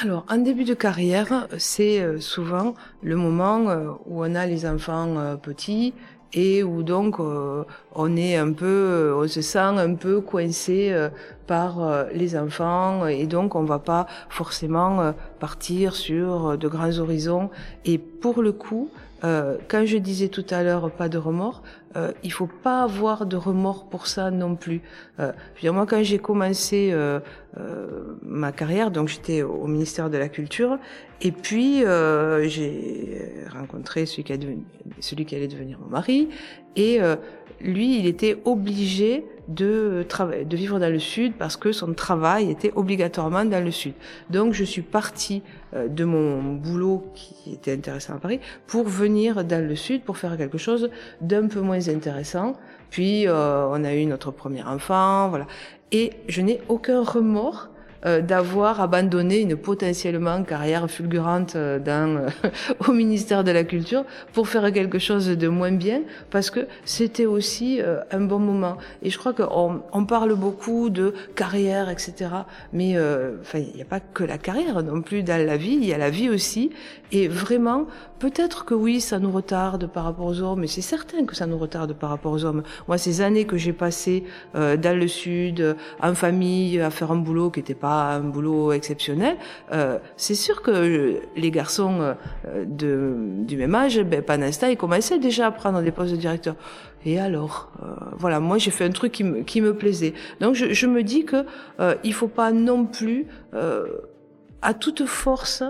Alors, 0.00 0.24
en 0.28 0.36
début 0.36 0.62
de 0.62 0.74
carrière, 0.74 1.48
c'est 1.58 2.00
euh, 2.00 2.20
souvent 2.20 2.74
le 3.02 3.16
moment 3.16 3.68
euh, 3.68 3.90
où 4.06 4.24
on 4.24 4.36
a 4.36 4.46
les 4.46 4.64
enfants 4.64 5.18
euh, 5.18 5.34
petits 5.34 5.92
et 6.32 6.62
où 6.62 6.82
donc 6.82 7.20
euh, 7.20 7.64
on 7.94 8.16
est 8.16 8.36
un 8.36 8.52
peu, 8.52 8.66
euh, 8.66 9.16
on 9.16 9.28
se 9.28 9.42
sent 9.42 9.58
un 9.58 9.94
peu 9.94 10.20
coincé 10.20 10.90
euh, 10.92 11.08
par 11.46 11.82
euh, 11.82 12.04
les 12.14 12.36
enfants 12.36 13.06
et 13.06 13.26
donc 13.26 13.54
on 13.54 13.64
va 13.64 13.78
pas 13.78 14.06
forcément 14.28 15.12
partir 15.40 15.94
sur 15.94 16.56
de 16.56 16.68
grands 16.68 16.98
horizons. 16.98 17.50
Et 17.84 17.98
pour 17.98 18.42
le 18.42 18.52
coup, 18.52 18.90
quand 19.22 19.84
je 19.84 19.96
disais 19.96 20.28
tout 20.28 20.44
à 20.50 20.62
l'heure 20.62 20.90
pas 20.90 21.08
de 21.08 21.18
remords, 21.18 21.62
euh, 21.96 22.12
il 22.22 22.32
faut 22.32 22.48
pas 22.48 22.82
avoir 22.82 23.26
de 23.26 23.36
remords 23.36 23.88
pour 23.88 24.06
ça 24.06 24.30
non 24.30 24.56
plus. 24.56 24.82
Euh, 25.20 25.32
moi, 25.64 25.86
quand 25.86 26.02
j'ai 26.02 26.18
commencé 26.18 26.90
euh, 26.92 27.20
euh, 27.58 28.18
ma 28.22 28.52
carrière, 28.52 28.90
donc 28.90 29.08
j'étais 29.08 29.42
au 29.42 29.66
ministère 29.66 30.10
de 30.10 30.18
la 30.18 30.28
Culture, 30.28 30.78
et 31.22 31.32
puis 31.32 31.84
euh, 31.84 32.46
j'ai 32.48 33.32
rencontré 33.52 34.06
celui 34.06 34.24
qui, 34.24 34.32
a 34.32 34.36
devenu- 34.36 34.64
celui 35.00 35.24
qui 35.24 35.34
allait 35.34 35.48
devenir 35.48 35.78
mon 35.80 35.88
mari, 35.88 36.28
et 36.76 37.00
euh, 37.00 37.16
lui, 37.60 37.98
il 37.98 38.06
était 38.06 38.36
obligé 38.44 39.24
de 39.48 40.04
travailler, 40.08 40.44
de 40.44 40.56
vivre 40.56 40.78
dans 40.78 40.92
le 40.92 40.98
sud 40.98 41.32
parce 41.38 41.56
que 41.56 41.72
son 41.72 41.94
travail 41.94 42.50
était 42.50 42.72
obligatoirement 42.76 43.44
dans 43.44 43.64
le 43.64 43.70
sud. 43.70 43.94
Donc, 44.30 44.52
je 44.52 44.64
suis 44.64 44.82
partie 44.82 45.42
euh, 45.74 45.88
de 45.88 46.04
mon 46.04 46.54
boulot 46.54 47.10
qui 47.14 47.54
était 47.54 47.72
intéressant 47.72 48.14
à 48.14 48.18
Paris 48.18 48.40
pour 48.66 48.86
venir 48.86 49.44
dans 49.44 49.66
le 49.66 49.74
sud 49.74 50.02
pour 50.02 50.18
faire 50.18 50.36
quelque 50.36 50.58
chose 50.58 50.90
d'un 51.20 51.48
peu 51.48 51.60
moins 51.60 51.88
intéressant. 51.88 52.56
Puis, 52.90 53.26
euh, 53.26 53.66
on 53.68 53.84
a 53.84 53.94
eu 53.94 54.04
notre 54.04 54.30
premier 54.30 54.62
enfant, 54.62 55.28
voilà. 55.30 55.46
Et 55.90 56.12
je 56.28 56.42
n'ai 56.42 56.60
aucun 56.68 57.02
remords 57.02 57.70
euh, 58.06 58.20
d'avoir 58.20 58.80
abandonné 58.80 59.40
une 59.40 59.56
potentiellement 59.56 60.44
carrière 60.44 60.88
fulgurante 60.88 61.56
euh, 61.56 61.80
dans, 61.80 62.16
euh, 62.16 62.48
au 62.88 62.92
ministère 62.92 63.42
de 63.42 63.50
la 63.50 63.64
Culture 63.64 64.04
pour 64.32 64.48
faire 64.48 64.72
quelque 64.72 65.00
chose 65.00 65.26
de 65.26 65.48
moins 65.48 65.72
bien, 65.72 66.02
parce 66.30 66.50
que 66.50 66.68
c'était 66.84 67.26
aussi 67.26 67.80
un 68.12 68.20
bon 68.20 68.38
moment. 68.38 68.76
Et 69.02 69.10
je 69.10 69.18
crois 69.18 69.32
qu'on 69.32 69.82
on 69.92 70.04
parle 70.04 70.34
beaucoup 70.34 70.90
de 70.90 71.12
carrière, 71.34 71.90
etc. 71.90 72.30
Mais 72.72 72.96
enfin, 73.40 73.58
il 73.58 73.74
n'y 73.74 73.82
a 73.82 73.86
pas 73.86 74.00
que 74.00 74.24
la 74.24 74.38
carrière 74.38 74.82
non 74.82 75.02
plus 75.02 75.22
dans 75.22 75.44
la 75.44 75.56
vie, 75.56 75.74
il 75.74 75.84
y 75.84 75.92
a 75.92 75.98
la 75.98 76.10
vie 76.10 76.30
aussi. 76.30 76.70
Et 77.10 77.26
vraiment, 77.26 77.86
peut-être 78.18 78.64
que 78.64 78.74
oui, 78.74 79.00
ça 79.00 79.18
nous 79.18 79.30
retarde 79.30 79.86
par 79.86 80.04
rapport 80.04 80.26
aux 80.26 80.40
hommes, 80.40 80.60
mais 80.60 80.66
c'est 80.66 80.82
certain 80.82 81.24
que 81.24 81.34
ça 81.34 81.46
nous 81.46 81.58
retarde 81.58 81.92
par 81.94 82.10
rapport 82.10 82.32
aux 82.32 82.44
hommes. 82.44 82.62
Moi, 82.86 82.98
ces 82.98 83.20
années 83.20 83.44
que 83.44 83.56
j'ai 83.56 83.72
passées 83.72 84.24
euh, 84.54 84.76
dans 84.76 84.96
le 84.98 85.08
sud, 85.08 85.76
en 86.02 86.14
famille, 86.14 86.80
à 86.80 86.90
faire 86.90 87.10
un 87.12 87.16
boulot 87.16 87.50
qui 87.50 87.60
n'était 87.60 87.74
pas 87.74 88.14
un 88.14 88.20
boulot 88.20 88.72
exceptionnel, 88.72 89.36
euh, 89.72 89.98
c'est 90.16 90.34
sûr 90.34 90.62
que 90.62 90.70
euh, 90.70 91.20
les 91.36 91.50
garçons 91.50 91.98
euh, 92.00 92.14
de, 92.66 93.14
du 93.44 93.56
même 93.56 93.74
âge, 93.74 94.00
ben, 94.02 94.22
pendant 94.22 94.50
ce 94.52 94.66
ils 94.70 94.76
commençaient 94.76 95.18
déjà 95.18 95.46
à 95.46 95.50
prendre 95.50 95.80
des 95.82 95.92
postes 95.92 96.12
de 96.12 96.16
directeur. 96.16 96.56
Et 97.04 97.18
alors, 97.20 97.70
euh, 97.82 97.86
voilà, 98.16 98.40
moi 98.40 98.58
j'ai 98.58 98.70
fait 98.70 98.84
un 98.84 98.90
truc 98.90 99.12
qui 99.12 99.24
me, 99.24 99.42
qui 99.42 99.60
me 99.60 99.74
plaisait. 99.74 100.14
Donc 100.40 100.54
je, 100.54 100.72
je 100.72 100.86
me 100.86 101.02
dis 101.02 101.24
que 101.24 101.46
il 102.02 102.12
faut 102.12 102.28
pas 102.28 102.50
non 102.52 102.84
plus 102.84 103.26
à 104.62 104.74
toute 104.74 105.06
force 105.06 105.62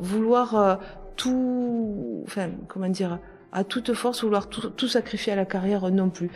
vouloir 0.00 0.78
tout, 1.18 2.22
enfin 2.26 2.48
comment 2.68 2.88
dire, 2.88 3.18
à 3.52 3.64
toute 3.64 3.92
force 3.92 4.22
vouloir 4.24 4.48
tout, 4.48 4.88
sacrifier 4.88 5.34
à 5.34 5.36
la 5.36 5.44
carrière 5.44 5.90
non 5.90 6.08
plus. 6.08 6.30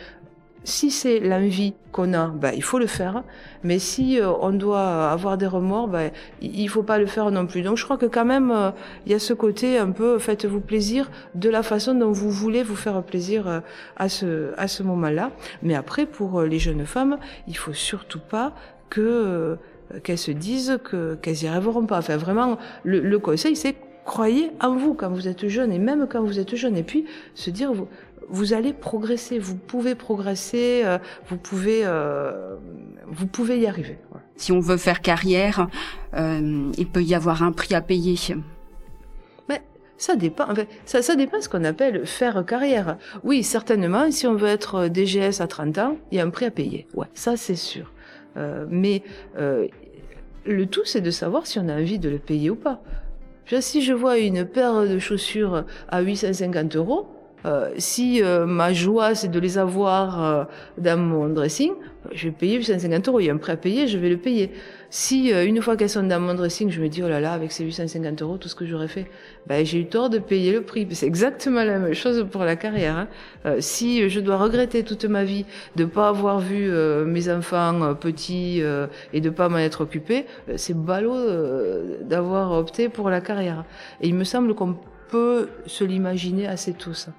Si 0.65 0.91
c'est 0.91 1.19
l'envie 1.19 1.73
qu'on 1.91 2.13
a, 2.13 2.27
ben, 2.27 2.53
il 2.55 2.63
faut 2.63 2.79
le 2.79 2.87
faire. 2.87 3.23
Mais 3.63 3.79
si 3.79 4.21
euh, 4.21 4.31
on 4.39 4.51
doit 4.51 5.11
avoir 5.11 5.37
des 5.37 5.45
remords, 5.45 5.89
ben, 5.89 6.09
il 6.41 6.69
faut 6.69 6.83
pas 6.83 6.97
le 6.97 7.05
faire 7.05 7.31
non 7.31 7.45
plus. 7.47 7.63
Donc 7.63 7.75
je 7.75 7.83
crois 7.83 7.97
que 7.97 8.05
quand 8.05 8.23
même, 8.23 8.49
euh, 8.49 8.71
il 9.05 9.11
y 9.11 9.15
a 9.15 9.19
ce 9.19 9.33
côté 9.33 9.77
un 9.77 9.91
peu 9.91 10.19
faites-vous 10.19 10.61
plaisir 10.61 11.11
de 11.35 11.49
la 11.49 11.63
façon 11.63 11.95
dont 11.95 12.13
vous 12.13 12.31
voulez 12.31 12.63
vous 12.63 12.77
faire 12.77 13.03
plaisir 13.03 13.45
euh, 13.45 13.59
à 13.97 14.07
ce 14.07 14.53
à 14.57 14.69
ce 14.69 14.83
moment-là. 14.83 15.31
Mais 15.63 15.75
après, 15.75 16.05
pour 16.05 16.39
euh, 16.39 16.47
les 16.47 16.59
jeunes 16.59 16.85
femmes, 16.85 17.17
il 17.49 17.57
faut 17.57 17.73
surtout 17.73 18.21
pas 18.21 18.53
que 18.89 19.01
euh, 19.01 19.55
qu'elles 20.01 20.17
se 20.17 20.31
disent 20.31 20.79
que 20.81 21.15
qu'elles 21.15 21.43
y 21.43 21.47
arriveront 21.47 21.85
pas. 21.85 21.97
Enfin, 21.97 22.15
vraiment, 22.15 22.57
le 22.85 23.17
conseil, 23.17 23.57
c'est 23.57 23.75
croyez 24.05 24.51
en 24.61 24.75
vous 24.75 24.93
quand 24.93 25.09
vous 25.09 25.27
êtes 25.27 25.47
jeune 25.47 25.71
et 25.71 25.79
même 25.79 26.07
quand 26.09 26.23
vous 26.23 26.39
êtes 26.39 26.55
jeune. 26.55 26.77
Et 26.77 26.83
puis 26.83 27.05
se 27.35 27.49
dire 27.49 27.73
vous 27.73 27.87
vous 28.29 28.53
allez 28.53 28.71
progresser, 28.73 29.37
vous 29.37 29.55
pouvez 29.55 29.95
progresser, 29.95 30.81
euh, 30.85 30.97
vous 31.27 31.37
pouvez 31.37 31.81
euh, 31.83 32.55
vous 33.07 33.27
pouvez 33.27 33.59
y 33.59 33.67
arriver. 33.67 33.97
Si 34.35 34.51
on 34.51 34.59
veut 34.59 34.77
faire 34.77 35.01
carrière, 35.01 35.67
euh, 36.15 36.71
il 36.77 36.87
peut 36.87 37.03
y 37.03 37.15
avoir 37.15 37.43
un 37.43 37.51
prix 37.51 37.75
à 37.75 37.81
payer. 37.81 38.17
Mais 39.49 39.61
ça 39.97 40.15
dépend. 40.15 40.49
en 40.49 40.55
fait, 40.55 40.67
ça, 40.85 41.01
ça 41.01 41.15
dépend 41.15 41.41
ce 41.41 41.49
qu'on 41.49 41.63
appelle 41.63 42.05
faire 42.05 42.43
carrière. 42.45 42.97
Oui, 43.23 43.43
certainement, 43.43 44.09
si 44.09 44.25
on 44.25 44.35
veut 44.35 44.47
être 44.47 44.87
DGS 44.87 45.41
à 45.41 45.47
30 45.47 45.77
ans, 45.77 45.97
il 46.11 46.17
y 46.17 46.21
a 46.21 46.23
un 46.23 46.29
prix 46.29 46.45
à 46.45 46.51
payer. 46.51 46.87
Ouais, 46.95 47.07
ça 47.13 47.37
c'est 47.37 47.55
sûr. 47.55 47.91
Euh, 48.37 48.65
mais 48.69 49.03
euh, 49.37 49.67
le 50.45 50.65
tout, 50.65 50.85
c'est 50.85 51.01
de 51.01 51.11
savoir 51.11 51.47
si 51.47 51.59
on 51.59 51.69
a 51.69 51.75
envie 51.75 51.99
de 51.99 52.09
le 52.09 52.19
payer 52.19 52.49
ou 52.49 52.55
pas. 52.55 52.81
Si 53.59 53.81
je 53.81 53.93
vois 53.93 54.17
une 54.17 54.45
paire 54.45 54.87
de 54.87 54.99
chaussures 54.99 55.65
à 55.89 56.01
850 56.01 56.75
euros, 56.75 57.07
euh, 57.45 57.71
si 57.77 58.23
euh, 58.23 58.45
ma 58.45 58.71
joie 58.71 59.15
c'est 59.15 59.27
de 59.27 59.39
les 59.39 59.57
avoir 59.57 60.23
euh, 60.23 60.43
dans 60.77 60.97
mon 60.97 61.27
dressing, 61.27 61.73
je 62.13 62.29
vais 62.29 62.31
payer 62.31 62.57
850 62.57 63.07
euros. 63.09 63.19
Il 63.19 63.25
y 63.25 63.29
a 63.29 63.33
un 63.33 63.37
prix 63.37 63.51
à 63.51 63.57
payer, 63.57 63.87
je 63.87 63.97
vais 63.97 64.09
le 64.09 64.17
payer. 64.17 64.51
Si 64.95 65.33
euh, 65.33 65.43
une 65.47 65.59
fois 65.59 65.75
qu'elles 65.75 65.89
sont 65.89 66.03
dans 66.03 66.19
mon 66.19 66.35
dressing, 66.35 66.69
je 66.69 66.79
me 66.79 66.87
dis 66.87 67.01
oh 67.01 67.07
là 67.07 67.19
là, 67.19 67.33
avec 67.33 67.51
ces 67.51 67.63
850 67.65 68.21
euros, 68.21 68.37
tout 68.37 68.47
ce 68.47 68.53
que 68.53 68.63
j'aurais 68.63 68.87
fait, 68.87 69.07
ben 69.47 69.65
j'ai 69.65 69.79
eu 69.79 69.87
tort 69.87 70.11
de 70.11 70.19
payer 70.19 70.51
le 70.53 70.61
prix. 70.61 70.87
C'est 70.91 71.07
exactement 71.07 71.63
la 71.63 71.79
même 71.79 71.95
chose 71.95 72.27
pour 72.31 72.43
la 72.43 72.55
carrière. 72.55 72.95
hein. 72.95 73.07
Euh, 73.47 73.57
si 73.59 74.07
je 74.07 74.19
dois 74.19 74.37
regretter 74.37 74.83
toute 74.83 75.05
ma 75.05 75.23
vie 75.23 75.47
de 75.75 75.85
pas 75.85 76.09
avoir 76.09 76.37
vu 76.37 76.69
euh, 76.69 77.05
mes 77.05 77.27
enfants 77.27 77.81
euh, 77.81 77.93
petits 77.95 78.61
euh, 78.61 78.85
et 79.13 79.19
de 79.19 79.31
pas 79.31 79.49
m'en 79.49 79.57
être 79.57 79.81
occupé, 79.81 80.27
euh, 80.47 80.57
c'est 80.57 80.77
ballot 80.77 81.17
d'avoir 82.03 82.51
opté 82.51 82.87
pour 82.87 83.09
la 83.09 83.19
carrière. 83.19 83.65
Et 83.99 84.09
il 84.09 84.13
me 84.13 84.23
semble 84.23 84.53
qu'on 84.53 84.77
peut 85.09 85.49
se 85.65 85.83
l'imaginer 85.83 86.45
assez 86.45 86.73
tous. 86.73 87.09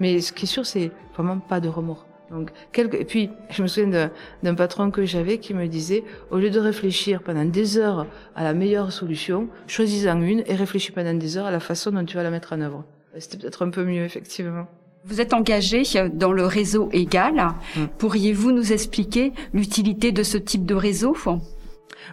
Mais 0.00 0.22
ce 0.22 0.32
qui 0.32 0.44
est 0.46 0.48
sûr, 0.48 0.64
c'est 0.64 0.92
vraiment 1.14 1.40
pas 1.40 1.60
de 1.60 1.68
remords. 1.68 2.07
Donc, 2.30 2.50
quelque... 2.72 2.96
Et 2.96 3.04
puis, 3.04 3.30
je 3.50 3.62
me 3.62 3.68
souviens 3.68 3.88
d'un- 3.88 4.10
d'un 4.42 4.54
patron 4.54 4.90
que 4.90 5.04
j'avais 5.04 5.38
qui 5.38 5.54
me 5.54 5.66
disait, 5.66 6.04
au 6.30 6.38
lieu 6.38 6.50
de 6.50 6.60
réfléchir 6.60 7.22
pendant 7.22 7.44
des 7.44 7.78
heures 7.78 8.06
à 8.36 8.44
la 8.44 8.54
meilleure 8.54 8.92
solution, 8.92 9.48
choisis-en 9.66 10.20
une 10.20 10.42
et 10.46 10.54
réfléchis 10.54 10.92
pendant 10.92 11.14
des 11.14 11.36
heures 11.38 11.46
à 11.46 11.50
la 11.50 11.60
façon 11.60 11.90
dont 11.90 12.04
tu 12.04 12.16
vas 12.16 12.22
la 12.22 12.30
mettre 12.30 12.52
en 12.52 12.60
œuvre. 12.60 12.84
C'était 13.18 13.38
peut-être 13.38 13.64
un 13.64 13.70
peu 13.70 13.84
mieux, 13.84 14.04
effectivement. 14.04 14.66
Vous 15.04 15.20
êtes 15.20 15.32
engagé 15.32 15.84
dans 16.12 16.32
le 16.32 16.44
réseau 16.44 16.90
Égal. 16.92 17.48
Pourriez-vous 17.98 18.52
nous 18.52 18.72
expliquer 18.72 19.32
l'utilité 19.54 20.12
de 20.12 20.22
ce 20.22 20.36
type 20.36 20.66
de 20.66 20.74
réseau? 20.74 21.16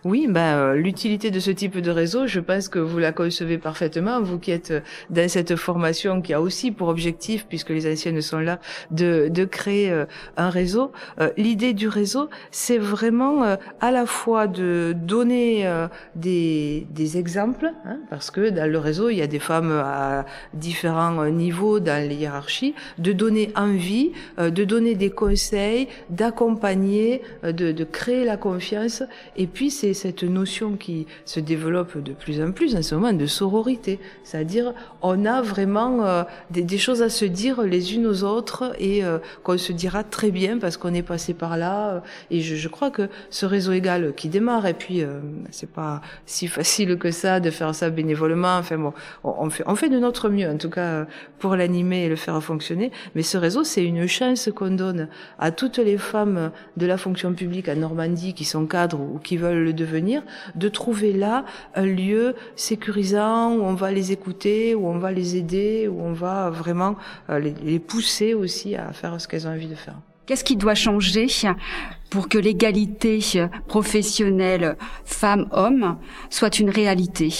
Oui, 0.05 0.27
ben, 0.29 0.55
euh, 0.55 0.75
l'utilité 0.75 1.31
de 1.31 1.39
ce 1.39 1.49
type 1.49 1.79
de 1.79 1.89
réseau, 1.89 2.27
je 2.27 2.39
pense 2.39 2.69
que 2.69 2.77
vous 2.77 2.99
la 2.99 3.11
concevez 3.11 3.57
parfaitement, 3.57 4.21
vous 4.21 4.37
qui 4.37 4.51
êtes 4.51 4.71
dans 5.09 5.27
cette 5.27 5.55
formation 5.55 6.21
qui 6.21 6.31
a 6.31 6.39
aussi 6.39 6.69
pour 6.71 6.89
objectif, 6.89 7.47
puisque 7.49 7.71
les 7.71 7.91
anciennes 7.91 8.21
sont 8.21 8.37
là, 8.37 8.59
de, 8.91 9.29
de 9.29 9.45
créer 9.45 9.89
euh, 9.89 10.05
un 10.37 10.51
réseau. 10.51 10.91
Euh, 11.19 11.31
l'idée 11.37 11.73
du 11.73 11.87
réseau, 11.87 12.29
c'est 12.51 12.77
vraiment 12.77 13.57
à 13.81 13.89
la 13.91 14.05
fois 14.05 14.45
de 14.45 14.93
donner 14.95 15.67
des, 16.15 16.85
des 16.91 17.17
exemples, 17.17 17.71
hein, 17.83 17.97
parce 18.11 18.29
que 18.29 18.51
dans 18.51 18.69
le 18.69 18.77
réseau, 18.77 19.09
il 19.09 19.17
y 19.17 19.23
a 19.23 19.27
des 19.27 19.39
femmes 19.39 19.71
à 19.71 20.25
différents 20.53 21.25
niveaux 21.25 21.79
dans 21.79 22.07
les 22.07 22.13
hiérarchies, 22.13 22.75
de 22.99 23.11
donner 23.11 23.51
envie, 23.55 24.11
de 24.37 24.63
donner 24.63 24.93
des 24.93 25.09
conseils, 25.09 25.87
d'accompagner, 26.11 27.23
de, 27.43 27.71
de 27.71 27.83
créer 27.83 28.23
la 28.23 28.37
confiance, 28.37 29.01
et 29.35 29.47
puis 29.47 29.71
c'est 29.71 29.94
cette 29.95 30.23
notion 30.23 30.75
qui 30.75 31.07
se 31.25 31.39
développe 31.39 31.97
de 31.97 32.13
plus 32.13 32.39
en 32.41 32.51
plus 32.51 32.75
en 32.75 32.83
ce 32.83 32.93
moment 32.93 33.13
de 33.13 33.25
sororité. 33.25 33.99
C'est-à-dire, 34.23 34.73
on 35.01 35.25
a 35.25 35.41
vraiment 35.41 36.05
euh, 36.05 36.23
des, 36.51 36.77
choses 36.77 37.01
à 37.01 37.09
se 37.09 37.25
dire 37.25 37.63
les 37.63 37.95
unes 37.95 38.05
aux 38.05 38.23
autres 38.23 38.73
et 38.77 39.03
euh, 39.03 39.17
qu'on 39.43 39.57
se 39.57 39.71
dira 39.71 40.03
très 40.03 40.29
bien 40.29 40.59
parce 40.59 40.77
qu'on 40.77 40.93
est 40.93 41.01
passé 41.01 41.33
par 41.33 41.57
là. 41.57 42.03
Et 42.29 42.41
je, 42.41 42.67
crois 42.67 42.91
que 42.91 43.09
ce 43.29 43.45
réseau 43.45 43.71
égal 43.71 44.13
qui 44.15 44.29
démarre, 44.29 44.67
et 44.67 44.73
puis 44.73 45.01
euh, 45.01 45.19
c'est 45.49 45.71
pas 45.71 46.01
si 46.25 46.47
facile 46.47 46.97
que 46.97 47.11
ça 47.11 47.39
de 47.39 47.49
faire 47.49 47.73
ça 47.73 47.89
bénévolement. 47.89 48.57
Enfin 48.57 48.77
bon, 48.77 48.93
on, 49.23 49.49
fait, 49.49 49.63
on 49.65 49.75
fait 49.75 49.89
de 49.89 49.99
notre 49.99 50.29
mieux 50.29 50.49
en 50.49 50.57
tout 50.57 50.69
cas 50.69 51.05
pour 51.39 51.55
l'animer 51.55 52.05
et 52.05 52.09
le 52.09 52.15
faire 52.15 52.41
fonctionner. 52.43 52.91
Mais 53.15 53.23
ce 53.23 53.37
réseau, 53.37 53.63
c'est 53.63 53.83
une 53.83 54.07
chance 54.07 54.49
qu'on 54.53 54.71
donne 54.71 55.07
à 55.39 55.51
toutes 55.51 55.77
les 55.77 55.97
femmes 55.97 56.51
de 56.77 56.85
la 56.85 56.97
fonction 56.97 57.33
publique 57.33 57.69
à 57.69 57.75
Normandie 57.75 58.33
qui 58.33 58.45
sont 58.45 58.65
cadres 58.65 58.99
ou 58.99 59.19
qui 59.19 59.37
veulent 59.37 59.63
le 59.63 59.73
devenir, 59.73 59.84
de 60.55 60.69
trouver 60.69 61.13
là 61.13 61.45
un 61.75 61.85
lieu 61.85 62.35
sécurisant 62.55 63.53
où 63.53 63.63
on 63.63 63.73
va 63.73 63.91
les 63.91 64.11
écouter, 64.11 64.75
où 64.75 64.87
on 64.87 64.97
va 64.97 65.11
les 65.11 65.35
aider, 65.35 65.87
où 65.87 66.01
on 66.01 66.13
va 66.13 66.49
vraiment 66.49 66.95
euh, 67.29 67.39
les, 67.39 67.79
pousser 67.79 68.33
aussi 68.33 68.75
à 68.75 68.91
faire 68.93 69.19
ce 69.19 69.27
qu'elles 69.27 69.47
ont 69.47 69.51
envie 69.51 69.67
de 69.67 69.75
faire. 69.75 69.95
Qu'est-ce 70.25 70.43
qui 70.43 70.55
doit 70.55 70.73
changer 70.73 71.27
pour 72.09 72.29
que 72.29 72.39
l'égalité 72.39 73.19
professionnelle 73.67 74.75
femmes-hommes 75.03 75.97
soit 76.31 76.57
une 76.59 76.71
réalité? 76.71 77.31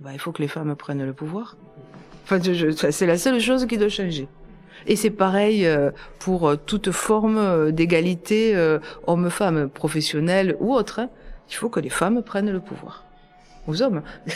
Bah, 0.00 0.10
Il 0.12 0.18
faut 0.18 0.30
que 0.30 0.42
les 0.42 0.48
femmes 0.48 0.74
prennent 0.76 1.06
le 1.06 1.14
pouvoir. 1.14 1.56
Enfin, 2.24 2.38
c'est 2.90 3.06
la 3.06 3.16
seule 3.16 3.40
chose 3.40 3.66
qui 3.66 3.78
doit 3.78 3.88
changer. 3.88 4.28
Et 4.86 4.96
c'est 4.96 5.10
pareil 5.10 5.66
euh, 5.66 5.90
pour 6.18 6.46
euh, 6.46 6.56
toute 6.56 6.90
forme 6.90 7.72
d'égalité 7.72 8.54
homme-femme, 9.06 9.70
professionnelle 9.70 10.56
ou 10.60 10.74
autre. 10.74 11.08
Il 11.50 11.54
faut 11.54 11.68
que 11.68 11.80
les 11.80 11.90
femmes 11.90 12.22
prennent 12.22 12.50
le 12.50 12.60
pouvoir. 12.60 13.04
Aux 13.66 13.82
hommes. 13.82 14.02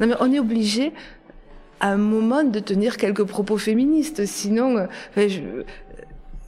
non 0.00 0.06
mais 0.06 0.14
on 0.20 0.30
est 0.32 0.38
obligé 0.38 0.92
à 1.80 1.92
un 1.92 1.96
moment 1.96 2.44
de 2.44 2.60
tenir 2.60 2.96
quelques 2.96 3.24
propos 3.24 3.56
féministes, 3.58 4.26
sinon 4.26 4.86
euh, 5.16 5.62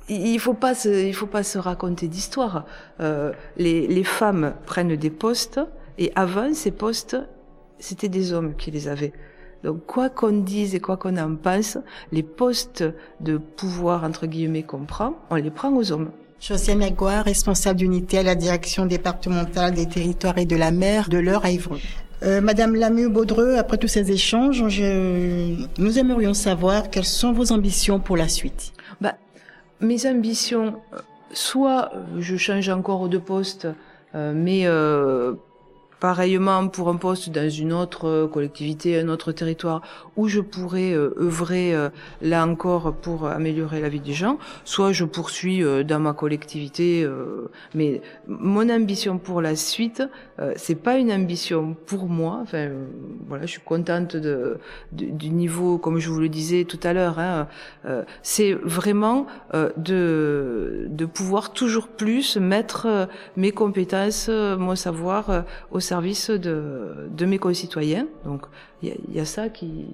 il 0.08 0.38
faut 0.38 0.54
pas 0.54 0.74
faut 0.74 1.26
pas 1.26 1.42
se 1.42 1.58
raconter 1.58 2.08
d'histoire. 2.08 2.64
Euh, 3.00 3.32
les, 3.56 3.86
les 3.86 4.04
femmes 4.04 4.54
prennent 4.66 4.96
des 4.96 5.10
postes 5.10 5.60
et 5.98 6.12
avant 6.14 6.54
ces 6.54 6.70
postes, 6.70 7.16
c'était 7.78 8.08
des 8.08 8.32
hommes 8.32 8.54
qui 8.56 8.70
les 8.70 8.88
avaient. 8.88 9.12
Donc 9.64 9.86
quoi 9.86 10.08
qu'on 10.08 10.32
dise 10.32 10.74
et 10.74 10.80
quoi 10.80 10.96
qu'on 10.96 11.16
en 11.16 11.34
pense, 11.34 11.78
les 12.12 12.22
postes 12.22 12.84
de 13.20 13.36
pouvoir 13.38 14.04
entre 14.04 14.26
guillemets 14.26 14.62
qu'on 14.62 14.84
prend, 14.84 15.14
on 15.30 15.34
les 15.34 15.50
prend 15.50 15.74
aux 15.74 15.90
hommes. 15.92 16.10
Josiane 16.40 16.78
Magua, 16.78 17.22
responsable 17.22 17.78
d'unité 17.78 18.18
à 18.18 18.22
la 18.22 18.34
direction 18.34 18.86
départementale 18.86 19.74
des 19.74 19.86
territoires 19.86 20.38
et 20.38 20.46
de 20.46 20.56
la 20.56 20.70
mer 20.70 21.08
de 21.08 21.18
l'Eure 21.18 21.44
à 21.44 21.50
Évreux. 21.50 21.80
Euh, 22.22 22.40
Madame 22.40 22.74
Lamu 22.74 23.08
Baudreux, 23.08 23.56
après 23.56 23.78
tous 23.78 23.88
ces 23.88 24.10
échanges, 24.10 24.62
nous 24.62 25.98
aimerions 25.98 26.34
savoir 26.34 26.90
quelles 26.90 27.04
sont 27.04 27.32
vos 27.32 27.52
ambitions 27.52 28.00
pour 28.00 28.16
la 28.16 28.28
suite. 28.28 28.72
Bah, 29.00 29.14
mes 29.80 30.06
ambitions, 30.06 30.80
euh, 30.92 30.98
soit 31.32 31.92
je 32.18 32.36
change 32.36 32.68
encore 32.68 33.08
de 33.08 33.18
poste, 33.18 33.68
euh, 34.14 34.32
mais 34.34 34.64
pareillement 36.00 36.68
pour 36.68 36.88
un 36.88 36.96
poste 36.96 37.30
dans 37.30 37.48
une 37.48 37.72
autre 37.72 38.28
collectivité, 38.32 38.98
un 38.98 39.08
autre 39.08 39.32
territoire, 39.32 39.82
où 40.16 40.28
je 40.28 40.40
pourrais 40.40 40.92
euh, 40.92 41.14
œuvrer 41.18 41.74
euh, 41.74 41.88
là 42.22 42.46
encore 42.46 42.94
pour 42.94 43.26
améliorer 43.26 43.80
la 43.80 43.88
vie 43.88 44.00
des 44.00 44.12
gens, 44.12 44.38
soit 44.64 44.92
je 44.92 45.04
poursuis 45.04 45.62
euh, 45.62 45.82
dans 45.82 46.00
ma 46.00 46.12
collectivité. 46.12 47.06
mais 47.74 48.00
mon 48.26 48.68
ambition 48.68 49.18
pour 49.18 49.40
la 49.40 49.56
suite, 49.56 50.02
c'est 50.56 50.74
pas 50.74 50.96
une 50.98 51.12
ambition 51.12 51.76
pour 51.86 52.06
moi. 52.06 52.40
Enfin, 52.42 52.68
voilà, 53.28 53.46
je 53.46 53.52
suis 53.52 53.60
contente 53.60 54.16
de, 54.16 54.58
du 54.92 55.30
niveau, 55.30 55.78
comme 55.78 55.98
je 55.98 56.08
vous 56.10 56.20
le 56.20 56.28
disais 56.28 56.64
tout 56.64 56.80
à 56.82 56.92
l'heure. 56.92 57.18
Hein, 57.18 57.48
c'est 58.22 58.52
vraiment 58.52 59.26
de 59.76 60.86
de 60.88 61.06
pouvoir 61.06 61.52
toujours 61.52 61.88
plus 61.88 62.36
mettre 62.36 63.08
mes 63.36 63.52
compétences, 63.52 64.28
mon 64.28 64.76
savoir 64.76 65.44
au 65.70 65.80
service 65.92 66.30
de, 66.30 67.08
de 67.20 67.24
mes 67.26 67.38
concitoyens. 67.38 68.06
Donc 68.24 68.42
il 68.82 68.94
y, 69.18 69.20
a 69.20 69.24
ça 69.24 69.48
qui, 69.48 69.86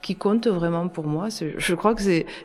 qui 0.00 0.14
compte 0.16 0.46
vraiment 0.46 0.88
pour 0.88 1.06
moi. 1.06 1.28
Je 1.68 1.74
crois 1.74 1.94
que 1.94 2.02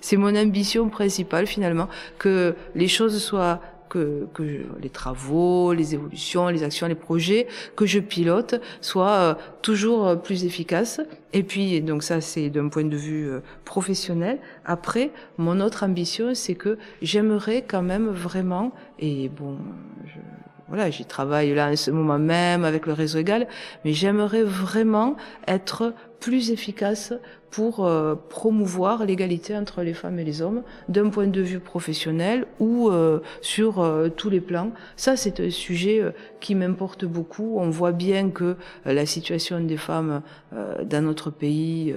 c'est 0.07 0.17
mon 0.17 0.35
ambition 0.35 0.89
principale 0.89 1.45
finalement, 1.47 1.87
que 2.17 2.55
les 2.73 2.87
choses 2.87 3.17
soient 3.21 3.59
que, 3.87 4.27
que 4.33 4.43
les 4.81 4.89
travaux, 4.89 5.71
les 5.73 5.93
évolutions, 5.93 6.47
les 6.49 6.63
actions, 6.63 6.87
les 6.87 6.95
projets 6.95 7.47
que 7.75 7.85
je 7.85 7.99
pilote 7.99 8.55
soient 8.81 9.19
euh, 9.19 9.33
toujours 9.61 10.07
euh, 10.07 10.15
plus 10.15 10.43
efficaces. 10.43 10.99
Et 11.33 11.43
puis, 11.43 11.81
donc 11.81 12.01
ça, 12.03 12.19
c'est 12.19 12.49
d'un 12.49 12.67
point 12.69 12.83
de 12.85 12.97
vue 12.97 13.29
euh, 13.29 13.39
professionnel. 13.63 14.39
Après, 14.65 15.11
mon 15.37 15.61
autre 15.61 15.83
ambition, 15.83 16.33
c'est 16.33 16.55
que 16.55 16.77
j'aimerais 17.01 17.61
quand 17.61 17.83
même 17.83 18.07
vraiment, 18.09 18.71
et 18.99 19.29
bon, 19.29 19.57
je, 20.05 20.19
voilà, 20.67 20.89
j'y 20.89 21.05
travaille 21.05 21.53
là 21.53 21.69
en 21.69 21.75
ce 21.75 21.91
moment 21.91 22.17
même 22.17 22.65
avec 22.65 22.85
le 22.87 22.93
réseau 22.93 23.19
égal, 23.19 23.47
mais 23.83 23.93
j'aimerais 23.93 24.43
vraiment 24.43 25.15
être 25.47 25.93
plus 26.19 26.51
efficace 26.51 27.13
pour 27.55 27.85
euh, 27.85 28.15
promouvoir 28.15 29.05
l'égalité 29.05 29.55
entre 29.55 29.81
les 29.81 29.93
femmes 29.93 30.19
et 30.19 30.25
les 30.25 30.41
hommes 30.41 30.61
d'un 30.89 31.07
point 31.07 31.27
de 31.27 31.39
vue 31.39 31.61
professionnel 31.61 32.47
ou 32.59 32.89
euh, 32.89 33.21
sur 33.39 33.79
euh, 33.79 34.09
tous 34.09 34.29
les 34.29 34.41
plans. 34.41 34.71
Ça, 34.97 35.15
c'est 35.15 35.39
un 35.39 35.49
sujet 35.49 36.03
qui 36.41 36.53
m'importe 36.53 37.05
beaucoup. 37.05 37.57
On 37.57 37.69
voit 37.69 37.93
bien 37.93 38.29
que 38.29 38.57
la 38.83 39.05
situation 39.05 39.61
des 39.61 39.77
femmes 39.77 40.21
dans 40.51 41.03
notre 41.03 41.29
pays, 41.29 41.95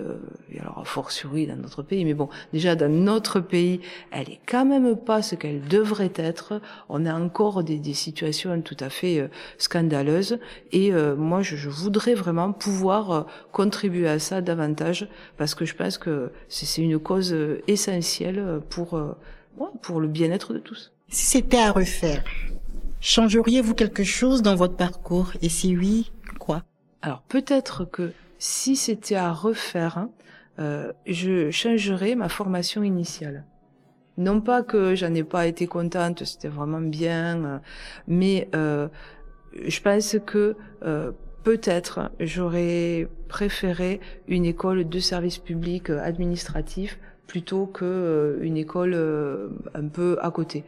et 0.52 0.60
alors 0.60 0.86
fortiori 0.86 1.46
dans 1.46 1.56
notre 1.56 1.82
pays, 1.82 2.04
mais 2.04 2.14
bon, 2.14 2.28
déjà 2.52 2.76
dans 2.76 2.90
notre 2.90 3.40
pays, 3.40 3.80
elle 4.10 4.30
est 4.30 4.40
quand 4.46 4.64
même 4.64 4.96
pas 4.96 5.22
ce 5.22 5.34
qu'elle 5.34 5.62
devrait 5.62 6.12
être. 6.16 6.60
On 6.88 7.04
a 7.04 7.14
encore 7.14 7.64
des, 7.64 7.78
des 7.78 7.94
situations 7.94 8.60
tout 8.62 8.76
à 8.80 8.90
fait 8.90 9.28
scandaleuses 9.58 10.38
et 10.72 10.92
moi, 11.16 11.42
je, 11.42 11.56
je, 11.56 11.68
voudrais 11.68 12.14
vraiment 12.14 12.52
pouvoir 12.52 13.26
contribuer 13.52 14.08
à 14.08 14.18
ça 14.18 14.40
davantage 14.40 15.08
parce 15.48 15.54
que 15.54 15.64
je 15.64 15.74
pense 15.74 15.96
que 15.96 16.30
c'est 16.50 16.82
une 16.82 16.98
cause 16.98 17.32
euh, 17.32 17.62
essentielle 17.68 18.38
euh, 18.38 18.60
pour, 18.60 18.92
euh, 18.98 19.16
pour 19.80 19.98
le 19.98 20.06
bien-être 20.06 20.52
de 20.52 20.58
tous. 20.58 20.92
Si 21.08 21.24
c'était 21.24 21.56
à 21.56 21.72
refaire, 21.72 22.22
changeriez-vous 23.00 23.74
quelque 23.74 24.04
chose 24.04 24.42
dans 24.42 24.54
votre 24.56 24.76
parcours? 24.76 25.32
Et 25.40 25.48
si 25.48 25.74
oui, 25.74 26.12
quoi? 26.38 26.64
Alors 27.00 27.22
peut-être 27.22 27.86
que 27.86 28.12
si 28.38 28.76
c'était 28.76 29.14
à 29.14 29.32
refaire, 29.32 29.96
hein, 29.96 30.10
je 31.06 31.50
changerais 31.50 32.14
ma 32.14 32.28
formation 32.28 32.82
initiale. 32.82 33.46
Non 34.18 34.42
pas 34.42 34.62
que 34.62 34.94
j'en 34.94 35.14
ai 35.14 35.24
pas 35.24 35.46
été 35.46 35.66
contente, 35.66 36.24
c'était 36.24 36.48
vraiment 36.48 36.82
bien, 36.82 37.62
mais 38.06 38.50
je 38.52 39.80
pense 39.80 40.16
que 40.26 40.56
peut-être 41.48 42.10
j'aurais 42.20 43.08
préféré 43.26 44.00
une 44.26 44.44
école 44.44 44.86
de 44.86 44.98
service 44.98 45.38
public 45.38 45.88
euh, 45.88 45.98
administratif 46.02 46.98
plutôt 47.26 47.64
que 47.64 47.86
euh, 47.86 48.38
une 48.42 48.58
école 48.58 48.92
euh, 48.94 49.48
un 49.74 49.88
peu 49.88 50.18
à 50.20 50.30
côté. 50.30 50.62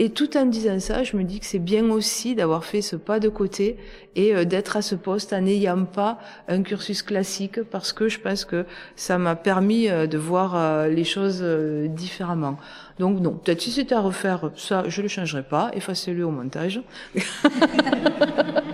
Et 0.00 0.10
tout 0.10 0.36
en 0.36 0.46
disant 0.46 0.80
ça, 0.80 1.04
je 1.04 1.16
me 1.16 1.22
dis 1.22 1.38
que 1.38 1.46
c'est 1.46 1.60
bien 1.60 1.88
aussi 1.90 2.34
d'avoir 2.34 2.64
fait 2.64 2.82
ce 2.82 2.96
pas 2.96 3.20
de 3.20 3.28
côté 3.28 3.76
et 4.16 4.46
d'être 4.46 4.76
à 4.76 4.82
ce 4.82 4.96
poste 4.96 5.32
en 5.32 5.42
n'ayant 5.42 5.84
pas 5.84 6.18
un 6.48 6.62
cursus 6.62 7.02
classique 7.02 7.62
parce 7.62 7.92
que 7.92 8.08
je 8.08 8.18
pense 8.18 8.44
que 8.44 8.64
ça 8.96 9.16
m'a 9.18 9.36
permis 9.36 9.88
de 9.88 10.16
voir 10.16 10.88
les 10.88 11.04
choses 11.04 11.44
différemment. 11.90 12.56
Donc 12.98 13.20
non, 13.20 13.32
peut-être 13.34 13.60
si 13.60 13.70
c'était 13.70 13.94
à 13.94 14.00
refaire, 14.00 14.50
ça, 14.56 14.84
je 14.88 15.02
le 15.02 15.08
changerais 15.08 15.42
pas. 15.42 15.70
Effacez-le 15.74 16.24
au 16.24 16.30
montage. 16.30 16.80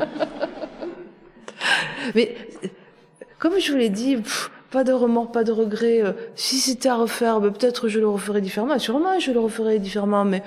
Mais 2.15 2.35
comme 3.39 3.59
je 3.59 3.73
vous 3.73 3.79
l'ai 3.79 3.91
dit, 3.91 4.19
pas 4.71 4.85
de 4.85 4.93
remords, 4.93 5.33
pas 5.33 5.45
de 5.45 5.53
regrets. 5.53 6.03
Euh, 6.03 6.13
si 6.35 6.57
c'était 6.57 6.89
à 6.89 6.97
refaire, 6.97 7.41
ben, 7.41 7.53
peut-être 7.53 7.89
je 7.89 8.01
le 8.01 8.09
referais 8.09 8.41
différemment. 8.41 8.79
Sûrement, 8.79 9.19
je 9.19 9.33
le 9.33 9.41
referais 9.41 9.79
différemment. 9.79 10.25
Mais 10.25 10.43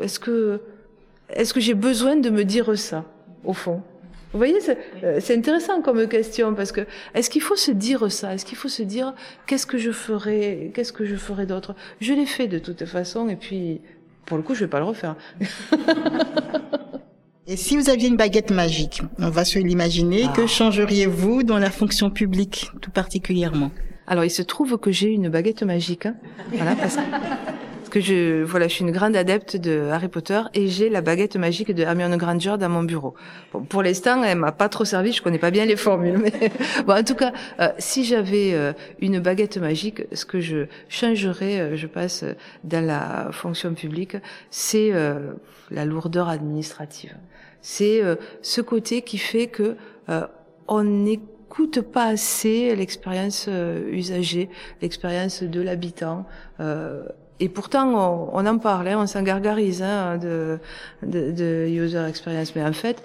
est-ce 0.00 0.18
que 0.18 0.60
est-ce 1.30 1.54
que 1.54 1.60
j'ai 1.60 1.74
besoin 1.74 2.16
de 2.16 2.30
me 2.30 2.44
dire 2.44 2.76
ça, 2.78 3.04
au 3.44 3.52
fond? 3.52 3.82
Vous 4.32 4.38
voyez, 4.38 4.58
euh, 5.04 5.18
c'est 5.20 5.36
intéressant 5.36 5.80
comme 5.80 6.08
question 6.08 6.54
parce 6.54 6.72
que 6.72 6.80
est-ce 7.14 7.30
qu'il 7.30 7.40
faut 7.40 7.56
se 7.56 7.70
dire 7.70 8.10
ça? 8.10 8.34
Est-ce 8.34 8.44
qu'il 8.44 8.58
faut 8.58 8.68
se 8.68 8.82
dire 8.82 9.14
qu'est-ce 9.46 9.66
que 9.66 9.78
je 9.78 9.92
ferai 9.92 10.72
Qu'est-ce 10.74 10.92
que 10.92 11.04
je 11.04 11.14
ferai 11.14 11.46
d'autre? 11.46 11.76
Je 12.00 12.12
l'ai 12.12 12.26
fait 12.26 12.48
de 12.48 12.58
toute 12.58 12.84
façon 12.84 13.28
et 13.28 13.36
puis 13.36 13.80
pour 14.26 14.36
le 14.36 14.42
coup, 14.42 14.54
je 14.54 14.60
vais 14.60 14.70
pas 14.70 14.80
le 14.80 14.86
refaire. 14.86 15.14
Et 17.46 17.58
si 17.58 17.76
vous 17.76 17.90
aviez 17.90 18.08
une 18.08 18.16
baguette 18.16 18.50
magique, 18.50 19.02
on 19.18 19.28
va 19.28 19.44
se 19.44 19.58
l'imaginer, 19.58 20.22
que 20.34 20.42
ah. 20.42 20.46
changeriez-vous 20.46 21.42
dans 21.42 21.58
la 21.58 21.70
fonction 21.70 22.08
publique 22.08 22.70
tout 22.80 22.90
particulièrement? 22.90 23.70
Alors, 24.06 24.24
il 24.24 24.30
se 24.30 24.40
trouve 24.40 24.78
que 24.78 24.90
j'ai 24.90 25.08
une 25.08 25.28
baguette 25.28 25.62
magique. 25.62 26.06
Hein. 26.06 26.14
Voilà, 26.54 26.74
parce 26.74 26.96
que 26.96 27.02
que 27.94 28.00
je 28.00 28.42
voilà, 28.42 28.66
je 28.66 28.74
suis 28.74 28.84
une 28.84 28.90
grande 28.90 29.14
adepte 29.14 29.56
de 29.56 29.88
Harry 29.92 30.08
Potter 30.08 30.40
et 30.52 30.66
j'ai 30.66 30.88
la 30.88 31.00
baguette 31.00 31.36
magique 31.36 31.72
de 31.72 31.84
Hermione 31.84 32.16
Granger 32.16 32.56
dans 32.58 32.68
mon 32.68 32.82
bureau. 32.82 33.14
Bon, 33.52 33.62
pour 33.62 33.84
l'instant, 33.84 34.24
elle 34.24 34.38
m'a 34.38 34.50
pas 34.50 34.68
trop 34.68 34.84
servi, 34.84 35.12
je 35.12 35.22
connais 35.22 35.38
pas 35.38 35.52
bien 35.52 35.64
les 35.64 35.76
formules, 35.76 36.18
mais 36.18 36.32
bon, 36.86 36.92
en 36.92 37.04
tout 37.04 37.14
cas, 37.14 37.32
euh, 37.60 37.68
si 37.78 38.04
j'avais 38.04 38.52
euh, 38.52 38.72
une 38.98 39.20
baguette 39.20 39.58
magique, 39.58 40.02
ce 40.12 40.24
que 40.24 40.40
je 40.40 40.66
changerais, 40.88 41.60
euh, 41.60 41.76
je 41.76 41.86
passe 41.86 42.24
dans 42.64 42.84
la 42.84 43.28
fonction 43.30 43.74
publique, 43.74 44.16
c'est 44.50 44.90
la 45.70 45.84
lourdeur 45.84 46.28
administrative. 46.28 47.14
C'est 47.66 48.02
ce 48.42 48.60
côté 48.60 49.00
qui 49.00 49.16
fait 49.16 49.46
que 49.46 49.76
on 50.68 50.82
n'écoute 50.84 51.80
pas 51.80 52.04
assez 52.04 52.76
l'expérience 52.76 53.48
usagée, 53.90 54.50
l'expérience 54.82 55.42
de 55.42 55.60
l'habitant. 55.62 56.26
Euh, 56.60 57.04
et 57.40 57.48
pourtant, 57.48 58.30
on, 58.32 58.46
en 58.46 58.58
parle, 58.58 58.88
hein, 58.88 58.98
on 58.98 59.06
s'en 59.06 59.22
gargarise 59.22 59.82
hein, 59.82 60.18
de, 60.18 60.58
de, 61.02 61.32
de, 61.32 61.66
user 61.68 62.04
experience, 62.08 62.54
mais 62.54 62.62
en 62.62 62.72
fait, 62.72 63.02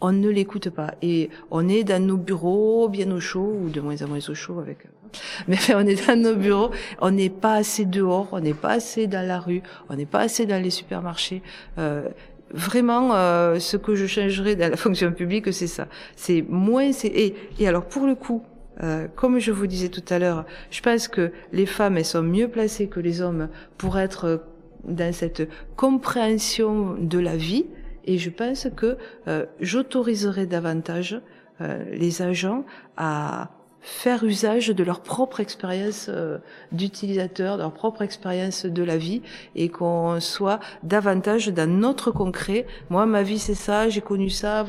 on 0.00 0.12
ne 0.12 0.28
l'écoute 0.28 0.70
pas. 0.70 0.94
Et 1.00 1.30
on 1.50 1.68
est 1.68 1.84
dans 1.84 2.04
nos 2.04 2.16
bureaux, 2.16 2.88
bien 2.88 3.10
au 3.12 3.20
chaud, 3.20 3.56
ou 3.62 3.68
de 3.68 3.80
moins 3.80 4.02
en 4.02 4.08
moins 4.08 4.18
au 4.28 4.34
chaud 4.34 4.58
avec. 4.58 4.78
Mais 5.48 5.58
on 5.74 5.86
est 5.86 6.06
dans 6.06 6.20
nos 6.20 6.34
bureaux, 6.34 6.70
on 7.00 7.12
n'est 7.12 7.30
pas 7.30 7.54
assez 7.54 7.84
dehors, 7.84 8.28
on 8.32 8.40
n'est 8.40 8.54
pas 8.54 8.72
assez 8.72 9.06
dans 9.06 9.26
la 9.26 9.38
rue, 9.38 9.62
on 9.88 9.94
n'est 9.94 10.06
pas 10.06 10.20
assez 10.20 10.44
dans 10.44 10.60
les 10.60 10.70
supermarchés. 10.70 11.42
Euh, 11.78 12.08
vraiment, 12.50 13.14
euh, 13.14 13.58
ce 13.58 13.76
que 13.76 13.94
je 13.94 14.06
changerais 14.06 14.56
dans 14.56 14.70
la 14.70 14.76
fonction 14.86 15.12
publique, 15.12 15.52
c'est 15.52 15.66
ça. 15.66 15.88
C'est 16.14 16.44
moins. 16.48 16.90
Et, 17.04 17.34
et 17.58 17.68
alors, 17.68 17.84
pour 17.84 18.06
le 18.06 18.14
coup, 18.14 18.42
euh, 18.82 19.06
comme 19.14 19.38
je 19.38 19.52
vous 19.52 19.66
disais 19.66 19.88
tout 19.88 20.04
à 20.08 20.18
l'heure, 20.18 20.44
je 20.70 20.80
pense 20.80 21.08
que 21.08 21.32
les 21.52 21.66
femmes, 21.66 21.96
elles 21.96 22.04
sont 22.04 22.22
mieux 22.22 22.48
placées 22.48 22.88
que 22.88 23.00
les 23.00 23.22
hommes 23.22 23.48
pour 23.78 23.98
être 23.98 24.42
dans 24.84 25.12
cette 25.12 25.48
compréhension 25.76 26.94
de 26.98 27.18
la 27.18 27.36
vie. 27.36 27.66
Et 28.04 28.18
je 28.18 28.30
pense 28.30 28.68
que 28.76 28.96
euh, 29.28 29.46
j'autoriserai 29.60 30.46
davantage 30.46 31.20
euh, 31.60 31.82
les 31.92 32.22
agents 32.22 32.64
à 32.96 33.50
faire 33.80 34.24
usage 34.24 34.68
de 34.68 34.82
leur 34.82 35.00
propre 35.00 35.38
expérience 35.38 36.06
euh, 36.08 36.38
d'utilisateur, 36.72 37.56
de 37.56 37.62
leur 37.62 37.72
propre 37.72 38.02
expérience 38.02 38.66
de 38.66 38.82
la 38.82 38.96
vie, 38.96 39.22
et 39.54 39.68
qu'on 39.68 40.18
soit 40.20 40.58
davantage 40.82 41.48
dans 41.48 41.70
notre 41.70 42.10
concret. 42.10 42.66
Moi, 42.90 43.06
ma 43.06 43.22
vie, 43.22 43.38
c'est 43.38 43.54
ça, 43.54 43.88
j'ai 43.88 44.00
connu 44.00 44.28
ça, 44.28 44.66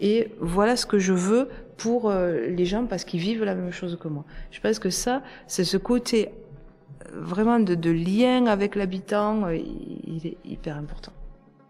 et 0.00 0.32
voilà 0.40 0.76
ce 0.76 0.86
que 0.86 0.98
je 0.98 1.12
veux 1.12 1.48
pour 1.76 2.10
euh, 2.10 2.48
les 2.48 2.64
gens 2.64 2.86
parce 2.86 3.04
qu'ils 3.04 3.20
vivent 3.20 3.44
la 3.44 3.54
même 3.54 3.70
chose 3.70 3.96
que 4.00 4.08
moi. 4.08 4.24
Je 4.50 4.60
pense 4.60 4.80
que 4.80 4.90
ça, 4.90 5.22
c'est 5.46 5.64
ce 5.64 5.76
côté 5.76 6.28
euh, 6.28 7.10
vraiment 7.14 7.60
de, 7.60 7.76
de 7.76 7.90
lien 7.90 8.46
avec 8.46 8.74
l'habitant, 8.74 9.48
il 9.50 10.26
est 10.26 10.36
hyper 10.44 10.76
important. 10.76 11.12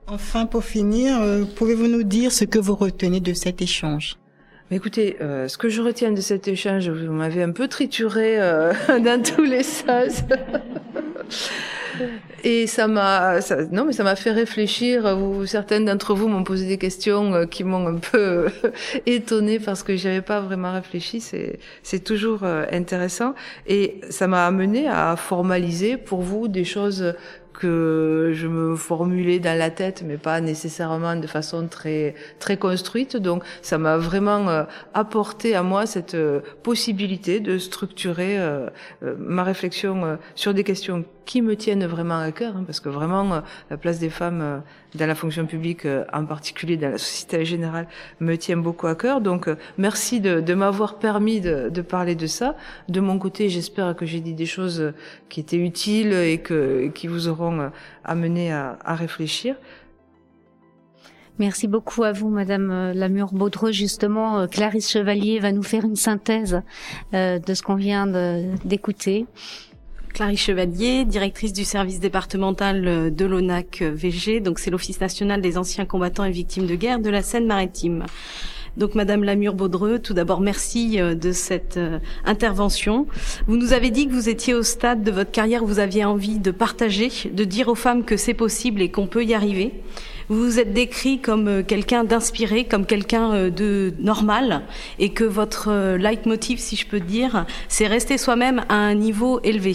Enfin, 0.07 0.47
pour 0.47 0.65
finir, 0.65 1.21
pouvez-vous 1.55 1.87
nous 1.87 2.03
dire 2.03 2.33
ce 2.33 2.47
que 2.47 2.59
vous 2.59 2.75
retenez 2.75 3.21
de 3.21 3.35
cet 3.35 3.61
échange? 3.61 4.17
Écoutez, 4.71 5.17
euh, 5.21 5.49
ce 5.49 5.57
que 5.57 5.69
je 5.69 5.81
retiens 5.81 6.13
de 6.13 6.21
cet 6.21 6.49
échange, 6.49 6.89
vous 6.89 7.13
m'avez 7.13 7.43
un 7.43 7.53
peu 7.53 7.69
trituré 7.69 8.41
euh, 8.41 8.73
dans 8.89 9.23
tous 9.23 9.45
les 9.45 9.63
sens. 9.63 10.23
Et 12.45 12.69
ça 12.69 12.87
m'a, 12.87 13.41
non 13.73 13.85
mais 13.85 13.93
ça 13.93 14.05
m'a 14.05 14.15
fait 14.15 14.31
réfléchir. 14.31 15.17
Vous, 15.17 15.47
certaines 15.47 15.85
d'entre 15.85 16.15
vous 16.15 16.29
m'ont 16.29 16.45
posé 16.45 16.69
des 16.69 16.79
questions 16.79 17.35
euh, 17.35 17.47
qui 17.47 17.65
m'ont 17.65 17.89
un 17.89 17.97
peu 17.97 18.47
étonnée 19.07 19.59
parce 19.59 19.83
que 19.83 19.97
j'avais 19.97 20.23
pas 20.23 20.41
vraiment 20.41 20.73
réfléchi. 20.73 21.21
C'est, 21.21 21.59
c'est 21.83 22.05
toujours 22.05 22.45
intéressant 22.45 23.35
et 23.67 24.01
ça 24.11 24.29
m'a 24.29 24.47
amené 24.47 24.87
à 24.87 25.17
formaliser 25.17 25.97
pour 25.97 26.21
vous 26.21 26.47
des 26.47 26.65
choses 26.65 27.15
que 27.59 28.31
je 28.35 28.47
me 28.47 28.77
formulais 28.77 29.41
dans 29.41 29.59
la 29.59 29.71
tête, 29.71 30.05
mais 30.07 30.17
pas 30.17 30.41
nécessairement 30.41 31.17
de 31.17 31.27
façon 31.27 31.67
très 31.67 32.15
très 32.39 32.57
construite. 32.57 33.17
Donc, 33.17 33.43
ça 33.63 33.79
m'a 33.79 33.97
vraiment 33.97 34.49
euh, 34.49 34.63
apporté 34.95 35.57
à 35.57 35.65
moi 35.65 35.85
cette 35.85 36.15
euh, 36.15 36.41
possibilité 36.63 37.41
de 37.41 37.59
structurer 37.59 38.39
euh, 38.39 38.69
ma 39.03 39.43
réflexion 39.43 40.19
sur 40.37 40.55
des 40.55 40.63
questions 40.63 41.05
qui 41.29 41.43
me 41.43 41.55
tiennent 41.57 41.85
vraiment 41.85 42.19
à 42.19 42.33
cœur, 42.33 42.57
hein, 42.57 42.65
parce 42.67 42.81
que 42.81 42.89
vraiment 42.89 43.43
la 43.71 43.77
place 43.77 43.99
des 43.99 44.09
femmes 44.09 44.63
dans 44.95 45.07
la 45.07 45.15
fonction 45.15 45.45
publique, 45.45 45.87
en 46.13 46.25
particulier 46.25 46.79
dans 46.79 46.91
la 46.93 46.99
société 46.99 47.45
générale, 47.45 47.87
me 48.21 48.35
tient 48.37 48.57
beaucoup 48.57 48.87
à 48.87 48.95
cœur. 48.95 49.21
Donc, 49.21 49.51
merci 49.77 50.21
de, 50.21 50.41
de 50.41 50.55
m'avoir 50.55 50.99
permis 50.99 51.43
de, 51.43 51.69
de, 51.69 51.83
parler 51.83 52.15
de 52.15 52.27
ça. 52.27 52.57
De 52.89 53.01
mon 53.01 53.19
côté, 53.19 53.51
j'espère 53.51 53.95
que 53.95 54.07
j'ai 54.07 54.21
dit 54.21 54.33
des 54.33 54.47
choses 54.47 54.95
qui 55.29 55.41
étaient 55.41 55.59
utiles 55.59 56.15
et 56.15 56.39
que 56.39 56.89
qui 56.95 57.07
vous 57.07 57.29
auront 57.29 57.61
euh, 57.61 57.69
amener 58.05 58.53
à, 58.53 58.79
à 58.85 58.95
réfléchir. 58.95 59.57
Merci 61.39 61.69
beaucoup 61.69 62.03
à 62.03 62.13
vous, 62.13 62.29
Madame 62.29 62.71
euh, 62.71 62.95
Lamure-Baudreux. 62.95 63.71
Justement, 63.71 64.41
euh, 64.41 64.47
Clarisse 64.47 64.91
Chevalier 64.91 65.39
va 65.39 65.53
nous 65.53 65.63
faire 65.63 65.85
une 65.85 65.97
synthèse 65.97 66.63
de 67.13 67.55
ce 67.55 67.63
qu'on 67.63 67.77
vient 67.77 68.07
d'écouter. 68.65 69.27
Clarisse 70.13 70.41
Chevalier, 70.41 71.05
directrice 71.05 71.53
du 71.53 71.65
service 71.65 72.01
départemental 72.01 73.15
de 73.15 73.25
l'ONAC 73.25 73.83
VG, 73.83 74.41
donc 74.41 74.59
c'est 74.59 74.71
l'Office 74.71 75.01
national 75.01 75.41
des 75.41 75.59
anciens 75.59 75.85
combattants 75.85 76.25
et 76.25 76.31
victimes 76.31 76.67
de 76.67 76.75
guerre 76.75 76.99
de 76.99 77.11
la 77.11 77.23
Seine-Maritime. 77.23 78.05
Donc 78.79 78.95
Madame 78.95 79.25
Lamure-Baudreux, 79.25 79.99
tout 79.99 80.15
d'abord 80.15 80.41
merci 80.41 81.01
euh, 81.01 81.17
de 81.17 81.33
cette 81.33 81.77
euh, 81.77 81.99
intervention. 82.25 83.09
Vous 83.49 83.57
nous 83.57 83.73
avez 83.73 83.91
dit 83.91 84.07
que 84.07 84.13
vous 84.13 84.29
étiez 84.29 84.55
au 84.55 84.63
stade 84.63 85.03
de 85.03 85.11
votre 85.11 85.33
carrière 85.33 85.65
où 85.65 85.67
vous 85.67 85.81
aviez 85.81 86.05
envie 86.05 86.39
de 86.39 86.53
partager, 86.53 87.11
de 87.33 87.45
dire 87.45 87.67
aux 87.67 87.75
femmes 87.75 88.05
que 88.05 88.17
c'est 88.17 88.35
possible 88.35 88.81
et 88.81 88.91
qu'on 88.91 89.09
peut 89.09 89.25
y 89.25 89.35
arriver. 89.35 89.73
Vous 90.29 90.45
vous 90.45 90.61
êtes 90.61 90.75
décrit 90.75 91.21
comme 91.21 91.49
euh, 91.49 91.63
quelqu'un 91.63 92.05
d'inspiré, 92.05 92.65
comme 92.65 92.85
quelqu'un 92.85 93.33
euh, 93.33 93.51
de 93.51 93.95
normal, 93.99 94.61
et 94.99 95.09
que 95.09 95.25
votre 95.25 95.69
euh, 95.71 95.97
leitmotiv, 95.97 96.59
si 96.59 96.77
je 96.77 96.87
peux 96.87 97.01
dire, 97.01 97.47
c'est 97.69 97.87
rester 97.87 98.19
soi-même 98.19 98.63
à 98.69 98.75
un 98.75 98.95
niveau 98.95 99.41
élevé. 99.43 99.75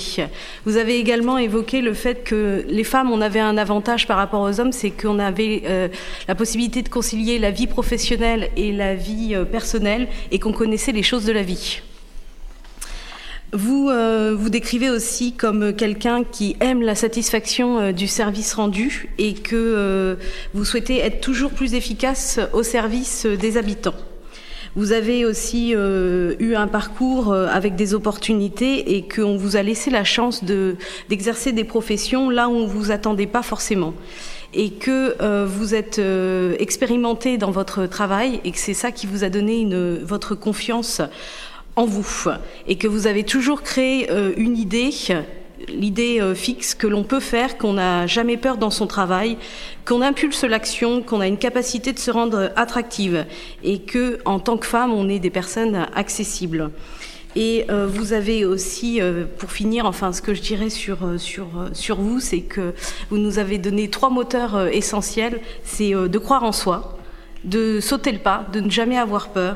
Vous 0.66 0.78
avez 0.78 0.99
également 0.99 1.39
évoqué 1.39 1.82
le 1.82 1.93
fait 1.93 2.24
que 2.24 2.66
les 2.68 2.84
femmes, 2.84 3.12
on 3.12 3.22
avait 3.22 3.39
un 3.39 3.58
avantage 3.58 4.06
par 4.06 4.18
rapport 4.18 4.41
aux 4.41 4.60
hommes, 4.60 4.72
c'est 4.72 4.89
qu'on 4.89 5.20
avait 5.20 5.64
la 6.28 6.34
possibilité 6.34 6.82
de 6.82 6.89
concilier 6.89 7.38
la 7.38 7.51
vie 7.51 7.68
professionnelle 7.68 8.49
et 8.58 8.72
la 8.72 8.95
vie 8.95 9.36
personnelle, 9.51 10.08
et 10.32 10.39
qu'on 10.39 10.51
connaissait 10.51 10.91
les 10.91 11.04
choses 11.04 11.26
de 11.26 11.32
la 11.32 11.43
vie. 11.43 11.82
Vous 13.54 13.88
euh, 13.89 14.36
vous 14.36 14.49
décrivez 14.49 14.89
aussi 14.89 15.34
comme 15.34 15.74
quelqu'un 15.74 16.24
qui 16.24 16.56
aime 16.60 16.82
la 16.82 16.95
satisfaction 16.95 17.80
euh, 17.80 17.91
du 17.91 18.08
service 18.08 18.56
rendu 18.56 19.10
et 19.20 19.36
que 19.36 19.56
euh, 19.56 20.16
vous 20.56 20.66
souhaitez 20.66 20.97
être 20.97 21.22
toujours 21.22 21.51
plus 21.51 21.76
efficace 21.76 22.39
au 22.54 22.64
service 22.64 23.28
des 23.28 23.58
habitants. 23.58 23.93
Vous 24.76 24.91
avez 24.91 25.24
aussi 25.24 25.74
eu 25.74 26.56
un 26.56 26.68
parcours 26.68 27.32
avec 27.32 27.76
des 27.76 27.93
opportunités 27.93 28.95
et 28.95 29.08
qu'on 29.08 29.38
vous 29.38 29.56
a 29.56 29.62
laissé 29.62 29.91
la 29.91 30.04
chance 30.04 30.43
de 30.43 30.78
d'exercer 31.10 31.51
des 31.51 31.64
professions 31.64 32.32
là 32.32 32.49
où 32.49 32.54
on 32.54 32.66
vous 32.66 32.89
attendait 32.89 33.28
pas 33.28 33.43
forcément 33.43 33.93
et 34.56 34.72
que 34.72 35.45
vous 35.45 35.76
êtes 35.76 36.01
expérimenté 36.60 37.38
dans 37.38 37.51
votre 37.51 37.86
travail 37.86 38.41
et 38.45 38.51
que 38.51 38.58
c'est 38.58 38.74
ça 38.74 38.91
qui 38.91 39.06
vous 39.06 39.24
a 39.24 39.30
donné 39.30 39.68
votre 40.01 40.34
confiance 40.34 41.04
en 41.76 41.86
vous 41.86 42.05
et 42.67 42.78
que 42.78 42.88
vous 42.88 43.07
avez 43.07 43.24
toujours 43.24 43.63
créé 43.63 44.11
euh, 44.11 44.34
une 44.38 44.57
idée 44.57 44.91
l'idée 45.69 46.19
euh, 46.19 46.36
fixe 46.36 46.76
que 46.76 46.88
l'on 46.88 47.03
peut 47.03 47.21
faire, 47.21 47.57
qu'on 47.57 47.74
n'a 47.74 48.05
jamais 48.05 48.36
peur 48.36 48.57
dans 48.57 48.69
son 48.69 48.86
travail, 48.86 49.38
qu'on 49.86 50.01
impulse 50.01 50.43
l'action, 50.43 51.01
qu'on 51.01 51.21
a 51.21 51.28
une 51.28 51.38
capacité 51.38 51.93
de 51.93 51.99
se 51.99 52.11
rendre 52.11 52.51
attractive 52.57 53.26
et 53.63 53.80
que, 53.80 54.19
en 54.26 54.39
tant 54.39 54.57
que 54.57 54.65
femme, 54.65 54.91
on 54.91 55.07
est 55.07 55.19
des 55.19 55.30
personnes 55.30 55.88
accessibles. 55.95 56.69
Et 57.38 57.65
euh, 57.69 57.88
vous 57.88 58.11
avez 58.11 58.43
aussi, 58.43 58.99
pour 59.38 59.51
finir, 59.51 59.86
enfin, 59.86 60.11
ce 60.11 60.21
que 60.21 60.34
je 60.34 60.41
dirais 60.41 60.69
sur 60.69 60.99
sur 61.17 61.47
sur 61.71 61.95
vous, 61.95 62.19
c'est 62.19 62.41
que 62.41 62.74
vous 63.09 63.17
nous 63.17 63.39
avez 63.39 63.57
donné 63.57 63.89
trois 63.89 64.09
moteurs 64.09 64.67
essentiels. 64.67 65.39
C'est 65.63 65.93
de 65.93 66.17
croire 66.17 66.43
en 66.43 66.51
soi, 66.51 66.99
de 67.45 67.80
sauter 67.80 68.11
le 68.11 68.19
pas, 68.19 68.45
de 68.51 68.59
ne 68.59 68.69
jamais 68.69 68.97
avoir 68.97 69.30
peur 69.30 69.55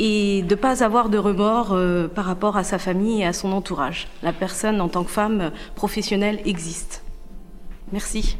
et 0.00 0.42
de 0.42 0.54
ne 0.54 0.60
pas 0.60 0.82
avoir 0.82 1.10
de 1.10 1.18
remords 1.18 1.72
euh, 1.72 2.08
par 2.08 2.24
rapport 2.24 2.56
à 2.56 2.64
sa 2.64 2.78
famille 2.78 3.20
et 3.20 3.26
à 3.26 3.34
son 3.34 3.52
entourage. 3.52 4.08
La 4.22 4.32
personne 4.32 4.80
en 4.80 4.88
tant 4.88 5.04
que 5.04 5.10
femme 5.10 5.52
professionnelle 5.74 6.40
existe. 6.46 7.04
Merci. 7.92 8.38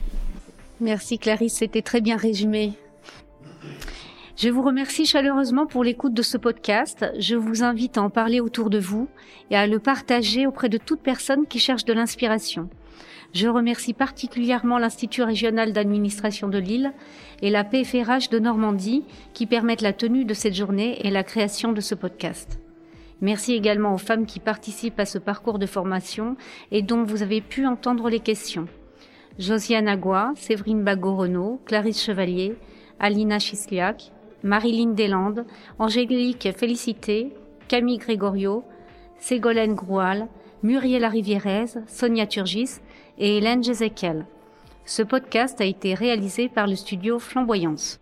Merci 0.81 1.19
Clarisse, 1.19 1.55
c'était 1.59 1.83
très 1.83 2.01
bien 2.01 2.17
résumé. 2.17 2.73
Je 4.37 4.49
vous 4.49 4.63
remercie 4.63 5.05
chaleureusement 5.05 5.67
pour 5.67 5.85
l'écoute 5.85 6.15
de 6.15 6.23
ce 6.23 6.39
podcast. 6.39 7.05
Je 7.19 7.37
vous 7.37 7.63
invite 7.63 7.99
à 7.99 8.03
en 8.03 8.09
parler 8.09 8.41
autour 8.41 8.71
de 8.71 8.79
vous 8.79 9.07
et 9.51 9.57
à 9.57 9.67
le 9.67 9.79
partager 9.79 10.47
auprès 10.47 10.71
de 10.71 10.79
toute 10.79 11.01
personne 11.01 11.47
qui 11.47 11.59
cherche 11.59 11.85
de 11.85 11.93
l'inspiration. 11.93 12.71
Je 13.33 13.47
remercie 13.47 13.93
particulièrement 13.93 14.79
l'Institut 14.79 15.23
régional 15.23 15.73
d'administration 15.73 16.49
de 16.49 16.59
Lille 16.59 16.93
et 17.43 17.51
la 17.51 17.63
PFRH 17.63 18.29
de 18.29 18.41
Normandie 18.41 19.05
qui 19.35 19.47
permettent 19.47 19.83
la 19.83 19.93
tenue 19.93 20.25
de 20.25 20.35
cette 20.35 20.55
journée 20.55 21.07
et 21.07 21.11
la 21.11 21.23
création 21.23 21.73
de 21.73 21.81
ce 21.81 21.95
podcast. 21.95 22.59
Merci 23.21 23.53
également 23.53 23.95
aux 23.95 23.99
femmes 23.99 24.27
qui 24.27 24.41
participent 24.41 24.99
à 24.99 25.05
ce 25.05 25.19
parcours 25.19 25.61
de 25.61 25.67
formation 25.67 26.37
et 26.73 26.83
dont 26.83 27.05
vous 27.05 27.23
avez 27.23 27.41
pu 27.41 27.67
entendre 27.67 28.11
les 28.11 28.19
questions. 28.19 28.67
Josiane 29.39 29.89
Agua, 29.89 30.33
Séverine 30.35 30.83
Bagot-Renaud, 30.83 31.61
Clarisse 31.67 32.03
Chevalier, 32.03 32.57
Alina 32.99 33.39
Chisliac, 33.39 34.11
Marilyn 34.43 34.93
Deslandes, 34.95 35.47
Angélique 35.79 36.49
Félicité, 36.57 37.33
Camille 37.69 37.99
Grégorio, 37.99 38.65
Ségolène 39.19 39.75
Groual, 39.75 40.27
Muriel 40.63 41.07
Rivierez, 41.07 41.67
Sonia 41.87 42.27
Turgis 42.27 42.81
et 43.21 43.37
Hélène 43.37 43.63
Jezekiel. 43.63 44.27
Ce 44.85 45.03
podcast 45.03 45.61
a 45.61 45.65
été 45.65 45.95
réalisé 45.95 46.49
par 46.49 46.67
le 46.67 46.75
studio 46.75 47.19
Flamboyance. 47.19 48.01